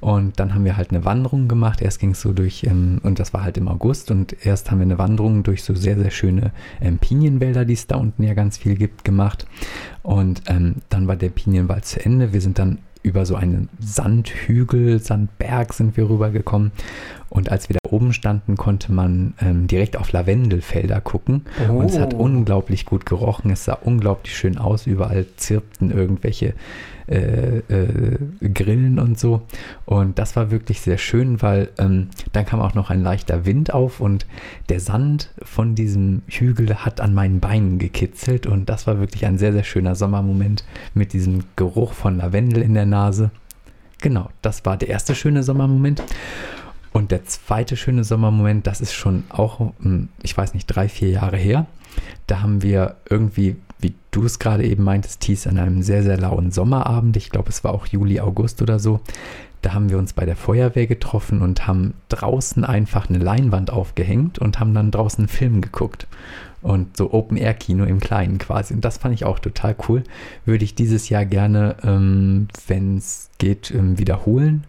Und 0.00 0.40
dann 0.40 0.54
haben 0.54 0.64
wir 0.64 0.76
halt 0.76 0.90
eine 0.90 1.04
Wanderung 1.04 1.46
gemacht. 1.46 1.80
Erst 1.80 2.00
ging 2.00 2.10
es 2.10 2.20
so 2.20 2.32
durch, 2.32 2.64
ähm, 2.64 3.00
und 3.04 3.20
das 3.20 3.32
war 3.32 3.44
halt 3.44 3.56
im 3.56 3.68
August. 3.68 4.10
Und 4.10 4.44
erst 4.44 4.70
haben 4.70 4.78
wir 4.78 4.84
eine 4.86 4.98
Wanderung 4.98 5.44
durch 5.44 5.62
so 5.62 5.74
sehr, 5.74 5.96
sehr 5.96 6.10
schöne 6.10 6.50
ähm, 6.80 6.98
Pinienwälder, 6.98 7.64
die 7.64 7.74
es 7.74 7.86
da 7.86 7.96
unten 7.96 8.24
ja 8.24 8.34
ganz 8.34 8.58
viel 8.58 8.74
gibt, 8.74 9.04
gemacht. 9.04 9.46
Und 10.02 10.42
ähm, 10.46 10.76
dann 10.88 11.06
war 11.06 11.14
der 11.16 11.28
Pinienwald 11.28 11.84
zu 11.84 12.04
Ende. 12.04 12.32
Wir 12.32 12.40
sind 12.40 12.58
dann 12.58 12.78
über 13.04 13.26
so 13.26 13.36
einen 13.36 13.68
Sandhügel, 13.78 14.98
Sandberg 14.98 15.72
sind 15.74 15.96
wir 15.96 16.08
rübergekommen. 16.08 16.72
Und 17.34 17.50
als 17.50 17.68
wir 17.68 17.76
da 17.82 17.90
oben 17.90 18.12
standen, 18.12 18.56
konnte 18.56 18.92
man 18.92 19.34
ähm, 19.40 19.66
direkt 19.66 19.96
auf 19.96 20.12
Lavendelfelder 20.12 21.00
gucken. 21.00 21.42
Und 21.68 21.86
es 21.86 21.98
hat 21.98 22.14
Oh. 22.14 22.18
unglaublich 22.18 22.86
gut 22.86 23.06
gerochen. 23.06 23.50
Es 23.50 23.64
sah 23.64 23.74
unglaublich 23.74 24.36
schön 24.36 24.56
aus. 24.56 24.86
Überall 24.86 25.26
zirpten 25.36 25.90
irgendwelche 25.90 26.54
äh, 27.08 27.58
äh, 27.58 28.18
Grillen 28.54 29.00
und 29.00 29.18
so. 29.18 29.42
Und 29.84 30.20
das 30.20 30.36
war 30.36 30.52
wirklich 30.52 30.80
sehr 30.80 30.96
schön, 30.96 31.42
weil 31.42 31.70
ähm, 31.76 32.06
dann 32.32 32.46
kam 32.46 32.60
auch 32.60 32.74
noch 32.74 32.88
ein 32.88 33.02
leichter 33.02 33.44
Wind 33.44 33.74
auf 33.74 34.00
und 34.00 34.26
der 34.68 34.78
Sand 34.78 35.30
von 35.42 35.74
diesem 35.74 36.22
Hügel 36.28 36.84
hat 36.84 37.00
an 37.00 37.14
meinen 37.14 37.40
Beinen 37.40 37.80
gekitzelt. 37.80 38.46
Und 38.46 38.68
das 38.68 38.86
war 38.86 39.00
wirklich 39.00 39.26
ein 39.26 39.38
sehr, 39.38 39.52
sehr 39.52 39.64
schöner 39.64 39.96
Sommermoment 39.96 40.64
mit 40.94 41.12
diesem 41.12 41.42
Geruch 41.56 41.94
von 41.94 42.16
Lavendel 42.18 42.62
in 42.62 42.74
der 42.74 42.86
Nase. 42.86 43.32
Genau, 44.00 44.28
das 44.40 44.64
war 44.64 44.76
der 44.76 44.88
erste 44.88 45.16
schöne 45.16 45.42
Sommermoment. 45.42 46.00
Und 46.94 47.10
der 47.10 47.24
zweite 47.24 47.76
schöne 47.76 48.04
Sommermoment, 48.04 48.68
das 48.68 48.80
ist 48.80 48.94
schon 48.94 49.24
auch, 49.28 49.58
hm, 49.80 50.08
ich 50.22 50.38
weiß 50.38 50.54
nicht, 50.54 50.66
drei, 50.66 50.88
vier 50.88 51.10
Jahre 51.10 51.36
her. 51.36 51.66
Da 52.28 52.40
haben 52.40 52.62
wir 52.62 52.94
irgendwie, 53.10 53.56
wie 53.80 53.94
du 54.12 54.24
es 54.24 54.38
gerade 54.38 54.64
eben 54.64 54.84
meintest, 54.84 55.20
Thies, 55.20 55.48
an 55.48 55.58
einem 55.58 55.82
sehr, 55.82 56.04
sehr 56.04 56.16
lauen 56.16 56.52
Sommerabend, 56.52 57.16
ich 57.16 57.30
glaube, 57.30 57.50
es 57.50 57.64
war 57.64 57.74
auch 57.74 57.86
Juli, 57.86 58.20
August 58.20 58.62
oder 58.62 58.78
so, 58.78 59.00
da 59.60 59.74
haben 59.74 59.90
wir 59.90 59.98
uns 59.98 60.12
bei 60.12 60.24
der 60.24 60.36
Feuerwehr 60.36 60.86
getroffen 60.86 61.42
und 61.42 61.66
haben 61.66 61.94
draußen 62.10 62.64
einfach 62.64 63.08
eine 63.08 63.18
Leinwand 63.18 63.72
aufgehängt 63.72 64.38
und 64.38 64.60
haben 64.60 64.72
dann 64.72 64.92
draußen 64.92 65.22
einen 65.22 65.28
Film 65.28 65.62
geguckt. 65.62 66.06
Und 66.62 66.96
so 66.96 67.12
Open-Air-Kino 67.12 67.84
im 67.84 67.98
Kleinen 67.98 68.38
quasi. 68.38 68.72
Und 68.72 68.84
das 68.84 68.98
fand 68.98 69.14
ich 69.14 69.24
auch 69.24 69.38
total 69.38 69.74
cool. 69.88 70.04
Würde 70.46 70.64
ich 70.64 70.74
dieses 70.74 71.08
Jahr 71.08 71.26
gerne, 71.26 71.76
ähm, 71.82 72.48
wenn 72.68 72.96
es 72.98 73.30
geht, 73.38 73.70
ähm, 73.70 73.98
wiederholen. 73.98 74.64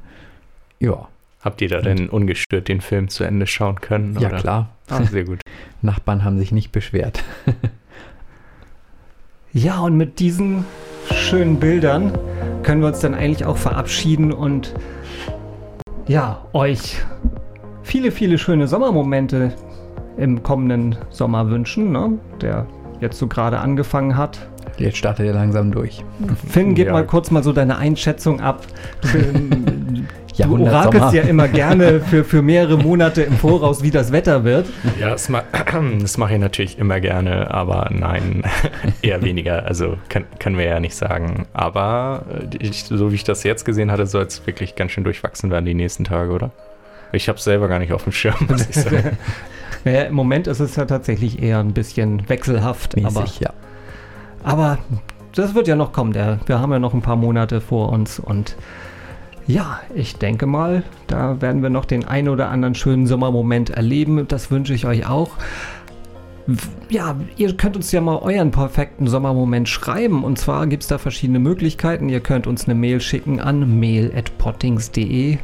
Ja, 0.80 1.08
Habt 1.46 1.62
ihr 1.62 1.70
da 1.70 1.80
denn 1.80 2.10
ungestört 2.10 2.68
den 2.68 2.82
Film 2.82 3.08
zu 3.08 3.24
Ende 3.24 3.46
schauen 3.48 3.80
können? 3.80 4.18
ja 4.20 4.30
oder? 4.30 4.38
klar. 4.40 4.70
Ah, 4.90 5.04
sehr 5.04 5.24
gut. 5.24 5.40
Nachbarn 5.82 6.24
haben 6.26 6.38
sich 6.40 6.52
nicht 6.52 6.72
beschwert. 6.74 7.24
Ja, 9.54 9.80
und 9.80 9.96
mit 9.96 10.20
diesen 10.20 10.66
schönen 11.14 11.62
Bildern 11.62 12.12
können 12.64 12.82
wir 12.82 12.90
uns 12.90 13.00
dann 13.00 13.14
eigentlich 13.14 13.46
auch 13.46 13.56
verabschieden 13.56 14.34
und 14.34 14.74
ja, 16.08 16.42
euch 16.52 16.98
viele, 17.82 18.12
viele 18.12 18.38
schöne 18.38 18.68
Sommermomente 18.68 19.54
im 20.18 20.44
kommenden 20.44 20.98
Sommer 21.10 21.50
wünschen, 21.50 21.94
ne? 21.94 22.20
der 22.42 22.68
jetzt 23.00 23.18
so 23.18 23.28
gerade 23.28 23.60
angefangen 23.60 24.18
hat. 24.18 24.46
Jetzt 24.78 24.98
startet 24.98 25.26
er 25.26 25.34
langsam 25.34 25.72
durch. 25.72 26.04
Finn, 26.50 26.76
gib 26.76 26.88
Ja. 26.88 26.92
mal 26.92 27.06
kurz 27.06 27.32
mal 27.32 27.42
so 27.42 27.54
deine 27.54 27.78
Einschätzung 27.78 28.42
ab. 28.42 28.66
Du, 30.38 30.66
orakelst 30.66 31.14
ja 31.14 31.24
immer 31.24 31.48
gerne 31.48 32.02
für, 32.02 32.24
für 32.24 32.42
mehrere 32.42 32.78
Monate 32.78 33.22
im 33.24 33.34
Voraus, 33.34 33.84
wie 33.84 33.92
das 33.92 34.12
Wetter 34.12 34.44
wird. 34.44 34.68
Ja, 35.00 35.12
das, 35.12 35.30
ma 35.30 35.44
das 36.02 36.18
mache 36.18 36.34
ich 36.34 36.40
natürlich 36.40 36.78
immer 36.78 37.00
gerne, 37.00 37.52
aber 37.52 37.90
nein, 37.92 38.44
eher 39.02 39.22
weniger. 39.22 39.66
Also 39.66 39.98
kann, 40.10 40.26
können 40.40 40.58
wir 40.58 40.66
ja 40.66 40.80
nicht 40.80 40.96
sagen. 40.96 41.48
Aber 41.54 42.26
äh, 42.52 42.58
ich, 42.60 42.84
so 42.84 43.12
wie 43.12 43.16
ich 43.16 43.24
das 43.24 43.44
jetzt 43.44 43.66
gesehen 43.66 43.92
hatte, 43.92 44.08
soll 44.08 44.24
es 44.24 44.46
wirklich 44.46 44.76
ganz 44.76 44.92
schön 44.92 45.04
durchwachsen 45.04 45.52
werden 45.52 45.66
die 45.66 45.74
nächsten 45.74 46.04
Tage, 46.04 46.32
oder? 46.32 46.52
Ich 47.14 47.30
habe 47.30 47.38
es 47.38 47.44
selber 47.44 47.68
gar 47.68 47.80
nicht 47.80 47.94
auf 47.94 48.04
dem 48.04 48.12
Schirm, 48.12 48.36
muss 48.50 48.68
ich 48.68 48.76
sagen. 48.76 49.18
Naja, 49.86 50.02
Im 50.06 50.16
Moment 50.16 50.48
ist 50.48 50.60
es 50.60 50.76
ja 50.78 50.86
tatsächlich 50.86 51.44
eher 51.44 51.60
ein 51.60 51.74
bisschen 51.74 52.28
wechselhaft. 52.28 52.98
Aber, 52.98 53.22
Mäßig, 53.22 53.42
ja. 53.42 53.54
aber 54.44 54.80
das 55.36 55.54
wird 55.54 55.68
ja 55.68 55.76
noch 55.76 55.94
kommen. 55.94 56.12
Der, 56.12 56.40
wir 56.48 56.60
haben 56.60 56.72
ja 56.72 56.80
noch 56.80 56.96
ein 56.96 57.04
paar 57.04 57.16
Monate 57.16 57.62
vor 57.62 57.90
uns 57.90 58.18
und 58.18 58.56
ja, 59.48 59.82
ich 59.94 60.16
denke 60.16 60.46
mal, 60.46 60.84
da 61.08 61.42
werden 61.42 61.62
wir 61.62 61.70
noch 61.70 61.86
den 61.86 62.06
ein 62.06 62.30
oder 62.30 62.50
anderen 62.50 62.76
schönen 62.76 63.06
Sommermoment 63.06 63.70
erleben. 63.70 64.28
Das 64.28 64.50
wünsche 64.50 64.74
ich 64.74 64.86
euch 64.86 65.08
auch. 65.08 65.32
Ja, 66.90 67.16
ihr 67.38 67.58
könnt 67.58 67.76
uns 67.76 67.92
ja 67.92 68.02
mal 68.02 68.18
euren 68.20 68.52
perfekten 68.52 69.08
Sommermoment 69.08 69.68
schreiben. 69.68 70.24
Und 70.24 70.38
zwar 70.38 70.68
gibt 70.68 70.84
es 70.84 70.90
da 70.90 70.98
verschiedene 70.98 71.40
Möglichkeiten. 71.40 72.10
Ihr 72.10 72.20
könnt 72.20 72.48
uns 72.48 72.66
eine 72.66 72.76
Mail 72.76 73.02
schicken 73.02 73.40
an 73.40 73.80
mail.pottings.de 73.80 75.38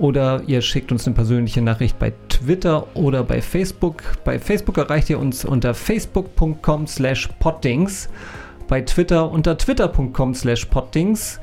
oder 0.00 0.42
ihr 0.46 0.62
schickt 0.62 0.92
uns 0.92 1.06
eine 1.06 1.14
persönliche 1.14 1.60
Nachricht 1.60 1.98
bei 1.98 2.14
Twitter 2.30 2.86
oder 2.96 3.22
bei 3.22 3.42
Facebook. 3.42 4.02
Bei 4.24 4.38
Facebook 4.38 4.78
erreicht 4.78 5.10
ihr 5.10 5.18
uns 5.18 5.44
unter 5.44 5.74
facebook.com 5.74 6.86
slash 6.86 7.28
pottings, 7.38 8.08
bei 8.66 8.80
Twitter 8.80 9.30
unter 9.30 9.58
twitter.com 9.58 10.34
slash 10.34 10.64
pottings 10.64 11.38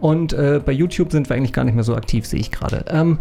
und 0.00 0.32
äh, 0.32 0.60
bei 0.64 0.72
YouTube 0.72 1.12
sind 1.12 1.28
wir 1.28 1.36
eigentlich 1.36 1.52
gar 1.52 1.64
nicht 1.64 1.74
mehr 1.74 1.84
so 1.84 1.94
aktiv, 1.94 2.26
sehe 2.26 2.40
ich 2.40 2.50
gerade. 2.50 2.84
Ähm, 2.88 3.18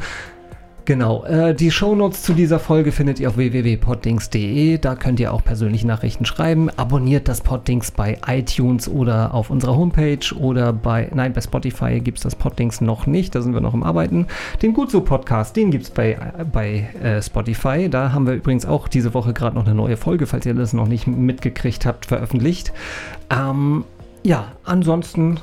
Genau, 0.88 1.26
äh, 1.26 1.54
die 1.54 1.70
Shownotes 1.70 2.24
zu 2.24 2.32
dieser 2.32 2.60
Folge 2.60 2.94
findet 2.94 3.20
ihr 3.20 3.28
auf 3.28 3.36
www.poddings.de. 3.36 4.78
Da 4.78 4.96
könnt 4.96 5.20
ihr 5.20 5.34
auch 5.34 5.44
persönliche 5.44 5.86
Nachrichten 5.86 6.24
schreiben. 6.24 6.70
Abonniert 6.78 7.28
das 7.28 7.42
Poddings 7.42 7.92
bei 7.92 8.18
iTunes 8.26 8.88
oder 8.88 9.34
auf 9.34 9.50
unserer 9.50 9.76
Homepage 9.76 10.34
oder 10.40 10.72
bei, 10.72 11.10
nein, 11.14 11.34
bei 11.34 11.42
Spotify 11.42 12.00
gibt 12.00 12.20
es 12.20 12.24
das 12.24 12.38
Poddings 12.38 12.80
noch 12.80 13.06
nicht, 13.06 13.36
da 13.36 13.42
sind 13.42 13.54
wir 13.54 13.60
noch 13.60 13.74
im 13.74 13.84
Arbeiten. 13.84 14.28
Den 14.62 14.72
Gutso 14.72 15.02
Podcast, 15.02 15.58
den 15.58 15.72
gibt 15.72 15.84
es 15.84 15.90
bei, 15.90 16.18
bei 16.54 16.88
äh, 17.04 17.22
Spotify. 17.22 17.90
Da 17.90 18.14
haben 18.14 18.26
wir 18.26 18.36
übrigens 18.36 18.66
auch 18.66 18.88
diese 18.88 19.14
Woche 19.14 19.34
gerade 19.34 19.58
noch 19.58 19.66
eine 19.66 19.76
neue 19.76 19.98
Folge, 19.98 20.26
falls 20.26 20.46
ihr 20.46 20.54
das 20.54 20.72
noch 20.72 20.88
nicht 20.88 21.06
mitgekriegt 21.06 21.86
habt, 21.86 22.06
veröffentlicht. 22.06 22.72
Ähm, 23.30 23.84
ja, 24.24 24.54
ansonsten 24.64 25.42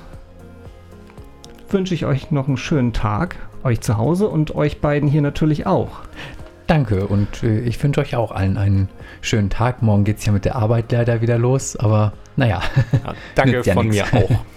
wünsche 1.74 1.92
ich 1.92 2.06
euch 2.06 2.30
noch 2.30 2.46
einen 2.46 2.56
schönen 2.56 2.92
Tag, 2.92 3.36
euch 3.64 3.80
zu 3.80 3.98
Hause 3.98 4.28
und 4.28 4.54
euch 4.54 4.80
beiden 4.80 5.08
hier 5.08 5.20
natürlich 5.20 5.66
auch. 5.66 5.90
danke 6.68 7.06
und 7.06 7.42
äh, 7.42 7.60
ich 7.60 7.82
wünsche 7.82 8.00
euch 8.00 8.16
auch 8.16 8.30
allen 8.30 8.56
einen 8.56 8.88
schönen 9.20 9.50
Tag. 9.50 9.82
Morgen 9.82 10.04
geht 10.04 10.18
es 10.18 10.24
ja 10.24 10.32
mit 10.32 10.44
der 10.44 10.54
Arbeit 10.56 10.90
leider 10.92 11.20
wieder 11.20 11.36
los, 11.36 11.76
aber 11.76 12.12
naja. 12.36 12.62
Ja, 12.92 13.14
danke 13.34 13.62
ja 13.62 13.74
von 13.74 13.88
nix. 13.88 14.12
mir 14.12 14.22
auch. 14.22 14.30